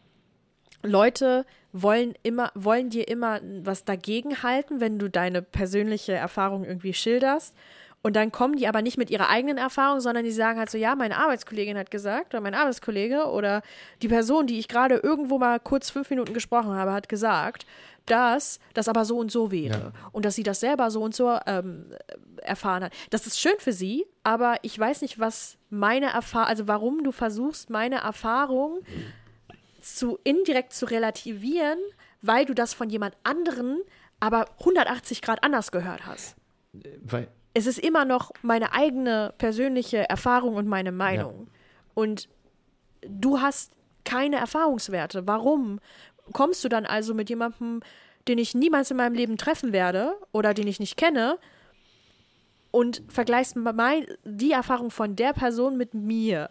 Leute 0.83 1.45
wollen 1.73 2.15
immer, 2.23 2.51
wollen 2.55 2.91
dir 2.91 3.09
immer 3.09 3.41
was 3.63 3.85
dagegen 3.85 4.43
halten, 4.43 4.81
wenn 4.81 4.99
du 4.99 5.09
deine 5.11 5.43
persönliche 5.43 6.13
Erfahrung 6.13 6.65
irgendwie 6.65 6.95
schilderst. 6.95 7.55
Und 8.03 8.15
dann 8.15 8.31
kommen 8.31 8.55
die 8.55 8.69
aber 8.69 8.83
nicht 8.83 8.99
mit 8.99 9.11
ihrer 9.11 9.31
eigenen 9.31 9.59
Erfahrung, 9.59 10.01
sondern 10.01 10.25
die 10.25 10.31
sagen 10.31 10.61
halt 10.61 10.71
so, 10.71 10.79
ja, 10.79 10.95
meine 10.95 11.17
Arbeitskollegin 11.17 11.77
hat 11.77 11.91
gesagt 11.91 12.35
oder 12.35 12.41
mein 12.41 12.55
Arbeitskollege 12.55 13.27
oder 13.27 13.63
die 14.01 14.07
Person, 14.07 14.47
die 14.47 14.61
ich 14.61 14.69
gerade 14.69 14.97
irgendwo 14.97 15.39
mal 15.39 15.59
kurz 15.59 15.91
fünf 15.91 16.09
Minuten 16.11 16.33
gesprochen 16.33 16.75
habe, 16.75 16.93
hat 16.93 17.09
gesagt, 17.09 17.67
dass 18.07 18.61
das 18.75 18.89
aber 18.89 19.05
so 19.05 19.19
und 19.19 19.33
so 19.33 19.51
wäre. 19.51 19.93
Ja. 19.93 19.93
Und 20.13 20.25
dass 20.25 20.37
sie 20.37 20.45
das 20.45 20.61
selber 20.61 20.91
so 20.93 21.03
und 21.03 21.17
so 21.17 21.37
ähm, 21.47 21.87
erfahren 22.43 22.85
hat. 22.85 22.93
Das 23.11 23.27
ist 23.27 23.41
schön 23.41 23.57
für 23.59 23.73
sie, 23.73 24.07
aber 24.23 24.57
ich 24.63 24.79
weiß 24.79 25.03
nicht, 25.03 25.19
was 25.19 25.59
meine 25.69 26.13
Erfahrung, 26.13 26.49
also 26.49 26.69
warum 26.69 27.03
du 27.03 27.11
versuchst, 27.11 27.71
meine 27.71 27.97
Erfahrung 27.97 28.83
zu 29.95 30.19
indirekt 30.25 30.73
zu 30.73 30.87
relativieren, 30.87 31.79
weil 32.23 32.45
du 32.45 32.55
das 32.55 32.75
von 32.75 32.91
jemand 32.91 33.17
anderen 33.23 33.81
aber 34.21 34.47
180 34.61 35.23
Grad 35.23 35.45
anders 35.45 35.71
gehört 35.71 36.07
hast. 36.07 36.37
Weil, 37.03 37.29
Es 37.55 37.67
ist 37.67 37.79
immer 37.79 38.05
noch 38.05 38.33
meine 38.43 38.73
eigene 38.73 39.35
persönliche 39.39 40.09
Erfahrung 40.09 40.57
und 40.57 40.67
meine 40.67 40.93
Meinung. 40.93 41.49
Und 41.95 42.29
du 43.03 43.41
hast 43.41 43.73
keine 44.05 44.37
Erfahrungswerte. 44.37 45.27
Warum 45.27 45.81
kommst 46.33 46.65
du 46.65 46.69
dann 46.69 46.87
also 46.87 47.15
mit 47.15 47.29
jemandem, 47.29 47.83
den 48.29 48.39
ich 48.39 48.55
niemals 48.55 48.91
in 48.91 48.97
meinem 48.97 49.15
Leben 49.15 49.37
treffen 49.37 49.73
werde 49.73 50.15
oder 50.33 50.55
den 50.55 50.67
ich 50.67 50.81
nicht 50.81 50.97
kenne 50.97 51.39
und 52.71 53.03
vergleichst 53.09 53.57
mein, 53.57 54.07
die 54.25 54.53
Erfahrung 54.53 54.91
von 54.91 55.17
der 55.17 55.33
Person 55.33 55.77
mit 55.77 55.95
mir? 55.95 56.51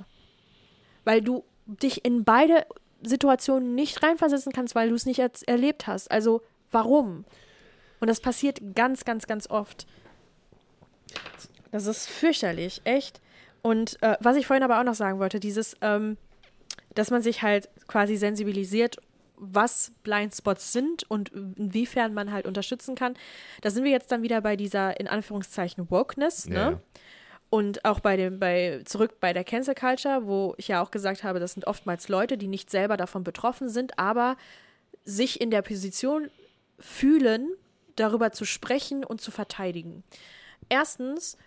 Weil 1.03 1.21
du 1.21 1.43
dich 1.65 2.05
in 2.05 2.23
beide 2.23 2.65
Situationen 3.05 3.75
nicht 3.75 4.03
reinversetzen 4.03 4.51
kannst, 4.51 4.75
weil 4.75 4.89
du 4.89 4.95
es 4.95 5.05
nicht 5.05 5.19
erlebt 5.47 5.87
hast. 5.87 6.11
Also 6.11 6.41
warum? 6.71 7.25
Und 7.99 8.09
das 8.09 8.19
passiert 8.19 8.59
ganz, 8.75 9.05
ganz, 9.05 9.27
ganz 9.27 9.49
oft. 9.49 9.87
Das 11.71 11.87
ist 11.87 12.07
fürchterlich, 12.07 12.81
echt. 12.83 13.21
Und 13.61 14.01
äh, 14.01 14.17
was 14.19 14.35
ich 14.35 14.47
vorhin 14.47 14.63
aber 14.63 14.79
auch 14.79 14.83
noch 14.83 14.93
sagen 14.93 15.19
wollte, 15.19 15.39
dieses, 15.39 15.75
ähm, 15.81 16.17
dass 16.93 17.11
man 17.11 17.21
sich 17.21 17.41
halt 17.41 17.69
quasi 17.87 18.15
sensibilisiert, 18.15 18.97
was 19.37 19.91
Blindspots 20.03 20.71
sind 20.71 21.09
und 21.09 21.29
inwiefern 21.29 22.13
man 22.13 22.31
halt 22.31 22.45
unterstützen 22.45 22.95
kann. 22.95 23.15
Da 23.61 23.69
sind 23.69 23.83
wir 23.83 23.91
jetzt 23.91 24.11
dann 24.11 24.21
wieder 24.21 24.39
bei 24.41 24.55
dieser, 24.55 24.99
in 24.99 25.07
Anführungszeichen, 25.07 25.89
Wokeness, 25.91 26.47
ne? 26.47 26.55
Ja. 26.55 26.81
Und 27.55 27.85
auch 27.85 28.01
bei 28.01 28.17
dem, 28.17 28.37
bei, 28.37 28.81
zurück 28.83 29.21
bei 29.21 29.31
der 29.31 29.45
Cancel 29.45 29.75
Culture, 29.75 30.27
wo 30.27 30.55
ich 30.57 30.67
ja 30.67 30.83
auch 30.83 30.91
gesagt 30.91 31.23
habe, 31.23 31.39
das 31.39 31.53
sind 31.53 31.67
oftmals 31.67 32.09
Leute, 32.09 32.37
die 32.37 32.49
nicht 32.49 32.69
selber 32.69 32.97
davon 32.97 33.23
betroffen 33.23 33.69
sind, 33.69 33.97
aber 33.97 34.35
sich 35.05 35.39
in 35.39 35.51
der 35.51 35.61
Position 35.61 36.29
fühlen, 36.79 37.49
darüber 37.95 38.33
zu 38.33 38.43
sprechen 38.43 39.05
und 39.05 39.21
zu 39.21 39.31
verteidigen. 39.31 40.03
Erstens, 40.67 41.37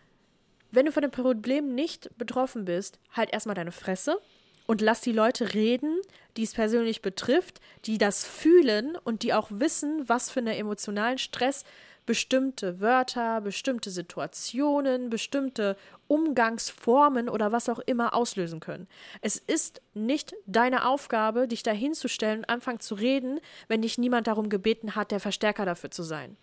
wenn 0.71 0.87
du 0.87 0.93
von 0.93 1.03
dem 1.03 1.11
Problem 1.11 1.75
nicht 1.75 2.09
betroffen 2.17 2.65
bist, 2.65 2.99
halt 3.13 3.31
erstmal 3.31 3.55
deine 3.55 3.71
Fresse 3.71 4.19
und 4.67 4.81
lass 4.81 5.03
die 5.03 5.13
Leute 5.13 5.53
reden, 5.53 6.01
die 6.39 6.45
es 6.45 6.55
persönlich 6.55 7.03
betrifft, 7.03 7.61
die 7.85 7.99
das 7.99 8.25
fühlen 8.25 8.97
und 8.97 9.23
die 9.23 9.35
auch 9.35 9.49
wissen, 9.51 10.09
was 10.09 10.31
für 10.31 10.41
einen 10.41 10.57
emotionalen 10.57 11.19
Stress 11.19 11.65
bestimmte 12.09 12.81
Wörter, 12.81 13.43
bestimmte 13.43 13.91
Situationen, 13.91 15.11
bestimmte 15.11 15.77
Umgangsformen 16.07 17.29
oder 17.29 17.53
was 17.53 17.69
auch 17.69 17.81
immer 17.81 18.15
auslösen 18.15 18.61
können. 18.61 18.89
Es 19.21 19.37
ist 19.37 19.83
nicht 19.93 20.35
deine 20.47 20.87
Aufgabe, 20.87 21.47
dich 21.47 21.63
dahinzustellen 21.63 22.39
und 22.39 22.49
anfangen 22.49 22.81
zu 22.81 22.95
reden, 22.95 23.41
wenn 23.69 23.83
dich 23.83 23.99
niemand 23.99 24.27
darum 24.27 24.49
gebeten 24.49 24.95
hat, 24.95 25.11
der 25.11 25.21
Verstärker 25.21 25.67
dafür 25.67 25.91
zu 25.91 26.03
sein. 26.03 26.39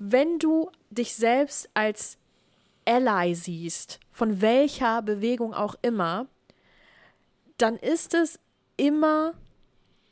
Wenn 0.00 0.40
du 0.40 0.72
dich 0.90 1.14
selbst 1.14 1.70
als 1.74 2.18
Ally 2.86 3.36
siehst, 3.36 4.00
von 4.10 4.40
welcher 4.40 5.00
Bewegung 5.00 5.54
auch 5.54 5.76
immer, 5.80 6.26
dann 7.56 7.76
ist 7.76 8.14
es 8.14 8.40
immer 8.76 9.34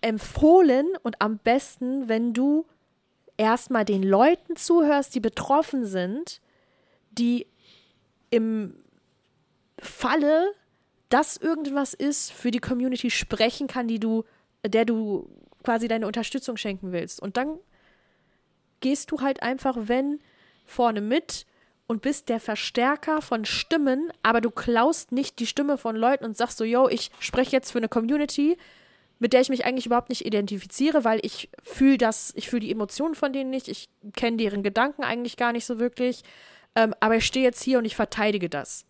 empfohlen 0.01 0.86
und 1.03 1.20
am 1.20 1.38
besten, 1.38 2.09
wenn 2.09 2.32
du 2.34 2.66
erstmal 3.37 3.85
den 3.85 4.03
Leuten 4.03 4.57
zuhörst, 4.57 5.14
die 5.14 5.20
betroffen 5.20 5.87
sind, 5.87 6.41
die 7.11 7.47
im 8.30 8.76
Falle, 9.78 10.53
dass 11.09 11.37
irgendwas 11.37 11.95
ist, 11.95 12.32
für 12.32 12.51
die 12.51 12.61
Community 12.61 13.11
sprechen 13.11 13.66
kann, 13.66 13.89
die 13.89 14.01
du, 14.01 14.24
der 14.66 14.85
du 14.85 15.28
quasi 15.62 15.89
deine 15.89 16.07
Unterstützung 16.07 16.57
schenken 16.57 16.93
willst. 16.93 17.20
Und 17.20 17.37
dann 17.37 17.59
gehst 18.80 19.11
du 19.11 19.20
halt 19.20 19.43
einfach, 19.43 19.76
wenn, 19.82 20.20
vorne 20.64 21.01
mit 21.01 21.47
und 21.87 22.03
bist 22.03 22.28
der 22.28 22.41
Verstärker 22.41 23.20
von 23.20 23.45
Stimmen, 23.45 24.11
aber 24.22 24.41
du 24.41 24.51
klaust 24.51 25.12
nicht 25.12 25.39
die 25.39 25.47
Stimme 25.47 25.76
von 25.76 25.97
Leuten 25.97 26.24
und 26.24 26.37
sagst 26.37 26.59
so, 26.59 26.64
yo, 26.64 26.89
ich 26.89 27.11
spreche 27.18 27.53
jetzt 27.53 27.72
für 27.72 27.78
eine 27.78 27.89
Community, 27.89 28.57
mit 29.18 29.32
der 29.32 29.40
ich 29.40 29.48
mich 29.48 29.64
eigentlich 29.64 29.86
überhaupt 29.86 30.08
nicht 30.08 30.26
identifiziere, 30.26 31.04
weil 31.04 31.20
ich 31.22 31.48
fühle 31.62 31.98
das, 31.98 32.32
ich 32.36 32.48
fühle 32.48 32.60
die 32.60 32.72
Emotionen 32.72 33.14
von 33.14 33.32
denen 33.32 33.50
nicht, 33.50 33.68
ich 33.68 33.88
kenne 34.14 34.36
deren 34.36 34.62
Gedanken 34.62 35.02
eigentlich 35.02 35.36
gar 35.36 35.52
nicht 35.52 35.64
so 35.64 35.78
wirklich, 35.78 36.22
ähm, 36.74 36.94
aber 37.00 37.16
ich 37.16 37.26
stehe 37.26 37.44
jetzt 37.44 37.62
hier 37.62 37.78
und 37.78 37.84
ich 37.84 37.96
verteidige 37.96 38.48
das. 38.48 38.84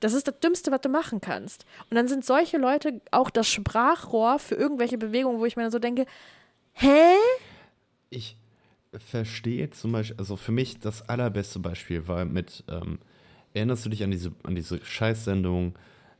Das 0.00 0.12
ist 0.12 0.28
das 0.28 0.38
Dümmste, 0.40 0.70
was 0.70 0.82
du 0.82 0.90
machen 0.90 1.20
kannst. 1.20 1.64
Und 1.88 1.96
dann 1.96 2.08
sind 2.08 2.24
solche 2.24 2.58
Leute 2.58 3.00
auch 3.10 3.30
das 3.30 3.48
Sprachrohr 3.48 4.38
für 4.38 4.54
irgendwelche 4.54 4.98
Bewegungen, 4.98 5.38
wo 5.38 5.46
ich 5.46 5.56
mir 5.56 5.62
dann 5.62 5.72
so 5.72 5.78
denke, 5.78 6.04
hä? 6.74 7.14
ich 8.14 8.36
verstehe 8.92 9.70
zum 9.70 9.92
Beispiel, 9.92 10.16
also 10.18 10.36
für 10.36 10.52
mich 10.52 10.78
das 10.78 11.08
allerbeste 11.08 11.58
Beispiel 11.58 12.06
war 12.06 12.24
mit, 12.24 12.64
ähm, 12.68 12.98
erinnerst 13.52 13.84
du 13.84 13.90
dich 13.90 14.02
an 14.04 14.10
diese, 14.10 14.32
an 14.44 14.54
diese 14.54 14.84
Scheißsendung 14.84 15.74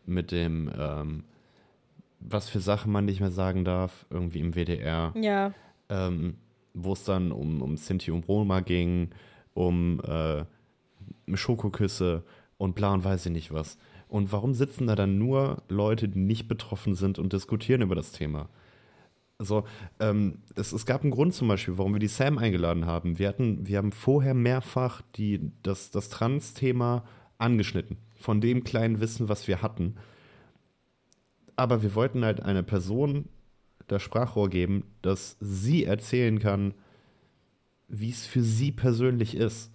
mit 0.06 0.32
dem, 0.32 0.70
ähm, 0.76 1.24
was 2.20 2.48
für 2.48 2.60
Sachen 2.60 2.90
man 2.92 3.04
nicht 3.04 3.20
mehr 3.20 3.30
sagen 3.30 3.64
darf, 3.64 4.06
irgendwie 4.10 4.40
im 4.40 4.54
WDR, 4.54 5.12
Ja. 5.20 5.52
ähm, 5.88 6.36
wo 6.72 6.92
es 6.94 7.04
dann 7.04 7.32
um, 7.32 7.62
um 7.62 7.76
Sinti 7.76 8.10
und 8.10 8.26
Roma 8.28 8.60
ging, 8.60 9.10
um 9.54 10.00
äh, 10.00 10.44
Schokoküsse 11.36 12.24
und 12.58 12.74
bla 12.74 12.92
und 12.92 13.04
weiß 13.04 13.26
ich 13.26 13.32
nicht 13.32 13.52
was. 13.52 13.78
Und 14.08 14.32
warum 14.32 14.54
sitzen 14.54 14.86
da 14.86 14.94
dann 14.94 15.18
nur 15.18 15.62
Leute, 15.68 16.08
die 16.08 16.18
nicht 16.18 16.46
betroffen 16.48 16.94
sind 16.94 17.18
und 17.18 17.32
diskutieren 17.32 17.82
über 17.82 17.94
das 17.94 18.12
Thema? 18.12 18.48
Also, 19.38 19.64
ähm, 19.98 20.38
es, 20.54 20.72
es 20.72 20.86
gab 20.86 21.02
einen 21.02 21.10
Grund 21.10 21.34
zum 21.34 21.48
Beispiel, 21.48 21.76
warum 21.76 21.92
wir 21.94 21.98
die 21.98 22.06
Sam 22.06 22.38
eingeladen 22.38 22.86
haben. 22.86 23.18
Wir, 23.18 23.28
hatten, 23.28 23.66
wir 23.66 23.78
haben 23.78 23.90
vorher 23.90 24.34
mehrfach 24.34 25.02
die, 25.16 25.50
das, 25.62 25.90
das 25.90 26.08
Trans-Thema 26.08 27.04
angeschnitten. 27.38 27.96
Von 28.14 28.40
dem 28.40 28.62
kleinen 28.62 29.00
Wissen, 29.00 29.28
was 29.28 29.48
wir 29.48 29.60
hatten. 29.60 29.96
Aber 31.56 31.82
wir 31.82 31.94
wollten 31.94 32.24
halt 32.24 32.42
eine 32.42 32.62
Person 32.62 33.28
das 33.86 34.02
Sprachrohr 34.02 34.48
geben, 34.48 34.84
dass 35.02 35.36
sie 35.40 35.84
erzählen 35.84 36.38
kann, 36.38 36.74
wie 37.88 38.10
es 38.10 38.26
für 38.26 38.42
sie 38.42 38.72
persönlich 38.72 39.36
ist. 39.36 39.70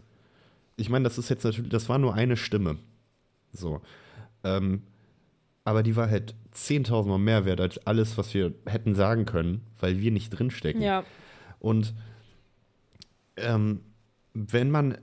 Ich 0.78 0.90
meine, 0.90 1.04
das 1.04 1.18
ist 1.18 1.30
jetzt 1.30 1.44
natürlich, 1.44 1.70
das 1.70 1.90
war 1.90 1.98
nur 1.98 2.14
eine 2.16 2.38
Stimme. 2.38 2.78
So. 3.54 3.82
Ähm, 4.44 4.84
aber 5.64 5.84
die 5.84 5.96
war 5.96 6.10
halt 6.10 6.36
10.000 6.56 7.08
Mal 7.08 7.18
mehr 7.20 7.46
wert 7.46 7.62
als 7.62 7.86
alles, 7.86 8.18
was 8.18 8.34
wir 8.34 8.54
hätten 8.66 8.96
sagen 8.96 9.26
können, 9.26 9.62
weil 9.80 10.00
wir 10.00 10.12
nicht 10.12 10.30
drinstecken. 10.32 10.82
Ja. 10.82 11.04
Und 11.60 11.94
ähm, 13.38 13.82
wenn 14.34 14.72
man, 14.72 14.98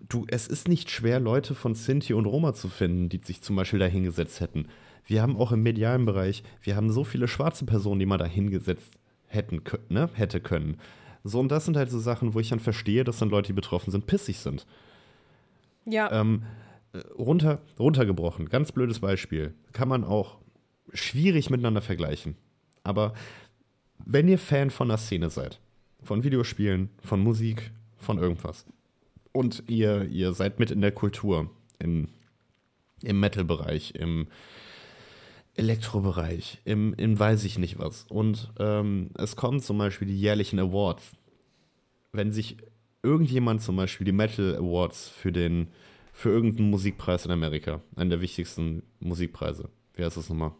du, 0.00 0.26
es 0.28 0.48
ist 0.48 0.68
nicht 0.68 0.90
schwer, 0.90 1.20
Leute 1.20 1.54
von 1.54 1.74
Sinti 1.74 2.14
und 2.14 2.26
Roma 2.26 2.54
zu 2.54 2.68
finden, 2.68 3.08
die 3.08 3.20
sich 3.22 3.42
zum 3.42 3.56
Beispiel 3.56 3.78
da 3.78 3.86
hingesetzt 3.86 4.40
hätten. 4.40 4.66
Wir 5.04 5.22
haben 5.22 5.36
auch 5.36 5.52
im 5.52 5.62
medialen 5.62 6.04
Bereich, 6.04 6.42
wir 6.62 6.76
haben 6.76 6.90
so 6.90 7.04
viele 7.04 7.28
schwarze 7.28 7.64
Personen, 7.64 8.00
die 8.00 8.06
man 8.06 8.18
da 8.18 8.24
hingesetzt 8.24 8.94
hätten, 9.26 9.62
ne, 9.88 10.08
hätte 10.14 10.40
können. 10.40 10.78
So, 11.24 11.40
und 11.40 11.50
das 11.50 11.64
sind 11.64 11.76
halt 11.76 11.90
so 11.90 11.98
Sachen, 11.98 12.34
wo 12.34 12.40
ich 12.40 12.48
dann 12.48 12.60
verstehe, 12.60 13.04
dass 13.04 13.18
dann 13.18 13.30
Leute, 13.30 13.48
die 13.48 13.52
betroffen 13.52 13.90
sind, 13.90 14.06
pissig 14.06 14.38
sind. 14.38 14.66
Ja. 15.84 16.10
Ähm, 16.12 16.44
äh, 16.92 16.98
runter, 17.18 17.60
runtergebrochen, 17.78 18.48
ganz 18.48 18.72
blödes 18.72 19.00
Beispiel. 19.00 19.54
Kann 19.72 19.88
man 19.88 20.04
auch 20.04 20.38
schwierig 20.92 21.50
miteinander 21.50 21.80
vergleichen. 21.80 22.36
Aber 22.84 23.14
wenn 24.04 24.28
ihr 24.28 24.38
Fan 24.38 24.70
von 24.70 24.90
einer 24.90 24.98
Szene 24.98 25.30
seid, 25.30 25.60
von 26.02 26.24
Videospielen, 26.24 26.90
von 27.02 27.20
Musik, 27.20 27.70
von 27.96 28.18
irgendwas, 28.18 28.66
und 29.32 29.62
ihr, 29.68 30.04
ihr 30.08 30.34
seid 30.34 30.58
mit 30.58 30.70
in 30.70 30.80
der 30.80 30.92
Kultur, 30.92 31.50
im, 31.78 32.08
im 33.02 33.20
Metal-Bereich, 33.20 33.94
im 33.94 34.26
Elektrobereich, 35.54 36.60
im, 36.64 36.94
im 36.94 37.18
weiß 37.18 37.44
ich 37.44 37.58
nicht 37.58 37.78
was. 37.78 38.04
Und 38.08 38.52
ähm, 38.58 39.10
es 39.14 39.36
kommen 39.36 39.60
zum 39.60 39.78
Beispiel 39.78 40.08
die 40.08 40.18
jährlichen 40.18 40.58
Awards. 40.58 41.12
Wenn 42.12 42.32
sich 42.32 42.56
irgendjemand 43.02 43.62
zum 43.62 43.76
Beispiel 43.76 44.04
die 44.04 44.12
Metal 44.12 44.56
Awards 44.56 45.08
für 45.08 45.32
den 45.32 45.68
für 46.12 46.28
irgendeinen 46.28 46.70
Musikpreis 46.70 47.24
in 47.24 47.30
Amerika, 47.30 47.80
einen 47.96 48.10
der 48.10 48.20
wichtigsten 48.20 48.82
Musikpreise, 49.00 49.70
wie 49.94 50.04
heißt 50.04 50.16
das 50.16 50.28
nochmal? 50.28 50.52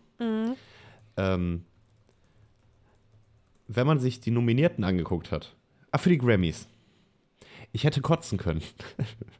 Ähm, 1.16 1.64
wenn 3.68 3.86
man 3.86 3.98
sich 3.98 4.20
die 4.20 4.30
Nominierten 4.30 4.82
angeguckt 4.82 5.30
hat, 5.30 5.54
ah, 5.90 5.98
für 5.98 6.08
die 6.08 6.18
Grammys, 6.18 6.68
ich 7.72 7.84
hätte 7.84 8.00
kotzen 8.00 8.38
können, 8.38 8.62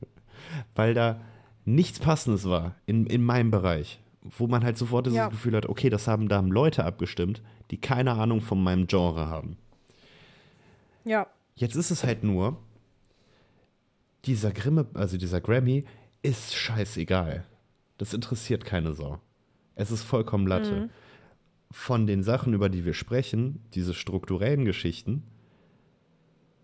weil 0.75 0.93
da 0.95 1.21
nichts 1.65 1.99
Passendes 1.99 2.45
war 2.45 2.75
in, 2.85 3.07
in 3.07 3.25
meinem 3.25 3.51
Bereich, 3.51 4.02
wo 4.23 4.47
man 4.47 4.63
halt 4.65 4.79
sofort 4.79 5.07
das 5.07 5.15
Ja. 5.15 5.29
Gefühl 5.29 5.57
hat, 5.57 5.67
okay, 5.69 5.91
das 5.91 6.07
haben 6.09 6.29
da 6.29 6.37
haben 6.37 6.51
Leute 6.53 6.85
abgestimmt, 6.85 7.43
die 7.71 7.79
keine 7.81 8.13
Ahnung 8.13 8.41
von 8.41 8.63
meinem 8.63 8.87
Genre 8.87 9.29
haben. 9.29 9.57
ja. 11.05 11.27
Jetzt 11.55 11.75
ist 11.77 11.91
es 11.91 12.03
halt 12.03 12.25
nur, 12.25 12.57
dieser 14.25 14.53
Grimme, 14.53 14.87
also 14.95 15.19
dieser 15.19 15.41
Grammy, 15.43 15.85
ist 16.23 16.55
scheißegal. 16.55 17.45
Das 17.99 18.15
interessiert 18.15 18.65
keine 18.65 18.95
Sau. 18.95 19.21
Es 19.75 19.91
ist 19.91 20.03
vollkommen 20.03 20.47
Latte. 20.47 20.89
Von 21.71 22.07
den 22.07 22.23
Sachen, 22.23 22.55
über 22.55 22.71
die 22.71 22.87
wir 22.87 22.95
sprechen, 22.95 23.63
diese 23.75 23.93
strukturellen 23.93 24.65
Geschichten, 24.65 25.25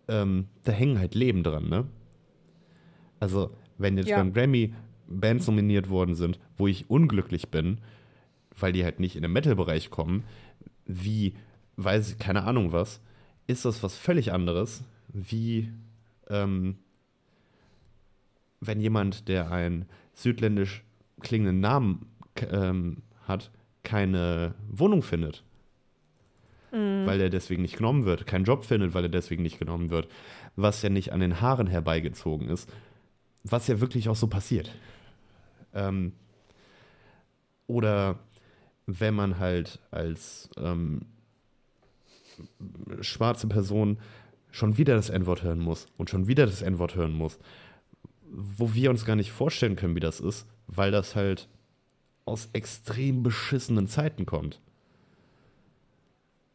ähm, 0.09 0.49
da 0.65 0.73
hängen 0.73 0.99
halt 0.99 1.15
Leben 1.15 1.43
dran, 1.43 1.69
ne? 1.69 1.87
Also, 3.21 3.51
wenn 3.77 3.99
jetzt 3.99 4.09
Ja. 4.09 4.17
beim 4.17 4.33
Grammy 4.33 4.75
Bands 5.09 5.47
nominiert 5.47 5.89
worden 5.89 6.15
sind, 6.15 6.39
wo 6.57 6.67
ich 6.67 6.91
unglücklich 6.91 7.49
bin, 7.49 7.79
weil 8.59 8.73
die 8.73 8.85
halt 8.85 9.01
nicht 9.01 9.17
in 9.17 9.23
den 9.23 9.33
Metal-Bereich 9.33 9.91
kommen, 9.91 10.25
wie, 10.85 11.35
weiß 11.77 12.13
ich, 12.13 12.19
keine 12.19 12.45
Ahnung 12.45 12.73
was, 12.73 13.01
ist 13.47 13.65
das 13.65 13.83
was 13.83 13.97
völlig 13.97 14.33
anderes, 14.33 14.83
wie 15.09 15.71
ähm, 16.29 16.77
wenn 18.61 18.81
jemand, 18.81 19.29
der 19.29 19.51
einen 19.51 19.87
südländisch 20.15 20.85
klingenden 21.21 21.61
Namen 21.61 22.07
ähm, 22.51 22.99
hat, 23.27 23.51
keine 23.83 24.55
Wohnung 24.69 25.03
findet. 25.03 25.45
Weil 27.07 27.21
er 27.21 27.31
deswegen 27.31 27.63
nicht 27.63 27.77
genommen 27.77 28.05
wird, 28.05 28.27
keinen 28.27 28.45
Job 28.45 28.65
findet, 28.65 28.93
weil 28.93 29.05
er 29.05 29.09
deswegen 29.09 29.43
nicht 29.43 29.59
genommen 29.59 29.91
wird. 29.91 30.09
Was 30.57 30.83
ja 30.83 30.91
nicht 30.91 31.13
an 31.13 31.21
den 31.21 31.41
Haaren 31.41 31.67
herbeigezogen 31.67 32.49
ist. 32.49 32.71
Was 33.43 33.69
ja 33.69 33.81
wirklich 33.81 34.09
auch 34.09 34.17
so 34.17 34.27
passiert. 34.27 34.71
Ähm, 35.75 36.13
oder 37.67 38.19
wenn 38.87 39.15
man 39.15 39.39
halt 39.39 39.81
als 39.91 40.49
ähm, 40.57 41.03
schwarze 43.01 43.47
Person 43.47 43.99
schon 44.51 44.79
wieder 44.79 44.97
das 44.97 45.11
N-Wort 45.11 45.43
hören 45.43 45.61
muss 45.61 45.87
und 45.97 46.09
schon 46.11 46.27
wieder 46.27 46.47
das 46.47 46.63
N-Wort 46.63 46.95
hören 46.95 47.13
muss, 47.13 47.39
wo 48.31 48.75
wir 48.75 48.91
uns 48.91 49.05
gar 49.05 49.17
nicht 49.17 49.31
vorstellen 49.31 49.77
können, 49.77 49.95
wie 49.95 50.01
das 50.01 50.21
ist, 50.21 50.47
weil 50.67 50.91
das 50.91 51.15
halt 51.15 51.49
aus 52.25 52.49
extrem 52.53 53.23
beschissenen 53.23 53.89
Zeiten 53.89 54.27
kommt. 54.27 54.61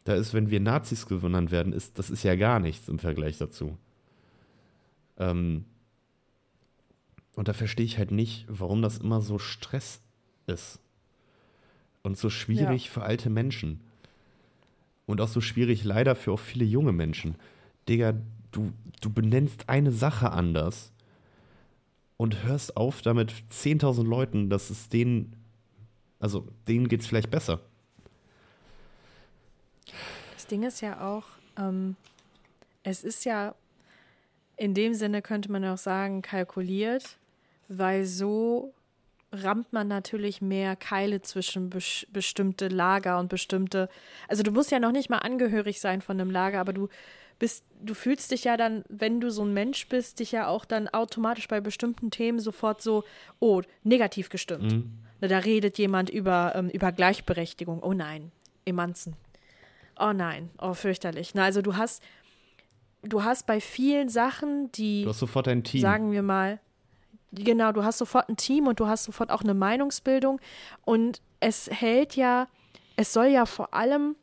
Da 0.04 0.16
ist, 0.16 0.34
wenn 0.34 0.50
wir 0.50 0.60
Nazis 0.60 1.08
genannt 1.08 1.52
werden, 1.52 1.74
ist, 1.74 1.98
das 1.98 2.10
ist 2.10 2.24
ja 2.24 2.36
gar 2.36 2.60
nichts 2.60 2.90
im 2.90 3.00
Vergleich 3.00 3.38
dazu. 3.38 3.78
Ähm, 5.18 5.66
und 7.36 7.48
da 7.48 7.54
verstehe 7.54 7.86
ich 7.86 7.98
halt 7.98 8.12
nicht, 8.12 8.46
warum 8.48 8.82
das 8.82 8.98
immer 9.00 9.22
so 9.22 9.40
Stress 9.40 10.02
ist. 10.48 10.80
Und 12.04 12.18
so 12.18 12.30
schwierig 12.30 12.90
für 12.90 13.04
alte 13.04 13.30
Menschen. 13.30 13.80
Und 15.06 15.22
auch 15.22 15.28
so 15.28 15.42
schwierig 15.42 15.84
leider 15.84 16.16
für 16.16 16.34
auch 16.34 16.40
viele 16.40 16.66
junge 16.66 16.92
Menschen. 16.92 17.36
Digga, 17.88 18.14
du, 18.52 18.72
du 19.02 19.10
benennst 19.10 19.70
eine 19.70 19.92
Sache 19.92 20.32
anders 20.32 20.92
und 22.18 22.44
hörst 22.44 22.78
auf 22.78 23.02
damit 23.02 23.32
10.000 23.52 24.04
Leuten, 24.04 24.50
dass 24.50 24.70
es 24.70 24.90
denen, 24.90 25.36
also 26.20 26.48
denen 26.68 26.88
geht 26.88 27.02
es 27.02 27.08
vielleicht 27.08 27.32
besser. 27.32 27.62
Das 30.34 30.48
Ding 30.48 30.64
ist 30.64 30.82
ja 30.82 31.02
auch, 31.02 31.26
ähm, 31.58 31.96
es 32.84 33.04
ist 33.04 33.26
ja 33.26 33.56
in 34.56 34.74
dem 34.74 34.94
Sinne 34.94 35.22
könnte 35.22 35.52
man 35.52 35.66
auch 35.66 35.78
sagen, 35.78 36.22
kalkuliert, 36.22 37.18
weil 37.68 38.06
so 38.06 38.74
rammt 39.32 39.74
man 39.74 39.88
natürlich 39.88 40.42
mehr 40.42 40.76
Keile 40.76 41.22
zwischen 41.22 41.70
bes 41.72 42.06
bestimmte 42.12 42.68
Lager 42.68 43.20
und 43.20 43.30
bestimmte. 43.30 43.90
Also 44.28 44.44
du 44.44 44.52
musst 44.52 44.72
ja 44.72 44.80
noch 44.80 44.92
nicht 44.92 45.10
mal 45.10 45.18
angehörig 45.20 45.80
sein 45.82 46.02
von 46.02 46.20
einem 46.20 46.30
Lager, 46.30 46.60
aber 46.60 46.72
du 46.74 46.88
bist, 47.40 47.66
du 47.82 47.96
fühlst 47.96 48.30
dich 48.32 48.44
ja 48.44 48.58
dann, 48.58 48.84
wenn 48.90 49.20
du 49.20 49.32
so 49.32 49.44
ein 49.44 49.54
Mensch 49.54 49.88
bist, 49.90 50.20
dich 50.20 50.32
ja 50.32 50.48
auch 50.48 50.66
dann 50.66 50.88
automatisch 50.88 51.48
bei 51.48 51.62
bestimmten 51.62 52.12
Themen 52.12 52.40
sofort 52.40 52.82
so, 52.82 53.04
oh, 53.40 53.62
negativ 53.84 54.30
gestimmt. 54.30 54.72
Ne, 55.20 55.28
Da 55.28 55.40
redet 55.40 55.80
jemand 55.80 56.12
über, 56.12 56.54
ähm, 56.56 56.70
über 56.70 56.92
Gleichberechtigung. 56.92 57.82
Oh 57.82 57.94
nein, 57.94 58.32
Emanzen. 58.66 59.16
Oh 60.00 60.14
nein, 60.14 60.52
oh 60.62 60.74
fürchterlich. 60.76 61.34
Na, 61.34 61.44
also 61.44 61.62
du 61.64 61.76
hast, 61.76 62.04
du 63.02 63.24
hast 63.24 63.48
bei 63.48 63.60
vielen 63.60 64.10
Sachen, 64.10 64.72
die 64.74 65.04
Du 65.04 65.10
hast 65.10 65.20
sofort 65.20 65.48
ein 65.48 65.64
Team. 65.64 65.82
sagen 65.82 66.12
wir 66.12 66.22
mal, 66.22 66.60
genau, 67.34 67.72
du 67.72 67.84
hast 67.84 67.98
sofort 67.98 68.30
ein 68.30 68.38
Team 68.38 68.68
und 68.68 68.80
du 68.80 68.88
hast 68.88 69.04
sofort 69.04 69.32
auch 69.32 69.42
eine 69.42 69.54
Meinungsbildung 69.54 70.40
und 70.86 71.22
es 71.40 71.70
hält 71.70 72.16
ja, 72.16 72.48
es 72.96 73.14
soll 73.14 73.28
ja 73.28 73.46
vor 73.46 73.74
allem, 73.74 74.16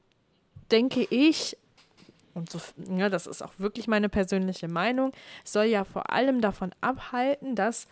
denke 0.71 1.07
ich, 1.11 1.57
und 2.35 2.51
so, 2.51 2.61
ja, 2.97 3.09
das 3.09 3.27
ist 3.27 3.43
auch 3.43 3.53
wirklich 3.59 3.89
meine 3.89 4.09
persönliche 4.09 4.69
Meinung, 4.69 5.13
soll 5.45 5.65
ja 5.65 5.85
vor 5.85 6.11
allem 6.11 6.41
davon 6.41 6.71
abhalten, 6.81 7.55
dass 7.55 7.89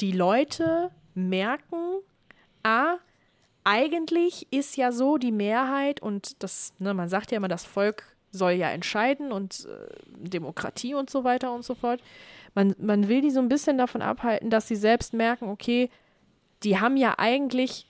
die 0.00 0.12
Leute 0.12 0.90
merken, 1.14 2.00
ah, 2.62 2.96
eigentlich 3.64 4.46
ist 4.50 4.76
ja 4.76 4.92
so 4.92 5.18
die 5.18 5.32
Mehrheit 5.32 6.00
und 6.00 6.42
das, 6.42 6.72
ne, 6.78 6.94
man 6.94 7.08
sagt 7.08 7.30
ja 7.30 7.36
immer, 7.36 7.48
das 7.48 7.64
Volk 7.64 8.04
soll 8.30 8.52
ja 8.52 8.70
entscheiden 8.70 9.32
und 9.32 9.66
äh, 9.66 10.28
Demokratie 10.28 10.94
und 10.94 11.10
so 11.10 11.24
weiter 11.24 11.52
und 11.52 11.64
so 11.64 11.74
fort. 11.74 12.00
Man, 12.58 12.74
man 12.80 13.06
will 13.06 13.20
die 13.20 13.30
so 13.30 13.38
ein 13.38 13.48
bisschen 13.48 13.78
davon 13.78 14.02
abhalten, 14.02 14.50
dass 14.50 14.66
sie 14.66 14.74
selbst 14.74 15.14
merken, 15.14 15.48
okay, 15.48 15.90
die 16.64 16.80
haben 16.80 16.96
ja 16.96 17.14
eigentlich 17.16 17.86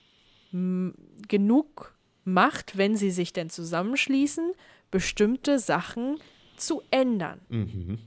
genug 1.27 1.95
Macht, 2.25 2.77
wenn 2.77 2.95
sie 2.95 3.11
sich 3.11 3.33
denn 3.33 3.49
zusammenschließen, 3.49 4.53
bestimmte 4.91 5.59
Sachen 5.59 6.19
zu 6.59 6.83
ändern. 6.91 7.41
Mhm. 7.49 7.99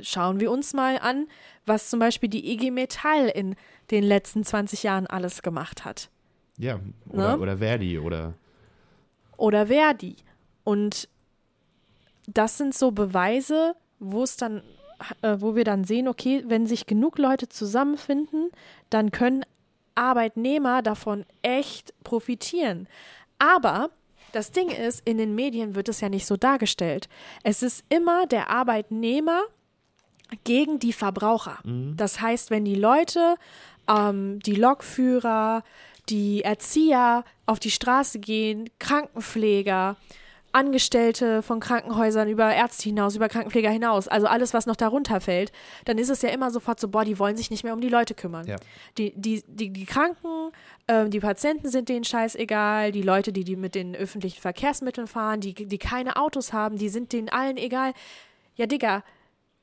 Schauen 0.00 0.40
wir 0.40 0.50
uns 0.50 0.72
mal 0.72 0.96
an, 0.98 1.26
was 1.66 1.90
zum 1.90 2.00
Beispiel 2.00 2.30
die 2.30 2.50
IG 2.54 2.70
Metall 2.70 3.28
in 3.28 3.54
den 3.90 4.02
letzten 4.02 4.44
20 4.44 4.84
Jahren 4.84 5.06
alles 5.06 5.42
gemacht 5.42 5.84
hat. 5.84 6.08
Ja, 6.56 6.80
oder, 7.10 7.36
Ne? 7.36 7.42
oder 7.42 7.58
Verdi 7.58 7.98
oder. 7.98 8.32
oder 9.36 9.66
Verdi. 9.66 10.16
Und 10.64 11.06
das 12.26 12.56
sind 12.56 12.74
so 12.74 12.92
Beweise, 12.92 13.74
wo 13.98 14.22
es 14.22 14.38
dann, 14.38 14.62
äh, 15.22 15.36
wo 15.38 15.54
wir 15.54 15.64
dann 15.64 15.84
sehen, 15.84 16.08
okay, 16.08 16.44
wenn 16.46 16.66
sich 16.66 16.86
genug 16.86 17.18
Leute 17.18 17.48
zusammenfinden, 17.48 18.50
dann 18.90 19.10
können 19.10 19.44
Arbeitnehmer 19.94 20.82
davon 20.82 21.24
echt 21.42 21.92
profitieren. 22.02 22.88
Aber 23.38 23.90
das 24.32 24.50
Ding 24.50 24.70
ist, 24.70 25.06
in 25.06 25.18
den 25.18 25.34
Medien 25.34 25.74
wird 25.74 25.88
es 25.88 26.00
ja 26.00 26.08
nicht 26.08 26.26
so 26.26 26.36
dargestellt. 26.36 27.08
Es 27.42 27.62
ist 27.62 27.84
immer 27.88 28.26
der 28.26 28.48
Arbeitnehmer 28.48 29.42
gegen 30.44 30.78
die 30.78 30.94
Verbraucher. 30.94 31.58
Das 31.96 32.20
heißt, 32.20 32.50
wenn 32.50 32.64
die 32.64 32.74
Leute, 32.74 33.36
ähm, 33.88 34.40
die 34.40 34.54
Lokführer, 34.54 35.62
die 36.08 36.42
Erzieher 36.42 37.24
auf 37.46 37.60
die 37.60 37.70
Straße 37.70 38.18
gehen, 38.18 38.70
Krankenpfleger, 38.78 39.96
Angestellte 40.52 41.42
von 41.42 41.60
Krankenhäusern 41.60 42.28
über 42.28 42.52
Ärzte 42.52 42.84
hinaus, 42.84 43.16
über 43.16 43.28
Krankenpfleger 43.28 43.70
hinaus, 43.70 44.08
also 44.08 44.26
alles, 44.26 44.54
was 44.54 44.66
noch 44.66 44.76
darunter 44.76 45.20
fällt, 45.20 45.52
dann 45.84 45.98
ist 45.98 46.10
es 46.10 46.22
ja 46.22 46.28
immer 46.30 46.50
sofort 46.50 46.78
so, 46.78 46.88
boah, 46.88 47.04
die 47.04 47.18
wollen 47.18 47.36
sich 47.36 47.50
nicht 47.50 47.64
mehr 47.64 47.74
um 47.74 47.80
die 47.80 47.88
Leute 47.88 48.14
kümmern. 48.14 48.46
Ja. 48.46 48.56
Die, 48.98 49.12
die, 49.16 49.42
die, 49.46 49.70
die 49.70 49.86
Kranken, 49.86 50.52
ähm, 50.88 51.10
die 51.10 51.20
Patienten 51.20 51.68
sind 51.68 51.88
denen 51.88 52.04
scheißegal, 52.04 52.92
die 52.92 53.02
Leute, 53.02 53.32
die, 53.32 53.44
die 53.44 53.56
mit 53.56 53.74
den 53.74 53.94
öffentlichen 53.94 54.40
Verkehrsmitteln 54.40 55.06
fahren, 55.06 55.40
die, 55.40 55.54
die 55.54 55.78
keine 55.78 56.16
Autos 56.16 56.52
haben, 56.52 56.76
die 56.76 56.88
sind 56.88 57.12
denen 57.12 57.28
allen 57.28 57.56
egal. 57.56 57.92
Ja, 58.56 58.66
Digga, 58.66 59.02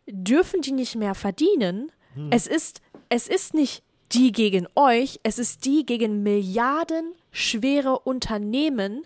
dürfen 0.07 0.61
die 0.61 0.71
nicht 0.71 0.95
mehr 0.95 1.15
verdienen? 1.15 1.91
Es 2.31 2.47
ist, 2.47 2.81
es 3.09 3.27
ist 3.27 3.53
nicht 3.53 3.83
die 4.11 4.31
gegen 4.31 4.67
euch, 4.75 5.19
es 5.23 5.39
ist 5.39 5.65
die 5.65 5.85
gegen 5.85 6.23
Milliarden 6.23 7.13
schwere 7.31 7.99
Unternehmen, 7.99 9.03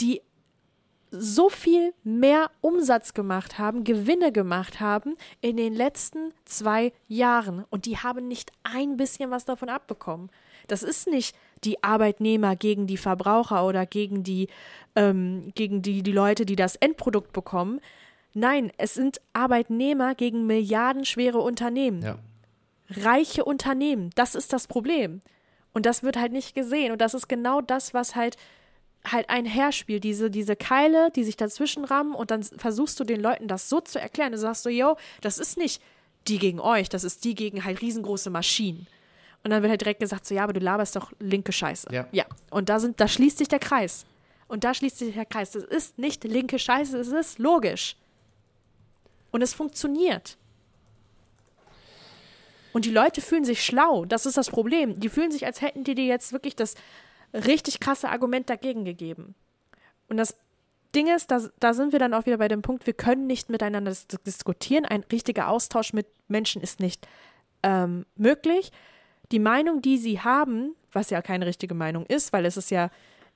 die 0.00 0.20
so 1.14 1.50
viel 1.50 1.92
mehr 2.04 2.50
Umsatz 2.62 3.12
gemacht 3.12 3.58
haben, 3.58 3.84
Gewinne 3.84 4.32
gemacht 4.32 4.80
haben 4.80 5.16
in 5.42 5.56
den 5.58 5.74
letzten 5.74 6.32
zwei 6.46 6.92
Jahren. 7.06 7.64
Und 7.70 7.84
die 7.84 7.98
haben 7.98 8.26
nicht 8.28 8.50
ein 8.62 8.96
bisschen 8.96 9.30
was 9.30 9.44
davon 9.44 9.68
abbekommen. 9.68 10.30
Das 10.68 10.82
ist 10.82 11.06
nicht 11.06 11.36
die 11.64 11.82
Arbeitnehmer 11.84 12.56
gegen 12.56 12.86
die 12.86 12.96
Verbraucher 12.96 13.66
oder 13.66 13.84
gegen 13.84 14.22
die, 14.22 14.48
ähm, 14.96 15.52
gegen 15.54 15.82
die, 15.82 16.02
die 16.02 16.12
Leute, 16.12 16.46
die 16.46 16.56
das 16.56 16.76
Endprodukt 16.76 17.32
bekommen. 17.32 17.80
Nein, 18.32 18.72
es 18.78 18.94
sind 18.94 19.20
Arbeitnehmer 19.34 20.14
gegen 20.14 20.46
milliardenschwere 20.46 21.38
Unternehmen 21.38 22.00
Ja. 22.02 22.18
reiche 22.88 23.44
Unternehmen. 23.44 24.10
Das 24.14 24.34
ist 24.34 24.52
das 24.52 24.66
Problem. 24.66 25.20
Und 25.74 25.84
das 25.86 26.02
wird 26.02 26.16
halt 26.16 26.32
nicht 26.32 26.54
gesehen. 26.54 26.92
Und 26.92 27.00
das 27.00 27.14
ist 27.14 27.28
genau 27.28 27.60
das, 27.60 27.92
was 27.94 28.14
halt 28.16 28.36
halt 29.10 29.28
einherspielt. 29.30 30.04
Diese, 30.04 30.30
diese 30.30 30.56
Keile, 30.56 31.10
die 31.10 31.24
sich 31.24 31.36
dazwischen 31.36 31.84
rammen 31.84 32.14
und 32.14 32.30
dann 32.30 32.42
versuchst 32.42 32.98
du 33.00 33.04
den 33.04 33.20
Leuten 33.20 33.48
das 33.48 33.68
so 33.68 33.80
zu 33.80 34.00
erklären. 34.00 34.32
Du 34.32 34.38
sagst 34.38 34.62
so, 34.62 34.70
yo, 34.70 34.96
das 35.20 35.38
ist 35.38 35.56
nicht 35.56 35.82
die 36.28 36.38
gegen 36.38 36.60
euch, 36.60 36.88
das 36.88 37.04
ist 37.04 37.24
die 37.24 37.34
gegen 37.34 37.64
halt 37.64 37.80
riesengroße 37.80 38.30
Maschinen. 38.30 38.86
Und 39.44 39.50
dann 39.50 39.62
wird 39.62 39.70
halt 39.70 39.80
direkt 39.80 40.00
gesagt, 40.00 40.26
so, 40.26 40.34
ja, 40.34 40.44
aber 40.44 40.52
du 40.52 40.60
laberst 40.60 40.94
doch 40.94 41.12
linke 41.18 41.52
Scheiße. 41.52 41.88
Ja. 41.92 42.06
ja. 42.12 42.24
Und 42.50 42.68
da 42.68 42.78
sind, 42.78 43.00
da 43.00 43.08
schließt 43.08 43.38
sich 43.38 43.48
der 43.48 43.58
Kreis. 43.58 44.06
Und 44.46 44.64
da 44.64 44.72
schließt 44.72 44.98
sich 44.98 45.14
der 45.14 45.26
Kreis. 45.26 45.50
Das 45.50 45.64
ist 45.64 45.98
nicht 45.98 46.22
linke 46.22 46.58
Scheiße, 46.58 46.96
es 46.98 47.08
ist 47.08 47.38
logisch. 47.38 47.96
Und 49.32 49.42
es 49.42 49.52
funktioniert. 49.52 50.36
Und 52.72 52.84
die 52.84 52.90
Leute 52.90 53.20
fühlen 53.20 53.44
sich 53.44 53.64
schlau. 53.64 54.04
Das 54.04 54.26
ist 54.26 54.36
das 54.36 54.48
Problem. 54.48 54.98
Die 55.00 55.08
fühlen 55.08 55.32
sich, 55.32 55.44
als 55.44 55.60
hätten 55.60 55.84
die 55.84 55.94
dir 55.94 56.06
jetzt 56.06 56.32
wirklich 56.32 56.54
das 56.54 56.74
richtig 57.32 57.80
krasse 57.80 58.08
Argument 58.08 58.48
dagegen 58.50 58.84
gegeben. 58.84 59.34
Und 60.08 60.16
das 60.16 60.36
Ding 60.94 61.08
ist, 61.14 61.30
da, 61.30 61.40
da 61.58 61.72
sind 61.72 61.92
wir 61.92 61.98
dann 61.98 62.14
auch 62.14 62.26
wieder 62.26 62.38
bei 62.38 62.48
dem 62.48 62.62
Punkt, 62.62 62.86
wir 62.86 62.92
können 62.92 63.26
nicht 63.26 63.48
miteinander 63.48 63.90
dis 63.90 64.06
diskutieren. 64.26 64.84
Ein 64.84 65.04
richtiger 65.10 65.48
Austausch 65.48 65.92
mit 65.92 66.06
Menschen 66.28 66.60
ist 66.62 66.80
nicht 66.80 67.08
ähm, 67.62 68.04
möglich. 68.16 68.72
Die 69.30 69.38
Meinung, 69.38 69.80
die 69.80 69.96
sie 69.96 70.20
haben, 70.20 70.74
was 70.92 71.10
ja 71.10 71.22
keine 71.22 71.46
richtige 71.46 71.74
Meinung 71.74 72.04
ist, 72.06 72.32
weil 72.32 72.44
es 72.44 72.56
ist 72.56 72.70
ja 72.70 72.90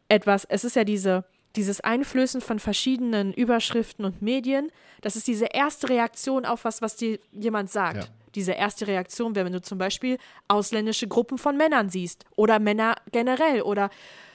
etwas, 0.08 0.44
es 0.44 0.64
ist 0.64 0.76
ja 0.76 0.84
diese, 0.84 1.24
dieses 1.56 1.80
Einflößen 1.80 2.42
von 2.42 2.58
verschiedenen 2.58 3.32
Überschriften 3.32 4.04
und 4.04 4.20
Medien, 4.20 4.70
das 5.00 5.16
ist 5.16 5.26
diese 5.26 5.46
erste 5.46 5.88
Reaktion 5.88 6.44
auf 6.44 6.64
was, 6.64 6.82
was 6.82 6.96
dir 6.96 7.18
jemand 7.32 7.70
sagt. 7.70 8.04
Ja. 8.04 8.10
Diese 8.36 8.52
erste 8.52 8.86
Reaktion 8.86 9.34
wäre, 9.34 9.46
wenn 9.46 9.52
du 9.54 9.62
zum 9.62 9.78
Beispiel 9.78 10.18
ausländische 10.46 11.08
Gruppen 11.08 11.38
von 11.38 11.56
Männern 11.56 11.88
siehst 11.88 12.24
oder 12.36 12.58
Männer 12.58 12.96
generell 13.10 13.62
oder 13.62 13.90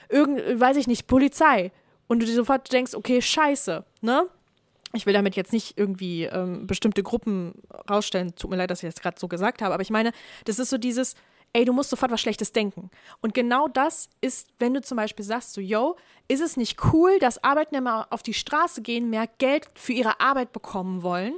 irgend, 0.09 0.59
weiß 0.59 0.75
ich 0.77 0.87
nicht, 0.87 1.07
Polizei 1.07 1.71
und 2.07 2.19
du 2.19 2.25
dir 2.25 2.33
sofort 2.33 2.71
denkst, 2.73 2.95
okay, 2.95 3.21
scheiße, 3.21 3.85
ne? 4.01 4.27
Ich 4.93 5.05
will 5.05 5.13
damit 5.13 5.37
jetzt 5.37 5.53
nicht 5.53 5.77
irgendwie 5.77 6.23
ähm, 6.25 6.67
bestimmte 6.67 7.01
Gruppen 7.01 7.53
rausstellen. 7.89 8.35
Tut 8.35 8.49
mir 8.49 8.57
leid, 8.57 8.71
dass 8.71 8.83
ich 8.83 8.93
das 8.93 9.01
gerade 9.01 9.17
so 9.17 9.29
gesagt 9.29 9.61
habe, 9.61 9.73
aber 9.73 9.83
ich 9.83 9.89
meine, 9.89 10.11
das 10.43 10.59
ist 10.59 10.69
so 10.69 10.77
dieses, 10.77 11.15
ey, 11.53 11.63
du 11.63 11.71
musst 11.71 11.91
sofort 11.91 12.11
was 12.11 12.19
Schlechtes 12.19 12.51
denken. 12.51 12.89
Und 13.21 13.33
genau 13.33 13.67
das 13.67 14.09
ist, 14.19 14.49
wenn 14.59 14.73
du 14.73 14.81
zum 14.81 14.97
Beispiel 14.97 15.23
sagst, 15.23 15.53
so, 15.53 15.61
yo, 15.61 15.95
ist 16.27 16.41
es 16.41 16.57
nicht 16.57 16.77
cool, 16.91 17.19
dass 17.19 17.43
Arbeitnehmer 17.43 18.07
auf 18.09 18.23
die 18.23 18.33
Straße 18.33 18.81
gehen, 18.81 19.09
mehr 19.09 19.29
Geld 19.37 19.67
für 19.75 19.93
ihre 19.93 20.19
Arbeit 20.19 20.51
bekommen 20.51 21.03
wollen 21.03 21.35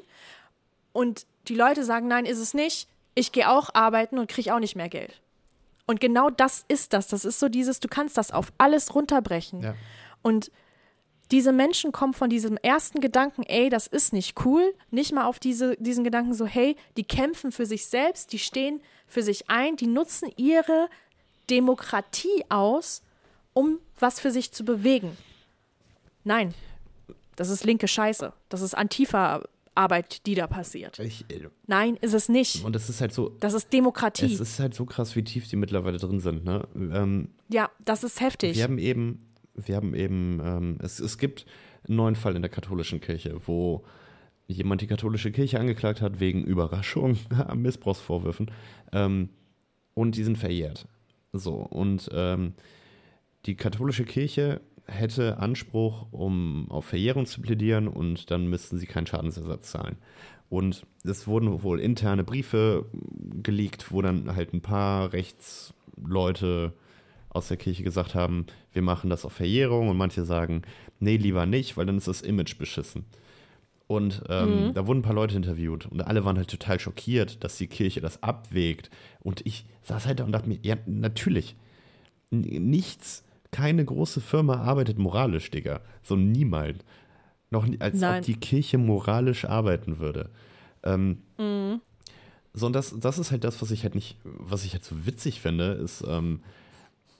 und 0.94 1.28
die 1.48 1.56
Leute 1.56 1.84
sagen, 1.84 2.08
nein, 2.08 2.26
ist 2.26 2.40
es 2.40 2.54
nicht, 2.54 2.88
ich 3.16 3.32
gehe 3.32 3.50
auch 3.50 3.70
arbeiten 3.74 4.18
und 4.18 4.30
kriege 4.30 4.54
auch 4.54 4.60
nicht 4.60 4.76
mehr 4.76 4.90
Geld. 4.90 5.22
Und 5.86 6.00
genau 6.00 6.30
das 6.30 6.64
ist 6.68 6.94
das. 6.94 7.08
Das 7.08 7.26
ist 7.26 7.40
so 7.40 7.50
dieses, 7.50 7.80
du 7.80 7.88
kannst 7.88 8.18
das 8.18 8.32
auf 8.32 8.54
alles 8.58 8.96
runterbrechen. 8.96 9.62
Ja. 9.62 9.76
Und 10.22 10.52
diese 11.32 11.52
Menschen 11.52 11.92
kommen 11.92 12.14
von 12.14 12.30
diesem 12.30 12.58
ersten 12.58 13.02
Gedanken, 13.02 13.44
ey, 13.44 13.70
das 13.70 13.88
ist 13.88 14.14
nicht 14.14 14.46
cool, 14.46 14.74
nicht 14.92 15.12
mal 15.14 15.26
auf 15.26 15.40
diese, 15.40 15.76
diesen 15.78 16.04
Gedanken 16.04 16.34
so, 16.34 16.46
hey, 16.46 16.78
die 16.96 17.04
kämpfen 17.04 17.52
für 17.52 17.66
sich 17.66 17.86
selbst, 17.86 18.32
die 18.34 18.40
stehen 18.40 18.82
für 19.08 19.24
sich 19.24 19.50
ein, 19.50 19.76
die 19.76 19.88
nutzen 19.88 20.32
ihre 20.38 20.90
Demokratie 21.50 22.46
aus, 22.50 23.02
um 23.54 23.80
was 24.00 24.20
für 24.20 24.32
sich 24.32 24.52
zu 24.52 24.64
bewegen. 24.64 25.18
Nein, 26.24 26.54
das 27.36 27.50
ist 27.50 27.64
linke 27.64 27.88
Scheiße. 27.88 28.32
Das 28.50 28.62
ist 28.62 28.76
Antifa-Arbeit, 29.76 30.26
die 30.26 30.36
da 30.36 30.48
passiert. 30.48 31.00
Ich, 31.00 31.26
Nein, 31.68 31.98
ist 32.02 32.14
es 32.14 32.30
nicht. 32.30 32.64
und 32.64 32.76
es 32.76 32.90
ist 32.90 33.02
halt 33.02 33.14
so, 33.14 33.30
Das 33.40 33.54
ist 33.54 33.72
Demokratie. 33.74 34.26
es 34.26 34.40
ist 34.40 34.60
halt 34.60 34.74
so 34.74 34.86
krass, 34.86 35.16
wie 35.16 35.24
tief 35.24 35.48
die 35.48 35.56
mittlerweile 35.56 35.98
drin 35.98 36.20
sind. 36.20 36.44
Ne? 36.46 36.68
Ähm, 36.76 37.30
ja, 37.50 37.70
das 37.84 38.04
ist 38.04 38.22
heftig. 38.22 38.56
Wir 38.58 38.64
haben 38.64 38.78
eben, 38.78 39.26
wir 39.56 39.76
haben 39.76 39.94
eben, 39.96 40.40
ähm, 40.44 40.78
es, 40.82 41.00
es 41.00 41.18
gibt 41.18 41.46
einen 41.88 41.98
neuen 41.98 42.16
Fall 42.16 42.36
in 42.36 42.42
der 42.42 42.52
katholischen 42.52 43.02
Kirche, 43.02 43.36
wo 43.46 43.84
jemand 44.48 44.82
die 44.82 44.88
katholische 44.88 45.32
Kirche 45.32 45.60
angeklagt 45.60 46.02
hat 46.02 46.20
wegen 46.20 46.44
Überraschung, 46.44 47.18
Missbrauchsvorwürfen, 47.56 48.52
ähm, 48.92 49.30
und 49.94 50.16
die 50.16 50.24
sind 50.24 50.38
verjährt. 50.38 50.88
So, 51.34 51.56
und 51.56 52.10
ähm, 52.14 52.54
die 53.46 53.56
katholische 53.56 54.06
Kirche 54.06 54.62
hätte 54.86 55.38
Anspruch, 55.40 56.08
um 56.12 56.70
auf 56.70 56.86
Verjährung 56.86 57.26
zu 57.26 57.42
plädieren 57.42 57.88
und 57.88 58.32
dann 58.32 58.48
müssten 58.48 58.78
sie 58.78 58.86
keinen 58.86 59.08
Schadensersatz 59.08 59.72
zahlen. 59.72 59.98
Und 60.50 60.86
es 61.04 61.28
wurden 61.28 61.64
wohl 61.64 61.80
interne 61.80 62.24
Briefe 62.24 62.86
geleakt, 63.42 63.92
wo 63.92 64.02
dann 64.02 64.36
halt 64.36 64.54
ein 64.54 64.62
paar 64.62 65.14
Rechtsleute 65.14 66.74
aus 67.30 67.48
der 67.48 67.58
Kirche 67.58 67.84
gesagt 67.84 68.14
haben, 68.14 68.46
wir 68.72 68.84
machen 68.84 69.10
das 69.10 69.26
auf 69.26 69.34
Verjährung 69.34 69.90
und 69.90 69.98
manche 69.98 70.24
sagen, 70.24 70.62
nee, 71.00 71.18
lieber 71.18 71.46
nicht, 71.46 71.76
weil 71.76 71.86
dann 71.86 71.98
ist 71.98 72.08
das 72.08 72.22
Image 72.22 72.58
beschissen. 72.58 73.06
Und 73.88 74.24
ähm, 74.30 74.72
da 74.74 74.88
wurden 74.88 75.00
ein 75.00 75.04
paar 75.04 75.16
Leute 75.16 75.36
interviewt 75.36 75.86
und 75.88 76.02
alle 76.02 76.24
waren 76.24 76.38
halt 76.38 76.50
total 76.50 76.80
schockiert, 76.80 77.44
dass 77.44 77.58
die 77.58 77.68
Kirche 77.68 78.02
das 78.02 78.24
abwägt. 78.24 78.90
Und 79.20 79.46
ich 79.46 79.66
saß 79.84 80.06
halt 80.06 80.20
da 80.20 80.24
und 80.24 80.32
dachte 80.32 80.48
mir, 80.48 80.60
ja, 80.62 80.78
natürlich. 80.86 81.56
Nichts, 82.32 83.24
keine 83.54 83.86
große 83.86 84.20
Firma 84.20 84.58
arbeitet 84.58 84.98
moralisch, 85.00 85.50
Digga. 85.50 85.80
So 86.02 86.18
niemals. 86.18 86.80
Noch 87.52 87.66
nie, 87.66 87.80
als 87.80 88.02
Nein. 88.02 88.20
ob 88.20 88.26
die 88.26 88.36
Kirche 88.36 88.78
moralisch 88.78 89.46
arbeiten 89.46 90.00
würde. 90.00 90.30
Ähm, 90.84 91.20
So, 92.56 92.68
und 92.68 92.74
das, 92.74 92.94
das 93.00 93.18
ist 93.18 93.32
halt 93.32 93.44
das, 93.44 93.62
was 93.64 93.72
ich 93.72 93.82
halt 93.84 93.96
nicht, 93.96 94.18
was 94.24 94.64
ich 94.64 94.74
halt 94.74 94.84
so 94.84 95.08
witzig 95.08 95.42
finde, 95.42 95.72
ist, 95.72 96.04
ähm, 96.08 96.42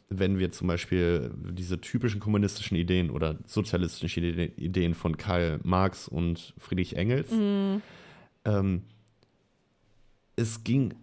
wenn 0.10 0.38
wir 0.38 0.52
zum 0.52 0.68
Beispiel 0.68 1.32
diese 1.50 1.82
typischen 1.82 2.20
kommunistischen 2.20 2.78
Ideen 2.78 3.10
oder 3.10 3.40
sozialistischen 3.48 4.24
Ide- 4.24 4.52
Ideen 4.58 4.94
von 4.94 5.18
Karl 5.18 5.60
Marx 5.64 6.08
und 6.08 6.54
Friedrich 6.60 6.98
Engels, 6.98 7.32
ähm, 8.46 8.84
es 10.36 10.64
ging, 10.64 10.94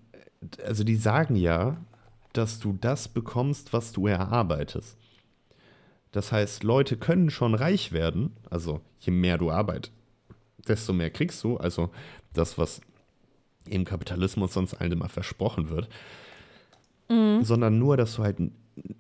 also 0.65 0.85
die 0.85 0.95
sagen 0.97 1.35
ja, 1.35 1.77
dass 2.33 2.61
du 2.61 2.77
das 2.81 3.09
bekommst, 3.09 3.73
was 3.73 3.91
du 3.91 4.07
erarbeitest. 4.07 4.97
Das 6.13 6.33
heißt, 6.33 6.65
Leute 6.65 6.97
können 6.97 7.31
schon 7.31 7.55
reich 7.55 7.93
werden, 7.93 8.37
also 8.51 8.81
je 8.99 9.13
mehr 9.13 9.39
du 9.39 9.51
arbeitest, 9.51 9.93
desto 10.67 10.93
mehr 10.93 11.11
kriegst 11.11 11.43
du, 11.45 11.57
also 11.57 11.91
das, 12.33 12.59
was 12.59 12.81
im 13.69 13.85
Kapitalismus 13.85 14.53
sonst 14.55 14.75
allen 14.75 14.93
immer 14.93 15.09
versprochen 15.09 15.69
wird, 15.71 15.89
sondern 17.09 17.79
nur, 17.79 17.97
dass 17.97 18.15
du 18.17 18.23
halt, 18.23 18.37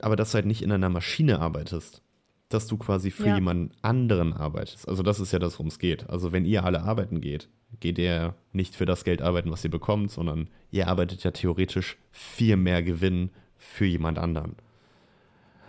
aber 0.00 0.16
dass 0.16 0.32
du 0.32 0.36
halt 0.36 0.46
nicht 0.46 0.62
in 0.62 0.72
einer 0.72 0.88
Maschine 0.88 1.38
arbeitest, 1.40 2.02
dass 2.48 2.66
du 2.66 2.76
quasi 2.76 3.12
für 3.12 3.28
Ja. 3.28 3.34
jemanden 3.36 3.70
anderen 3.82 4.32
arbeitest. 4.32 4.88
Also 4.88 5.04
das 5.04 5.20
ist 5.20 5.32
ja 5.32 5.38
das, 5.38 5.54
worum 5.54 5.68
es 5.68 5.78
geht. 5.78 6.10
Also 6.10 6.32
wenn 6.32 6.44
ihr 6.44 6.64
alle 6.64 6.82
arbeiten 6.82 7.20
geht, 7.20 7.48
geht 7.78 7.98
ihr 7.98 8.34
nicht 8.52 8.74
für 8.74 8.86
das 8.86 9.04
Geld 9.04 9.22
arbeiten, 9.22 9.52
was 9.52 9.62
ihr 9.62 9.70
bekommt, 9.70 10.10
sondern 10.10 10.48
ihr 10.72 10.88
arbeitet 10.88 11.22
ja 11.22 11.30
theoretisch 11.30 11.96
viel 12.10 12.56
mehr 12.56 12.82
Gewinn 12.82 13.30
für 13.56 13.84
jemand 13.84 14.18
anderen. 14.18 14.56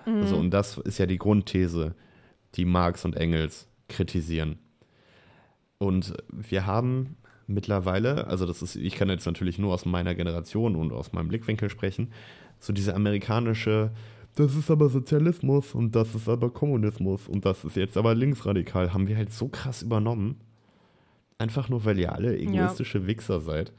Also, 0.06 0.38
und 0.38 0.52
das 0.52 0.78
ist 0.78 0.98
ja 0.98 1.06
die 1.06 1.18
Grundthese, 1.18 1.96
die 2.56 2.66
Marx 2.66 3.06
und 3.06 3.16
Engels 3.16 3.68
kritisieren. 3.88 4.58
Und 5.78 6.14
wir 6.32 6.66
haben 6.66 7.18
mittlerweile, 7.48 8.28
also 8.28 8.46
das 8.46 8.62
ist, 8.62 8.76
ich 8.76 8.96
kann 8.96 9.10
jetzt 9.10 9.26
natürlich 9.26 9.58
nur 9.60 9.74
aus 9.74 9.86
meiner 9.86 10.16
Generation 10.16 10.76
und 10.76 10.94
aus 10.94 11.14
meinem 11.14 11.28
Blickwinkel 11.28 11.70
sprechen, 11.70 12.12
so 12.60 12.74
diese 12.74 12.96
amerikanische, 12.96 13.92
das 14.36 14.56
ist 14.56 14.72
aber 14.72 14.90
Sozialismus 14.90 15.74
und 15.76 15.96
das 15.96 16.16
ist 16.16 16.30
aber 16.30 16.52
Kommunismus 16.52 17.28
und 17.28 17.46
das 17.46 17.66
ist 17.66 17.76
jetzt 17.76 17.98
aber 17.98 18.16
linksradikal, 18.16 18.94
haben 18.94 19.08
wir 19.08 19.18
halt 19.18 19.34
so 19.34 19.50
krass 19.50 19.82
übernommen. 19.82 20.40
Einfach 21.38 21.70
nur, 21.70 21.84
weil 21.86 21.98
ihr 21.98 22.14
alle 22.14 22.38
egoistische 22.38 23.08
Wichser 23.08 23.42
seid. 23.42 23.74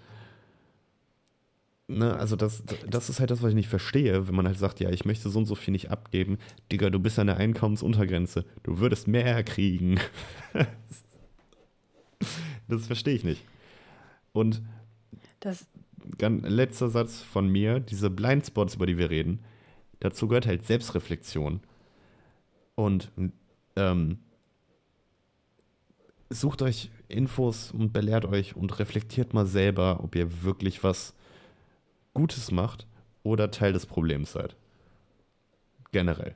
Ne, 1.88 2.16
also 2.16 2.36
das, 2.36 2.62
das 2.88 3.10
ist 3.10 3.20
halt 3.20 3.30
das, 3.30 3.42
was 3.42 3.50
ich 3.50 3.54
nicht 3.54 3.68
verstehe, 3.68 4.26
wenn 4.26 4.34
man 4.34 4.46
halt 4.46 4.58
sagt, 4.58 4.80
ja, 4.80 4.90
ich 4.90 5.04
möchte 5.04 5.28
so 5.28 5.38
und 5.38 5.46
so 5.46 5.54
viel 5.54 5.72
nicht 5.72 5.90
abgeben. 5.90 6.38
Digga, 6.70 6.90
du 6.90 6.98
bist 6.98 7.18
an 7.18 7.26
der 7.26 7.36
Einkommensuntergrenze. 7.36 8.44
Du 8.62 8.78
würdest 8.78 9.08
mehr 9.08 9.42
kriegen. 9.44 10.00
das 12.68 12.86
verstehe 12.86 13.14
ich 13.14 13.24
nicht. 13.24 13.42
Und 14.32 14.62
Das, 15.40 15.66
letzter 16.18 16.88
Satz 16.88 17.20
von 17.20 17.48
mir, 17.48 17.80
diese 17.80 18.10
Blindspots, 18.10 18.76
über 18.76 18.86
die 18.86 18.96
wir 18.96 19.10
reden, 19.10 19.40
dazu 20.00 20.28
gehört 20.28 20.46
halt 20.46 20.66
Selbstreflexion. 20.66 21.60
Und 22.74 23.10
ähm, 23.76 24.18
sucht 26.30 26.62
euch 26.62 26.90
Infos 27.08 27.72
und 27.72 27.92
belehrt 27.92 28.24
euch 28.24 28.56
und 28.56 28.78
reflektiert 28.78 29.34
mal 29.34 29.46
selber, 29.46 30.02
ob 30.02 30.14
ihr 30.14 30.42
wirklich 30.42 30.82
was 30.82 31.14
Gutes 32.14 32.50
macht 32.50 32.86
oder 33.22 33.50
Teil 33.50 33.72
des 33.72 33.86
Problems 33.86 34.32
seid. 34.32 34.54
Generell. 35.92 36.34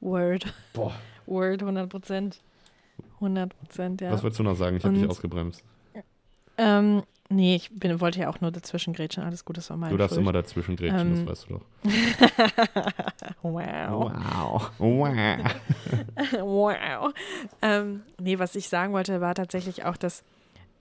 Word. 0.00 0.52
Boah. 0.72 0.94
Word, 1.26 1.60
100 1.62 1.88
Prozent. 1.88 2.40
100 3.14 3.56
Prozent, 3.58 4.00
ja. 4.00 4.10
Was 4.12 4.22
wolltest 4.22 4.38
du 4.38 4.44
noch 4.44 4.54
sagen? 4.56 4.76
Ich 4.76 4.84
habe 4.84 4.94
dich 4.94 5.08
ausgebremst. 5.08 5.62
Ähm, 6.56 7.02
nee, 7.28 7.54
ich 7.56 7.70
bin, 7.70 8.00
wollte 8.00 8.20
ja 8.20 8.28
auch 8.28 8.40
nur 8.40 8.50
dazwischen 8.50 8.92
grätschen. 8.92 9.22
Alles 9.22 9.44
gut, 9.44 9.56
das 9.56 9.70
war 9.70 9.76
meine 9.76 9.92
Du 9.92 9.96
darfst 9.98 10.14
Schuld. 10.14 10.22
immer 10.22 10.32
dazwischen 10.32 10.74
grätschen, 10.76 11.12
Ähm, 11.18 11.26
das 11.26 11.26
weißt 11.26 11.50
du 11.50 11.54
doch. 11.54 11.64
wow. 13.42 14.12
Wow. 14.12 14.70
Wow. 14.78 15.38
wow. 16.40 17.12
Ähm, 17.62 18.02
nee, 18.20 18.38
was 18.38 18.56
ich 18.56 18.68
sagen 18.68 18.92
wollte, 18.92 19.20
war 19.20 19.34
tatsächlich 19.34 19.84
auch, 19.84 19.96
dass 19.96 20.24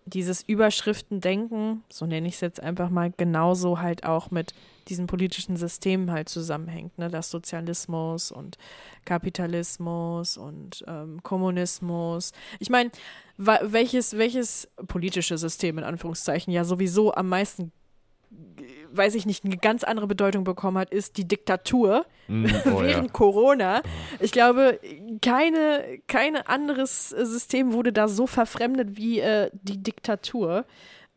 dieses 0.08 0.42
Überschriftendenken, 0.42 1.84
so 1.90 2.06
nenne 2.06 2.28
ich 2.28 2.36
es 2.36 2.42
jetzt 2.42 2.62
einfach 2.62 2.90
mal, 2.90 3.12
genauso 3.16 3.80
halt 3.80 4.06
auch 4.06 4.32
mit 4.32 4.54
diesen 4.88 5.06
politischen 5.06 5.58
Systemen 5.58 6.12
halt 6.12 6.30
zusammenhängt. 6.30 6.98
Ne? 6.98 7.10
Das 7.10 7.30
Sozialismus 7.30 8.32
und 8.32 8.58
Kapitalismus 9.06 10.38
und 10.38 10.84
ähm, 10.88 11.22
Kommunismus. 11.24 12.32
Ich 12.60 12.70
meine, 12.70 12.92
welches, 13.38 14.18
welches 14.18 14.70
politische 14.88 15.38
System 15.38 15.78
in 15.78 15.84
Anführungszeichen 15.84 16.54
ja 16.54 16.64
sowieso 16.64 17.14
am 17.14 17.28
meisten, 17.30 17.72
weiß 18.92 19.16
ich 19.16 19.26
nicht, 19.26 19.46
eine 19.46 19.58
ganz 19.58 19.84
andere 19.84 20.08
Bedeutung 20.08 20.44
bekommen 20.44 20.78
hat, 20.78 20.92
ist 20.92 21.18
die 21.18 21.28
Diktatur 21.28 22.06
Mm, 22.28 22.46
oh, 22.46 22.50
ja. 22.66 22.82
während 22.82 23.14
Corona. 23.14 23.82
Ich 24.20 24.32
glaube, 24.32 24.80
keine, 25.22 26.00
kein 26.08 26.36
anderes 26.36 27.10
System 27.10 27.74
wurde 27.74 27.94
da 27.94 28.08
so 28.08 28.28
verfremdet 28.28 28.98
wie 28.98 29.20
äh, 29.20 29.50
die 29.54 29.82
Diktatur. 29.82 30.66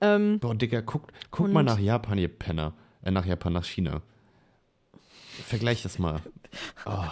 Ähm, 0.01 0.39
Boah, 0.41 0.55
Digga, 0.55 0.83
guck, 0.83 1.09
guck 1.31 1.53
mal 1.53 1.63
nach 1.63 1.79
Japan, 1.79 2.19
ihr 2.19 2.29
Penner. 2.29 2.75
Äh, 3.03 3.11
nach 3.11 3.27
Japan, 3.27 3.53
nach 3.53 3.65
China. 3.65 4.03
Vergleich 5.47 5.83
das 5.83 5.99
mal. 5.99 6.21
Oh, 6.87 7.05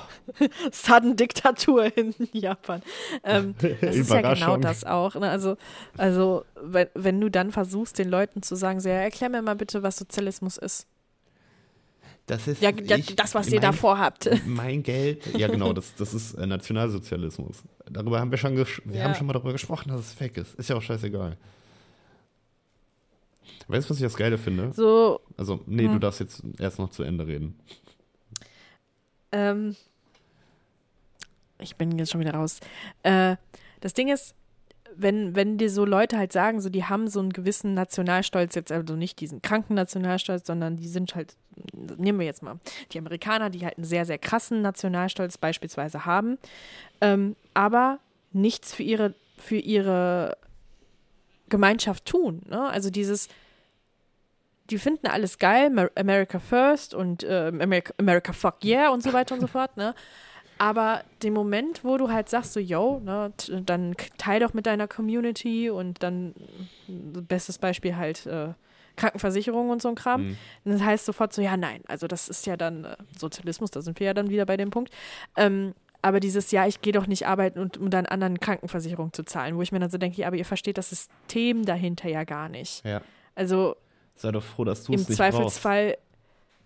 Sudden-Diktatur 0.72 1.96
in 1.96 2.14
Japan. 2.32 2.82
Ähm, 3.22 3.54
das 3.60 3.96
ist 3.96 4.10
ja 4.10 4.34
genau 4.34 4.56
das 4.56 4.84
auch. 4.84 5.14
Ne? 5.14 5.28
Also, 5.30 5.56
also 5.96 6.44
wenn, 6.62 6.88
wenn 6.94 7.20
du 7.20 7.30
dann 7.30 7.52
versuchst, 7.52 7.98
den 7.98 8.08
Leuten 8.08 8.42
zu 8.42 8.56
sagen, 8.56 8.80
so, 8.80 8.88
ja, 8.88 8.96
erklär 8.96 9.28
mir 9.30 9.42
mal 9.42 9.54
bitte, 9.56 9.82
was 9.82 9.96
Sozialismus 9.96 10.56
ist. 10.58 10.86
das 12.26 12.48
ist 12.48 12.60
Ja, 12.62 12.70
ja 12.70 12.96
ich- 12.96 13.14
das, 13.16 13.34
was 13.34 13.48
ihr 13.48 13.60
da 13.60 13.72
vorhabt. 13.72 14.28
Mein 14.46 14.82
Geld. 14.82 15.24
Ja, 15.36 15.48
genau, 15.48 15.72
das, 15.72 15.94
das 15.94 16.14
ist 16.14 16.34
äh, 16.34 16.46
Nationalsozialismus. 16.46 17.62
Darüber 17.90 18.20
haben 18.20 18.30
wir 18.30 18.38
schon 18.38 18.56
wir 18.56 18.66
Ja. 18.92 19.04
haben 19.04 19.14
schon 19.14 19.26
mal 19.26 19.32
darüber 19.34 19.52
gesprochen, 19.52 19.90
dass 19.90 20.00
es 20.00 20.12
fake 20.14 20.38
ist. 20.38 20.54
Ist 20.56 20.68
ja 20.68 20.76
auch 20.76 20.82
scheißegal. 20.82 21.36
Weißt 23.68 23.86
du, 23.88 23.90
was 23.90 23.98
ich 23.98 24.02
das 24.02 24.16
Geile 24.16 24.38
finde? 24.38 24.72
So, 24.72 25.20
Also, 25.36 25.60
nee, 25.66 25.84
du 25.86 25.92
Hm. 25.94 26.00
darfst 26.00 26.20
jetzt 26.20 26.42
erst 26.58 26.78
noch 26.78 26.90
zu 26.90 27.02
Ende 27.02 27.26
reden. 27.26 27.58
Ähm, 29.32 29.76
ich 31.58 31.76
bin 31.76 31.96
jetzt 31.98 32.12
schon 32.12 32.20
wieder 32.20 32.34
raus. 32.34 32.60
Äh, 33.02 33.36
das 33.80 33.94
Ding 33.94 34.08
ist, 34.08 34.34
wenn, 34.96 35.34
wenn 35.34 35.58
dir 35.58 35.70
so 35.70 35.84
Leute 35.84 36.18
halt 36.18 36.32
sagen, 36.32 36.60
so 36.60 36.70
die 36.70 36.84
haben 36.84 37.08
so 37.08 37.20
einen 37.20 37.32
gewissen 37.32 37.74
Nationalstolz, 37.74 38.54
jetzt 38.54 38.72
also 38.72 38.96
nicht 38.96 39.20
diesen 39.20 39.42
kranken 39.42 39.74
Nationalstolz, 39.74 40.46
sondern 40.46 40.76
die 40.76 40.88
sind 40.88 41.14
halt, 41.14 41.36
nehmen 41.96 42.18
wir 42.18 42.26
jetzt 42.26 42.42
mal, 42.42 42.58
die 42.92 42.98
Amerikaner, 42.98 43.50
die 43.50 43.64
halt 43.64 43.76
einen 43.76 43.84
sehr, 43.84 44.04
sehr 44.04 44.18
krassen 44.18 44.62
Nationalstolz 44.62 45.38
beispielsweise 45.38 46.04
haben, 46.04 46.38
ähm, 47.00 47.36
aber 47.54 47.98
nichts 48.32 48.74
für 48.74 48.82
ihre, 48.82 49.14
für 49.36 49.56
ihre 49.56 50.36
Gemeinschaft 51.48 52.04
tun. 52.04 52.42
Ne? 52.48 52.68
Also 52.68 52.90
dieses, 52.90 53.28
die 54.70 54.78
finden 54.78 55.06
alles 55.06 55.38
geil, 55.38 55.70
Mer- 55.70 55.90
America 55.96 56.38
First 56.38 56.94
und 56.94 57.22
äh, 57.24 57.48
America, 57.48 57.92
America 57.98 58.32
Fuck 58.32 58.64
Yeah 58.64 58.90
und 58.90 59.02
so 59.02 59.12
weiter 59.12 59.34
und 59.34 59.40
so 59.40 59.46
fort, 59.46 59.76
ne? 59.76 59.94
Aber 60.60 61.02
den 61.22 61.32
Moment, 61.34 61.84
wo 61.84 61.96
du 61.98 62.10
halt 62.10 62.28
sagst, 62.28 62.52
so, 62.52 62.58
yo, 62.60 63.00
ne, 63.04 63.32
dann 63.62 63.94
teil 64.18 64.40
doch 64.40 64.54
mit 64.54 64.66
deiner 64.66 64.88
Community 64.88 65.70
und 65.70 66.02
dann, 66.02 66.34
äh, 66.88 67.20
bestes 67.20 67.58
Beispiel 67.58 67.96
halt 67.96 68.26
äh, 68.26 68.48
Krankenversicherung 68.96 69.70
und 69.70 69.80
so 69.80 69.88
ein 69.88 69.94
Kram, 69.94 70.22
Mhm. 70.30 70.36
das 70.64 70.82
heißt 70.82 71.04
sofort 71.06 71.32
so, 71.32 71.40
ja, 71.40 71.56
nein, 71.56 71.82
also 71.86 72.08
das 72.08 72.28
ist 72.28 72.44
ja 72.46 72.56
dann 72.56 72.84
äh, 72.84 72.96
Sozialismus, 73.16 73.70
da 73.70 73.80
sind 73.82 74.00
wir 74.00 74.08
ja 74.08 74.14
dann 74.14 74.30
wieder 74.30 74.44
bei 74.46 74.56
dem 74.56 74.70
Punkt. 74.70 74.92
Ähm, 75.36 75.74
aber 76.02 76.18
dieses, 76.18 76.50
ja, 76.50 76.66
ich 76.66 76.80
gehe 76.80 76.92
doch 76.92 77.06
nicht 77.06 77.26
arbeiten, 77.28 77.60
und, 77.60 77.76
um 77.76 77.90
dann 77.90 78.06
anderen 78.06 78.40
Krankenversicherung 78.40 79.12
zu 79.12 79.22
zahlen, 79.22 79.56
wo 79.56 79.62
ich 79.62 79.70
mir 79.70 79.78
dann 79.78 79.90
so 79.90 79.98
denke, 79.98 80.20
ja, 80.20 80.26
aber 80.26 80.36
ihr 80.36 80.44
versteht 80.44 80.76
das 80.78 80.90
System 80.90 81.64
dahinter 81.64 82.08
ja 82.08 82.24
gar 82.24 82.48
nicht. 82.48 82.84
Ja. 82.84 83.00
Also 83.36 83.76
Sei 84.18 84.32
doch 84.32 84.42
froh, 84.42 84.64
dass 84.64 84.84
du 84.84 84.92
im 84.92 85.00
es 85.00 85.08
nicht 85.08 85.16
Zweifelsfall, 85.16 85.96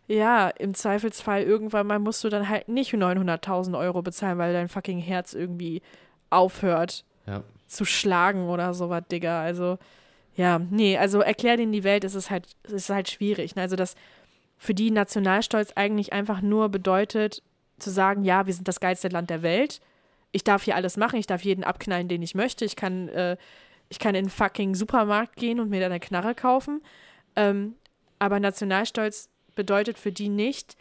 ja, 0.08 0.48
im 0.48 0.74
Zweifelsfall 0.74 1.42
irgendwann 1.42 1.86
mal 1.86 1.98
musst 1.98 2.24
du 2.24 2.28
dann 2.28 2.48
halt 2.48 2.68
nicht 2.68 2.92
900.000 2.92 3.78
Euro 3.78 4.02
bezahlen, 4.02 4.38
weil 4.38 4.52
dein 4.52 4.68
fucking 4.68 4.98
Herz 4.98 5.32
irgendwie 5.34 5.82
aufhört 6.30 7.04
brauchst. 7.26 7.34
Ja. 7.34 7.44
zu 7.68 7.84
schlagen 7.84 8.48
oder 8.48 8.74
sowas, 8.74 9.04
Digga. 9.10 9.42
Also, 9.42 9.78
ja, 10.34 10.58
nee, 10.58 10.98
also 10.98 11.20
erklär 11.20 11.56
denen 11.56 11.72
die 11.72 11.84
Welt, 11.84 12.04
es 12.04 12.14
ist 12.14 12.30
halt, 12.30 12.48
es 12.64 12.72
ist 12.72 12.90
halt 12.90 13.10
schwierig. 13.10 13.54
Ne? 13.54 13.62
Also, 13.62 13.76
dass 13.76 13.94
für 14.58 14.74
die 14.74 14.90
Nationalstolz 14.90 15.72
eigentlich 15.76 16.12
einfach 16.12 16.40
nur 16.40 16.68
bedeutet, 16.68 17.42
zu 17.78 17.90
sagen, 17.90 18.24
ja, 18.24 18.46
wir 18.46 18.54
sind 18.54 18.68
das 18.68 18.80
geilste 18.80 19.08
Land 19.08 19.28
der 19.28 19.42
Welt. 19.42 19.80
Ich 20.30 20.44
darf 20.44 20.62
hier 20.62 20.76
alles 20.76 20.96
machen, 20.96 21.18
ich 21.18 21.26
darf 21.26 21.42
jeden 21.42 21.64
abknallen, 21.64 22.08
den 22.08 22.22
ich 22.22 22.34
möchte. 22.34 22.64
Ich 22.64 22.76
kann, 22.76 23.08
äh, 23.08 23.36
ich 23.88 23.98
kann 23.98 24.14
in 24.14 24.26
den 24.26 24.30
fucking 24.30 24.74
Supermarkt 24.74 25.36
gehen 25.36 25.60
und 25.60 25.68
mir 25.68 25.80
dann 25.80 25.92
eine 25.92 26.00
Knarre 26.00 26.34
kaufen. 26.34 26.80
Ähm, 27.36 27.74
aber 28.18 28.40
Nationalstolz 28.40 29.28
bedeutet 29.54 29.98
für 29.98 30.12
die 30.12 30.28
nicht, 30.28 30.76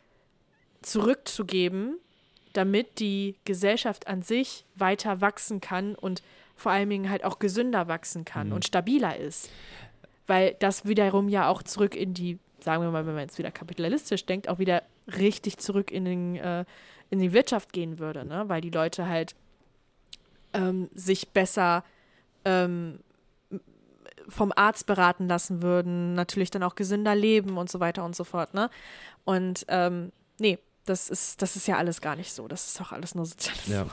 zurückzugeben, 0.81 1.97
damit 2.53 2.99
die 2.99 3.35
Gesellschaft 3.45 4.07
an 4.07 4.21
sich 4.21 4.65
weiter 4.75 5.21
wachsen 5.21 5.61
kann 5.61 5.95
und 5.95 6.21
vor 6.55 6.71
allen 6.71 6.89
Dingen 6.89 7.09
halt 7.09 7.23
auch 7.23 7.39
gesünder 7.39 7.87
wachsen 7.87 8.25
kann 8.25 8.47
Mhm. 8.47 8.53
und 8.53 8.65
stabiler 8.67 9.15
ist. 9.17 9.49
Weil 10.27 10.55
das 10.59 10.85
wiederum 10.85 11.29
ja 11.29 11.47
auch 11.49 11.63
zurück 11.63 11.95
in 11.95 12.13
die, 12.13 12.39
sagen 12.59 12.83
wir 12.83 12.91
mal, 12.91 13.05
wenn 13.05 13.13
man 13.13 13.23
jetzt 13.23 13.37
wieder 13.37 13.51
kapitalistisch 13.51 14.25
denkt, 14.25 14.47
auch 14.49 14.59
wieder 14.59 14.83
richtig 15.17 15.57
zurück 15.57 15.91
in, 15.91 16.05
den, 16.05 16.35
äh, 16.35 16.65
in 17.09 17.19
die 17.19 17.33
Wirtschaft 17.33 17.73
gehen 17.73 17.99
würde, 17.99 18.25
ne? 18.25 18.43
weil 18.47 18.61
die 18.61 18.69
Leute 18.69 19.07
halt 19.07 19.35
ähm, 20.53 20.89
sich 20.93 21.29
besser 21.29 21.83
ähm, 22.45 22.99
vom 24.31 24.51
Arzt 24.55 24.85
beraten 24.87 25.27
lassen 25.27 25.61
würden, 25.61 26.13
natürlich 26.15 26.49
dann 26.51 26.63
auch 26.63 26.75
gesünder 26.75 27.15
leben 27.15 27.57
und 27.57 27.69
so 27.69 27.79
weiter 27.79 28.03
und 28.05 28.15
so 28.15 28.23
fort, 28.23 28.53
ne? 28.53 28.69
Und 29.25 29.65
ähm, 29.67 30.11
nee, 30.39 30.57
das 30.85 31.09
ist, 31.09 31.41
das 31.41 31.55
ist 31.55 31.67
ja 31.67 31.77
alles 31.77 32.01
gar 32.01 32.15
nicht 32.15 32.33
so. 32.33 32.47
Das 32.47 32.65
ist 32.67 32.79
doch 32.79 32.91
alles 32.91 33.13
nur 33.13 33.25
Sozialismus. 33.25 33.69
Ja. 33.75 33.85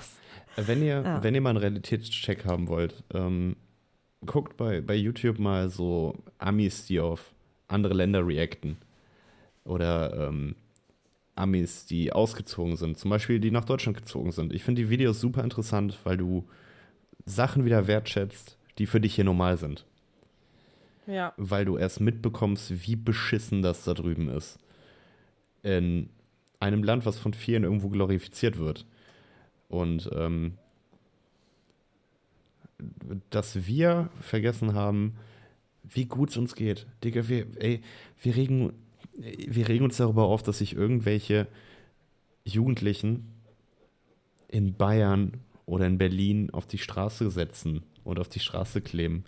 Äh, 0.62 0.66
Wenn 0.66 0.82
ihr, 0.82 1.02
Ja. 1.02 1.22
wenn 1.22 1.34
ihr 1.34 1.40
mal 1.40 1.50
einen 1.50 1.58
Realitätscheck 1.58 2.44
haben 2.46 2.68
wollt, 2.68 3.02
ähm, 3.12 3.56
guckt 4.24 4.56
bei, 4.56 4.80
bei 4.80 4.94
YouTube 4.94 5.38
mal 5.38 5.68
so 5.68 6.14
Amis, 6.38 6.86
die 6.86 6.98
auf 7.00 7.32
andere 7.68 7.94
Länder 7.94 8.26
reacten. 8.26 8.78
Oder 9.64 10.28
ähm, 10.28 10.54
Amis, 11.34 11.84
die 11.86 12.12
ausgezogen 12.12 12.76
sind. 12.76 12.98
Zum 12.98 13.10
Beispiel, 13.10 13.38
die 13.38 13.50
nach 13.50 13.64
Deutschland 13.66 13.96
gezogen 13.98 14.32
sind. 14.32 14.52
Ich 14.52 14.64
finde 14.64 14.82
die 14.82 14.90
Videos 14.90 15.20
super 15.20 15.44
interessant, 15.44 15.98
weil 16.04 16.16
du 16.16 16.48
Sachen 17.26 17.64
wieder 17.66 17.86
wertschätzt, 17.86 18.56
die 18.78 18.86
für 18.86 19.00
dich 19.00 19.14
hier 19.14 19.24
normal 19.24 19.58
sind. 19.58 19.84
Ja. 21.08 21.32
Weil 21.38 21.64
du 21.64 21.78
erst 21.78 22.00
mitbekommst, 22.00 22.86
wie 22.86 22.94
beschissen 22.94 23.62
das 23.62 23.84
da 23.84 23.94
drüben 23.94 24.28
ist. 24.28 24.58
in 25.62 26.10
einem 26.60 26.82
Land, 26.82 27.06
was 27.06 27.18
von 27.18 27.34
vielen 27.34 27.64
irgendwo 27.64 27.88
glorifiziert 27.88 28.58
wird. 28.58 28.86
Und 29.68 30.08
ähm, 30.12 30.58
dass 33.30 33.66
wir 33.66 34.10
vergessen 34.20 34.74
haben, 34.74 35.16
wie 35.82 36.04
gut 36.04 36.30
es 36.30 36.36
uns 36.36 36.54
geht. 36.54 36.86
Digga, 37.02 37.28
wir, 37.28 37.46
ey, 37.60 37.80
wir 38.22 38.36
regen, 38.36 38.72
wir 39.14 39.68
regen 39.68 39.84
uns 39.84 39.96
darüber 39.96 40.24
auf, 40.24 40.42
dass 40.42 40.58
sich 40.58 40.74
irgendwelche 40.74 41.48
Jugendlichen 42.44 43.26
in 44.48 44.74
Bayern 44.74 45.32
oder 45.66 45.86
in 45.86 45.98
Berlin 45.98 46.50
auf 46.50 46.66
die 46.66 46.78
Straße 46.78 47.30
setzen 47.30 47.82
und 48.04 48.18
auf 48.18 48.28
die 48.28 48.40
Straße 48.40 48.80
kleben. 48.80 49.24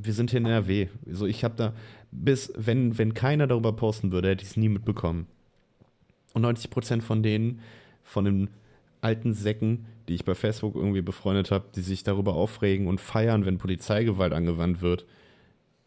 Wir 0.00 0.12
sind 0.12 0.30
hier 0.30 0.38
in 0.38 0.46
NRW. 0.46 0.86
So, 1.10 1.26
ich 1.26 1.42
habe 1.42 1.56
da, 1.56 1.72
bis, 2.12 2.52
wenn, 2.56 2.98
wenn 2.98 3.14
keiner 3.14 3.48
darüber 3.48 3.72
posten 3.72 4.12
würde, 4.12 4.28
hätte 4.28 4.44
ich 4.44 4.50
es 4.50 4.56
nie 4.56 4.68
mitbekommen. 4.68 5.26
Und 6.34 6.42
90 6.42 6.70
Prozent 6.70 7.02
von 7.02 7.24
denen, 7.24 7.60
von 8.04 8.24
den 8.24 8.50
alten 9.00 9.34
Säcken, 9.34 9.86
die 10.06 10.14
ich 10.14 10.24
bei 10.24 10.36
Facebook 10.36 10.76
irgendwie 10.76 11.02
befreundet 11.02 11.50
habe, 11.50 11.64
die 11.74 11.80
sich 11.80 12.04
darüber 12.04 12.34
aufregen 12.34 12.86
und 12.86 13.00
feiern, 13.00 13.44
wenn 13.44 13.58
Polizeigewalt 13.58 14.32
angewandt 14.32 14.82
wird. 14.82 15.04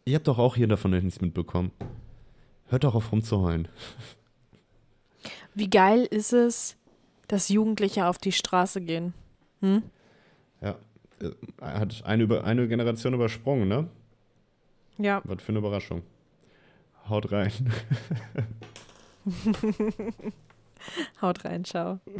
Ihr 0.04 0.16
habt 0.16 0.28
doch 0.28 0.38
auch 0.38 0.56
hier 0.56 0.68
davon 0.68 0.90
nichts 0.90 1.22
mitbekommen. 1.22 1.70
Hört 2.68 2.84
doch 2.84 2.94
auf 2.94 3.12
rumzuheulen. 3.12 3.68
Wie 5.54 5.70
geil 5.70 6.06
ist 6.10 6.34
es, 6.34 6.76
dass 7.28 7.48
Jugendliche 7.48 8.06
auf 8.06 8.18
die 8.18 8.32
Straße 8.32 8.82
gehen? 8.82 9.14
Hm? 9.60 9.82
Ja, 10.60 10.76
er 11.60 11.80
hat 11.80 12.04
eine, 12.04 12.44
eine 12.44 12.68
Generation 12.68 13.14
übersprungen, 13.14 13.68
ne? 13.68 13.88
Ja. 14.98 15.20
Was 15.24 15.42
für 15.42 15.50
eine 15.50 15.58
Überraschung. 15.58 16.02
Haut 17.08 17.32
rein. 17.32 17.52
Haut 21.20 21.44
rein, 21.44 21.64
ciao. 21.64 22.00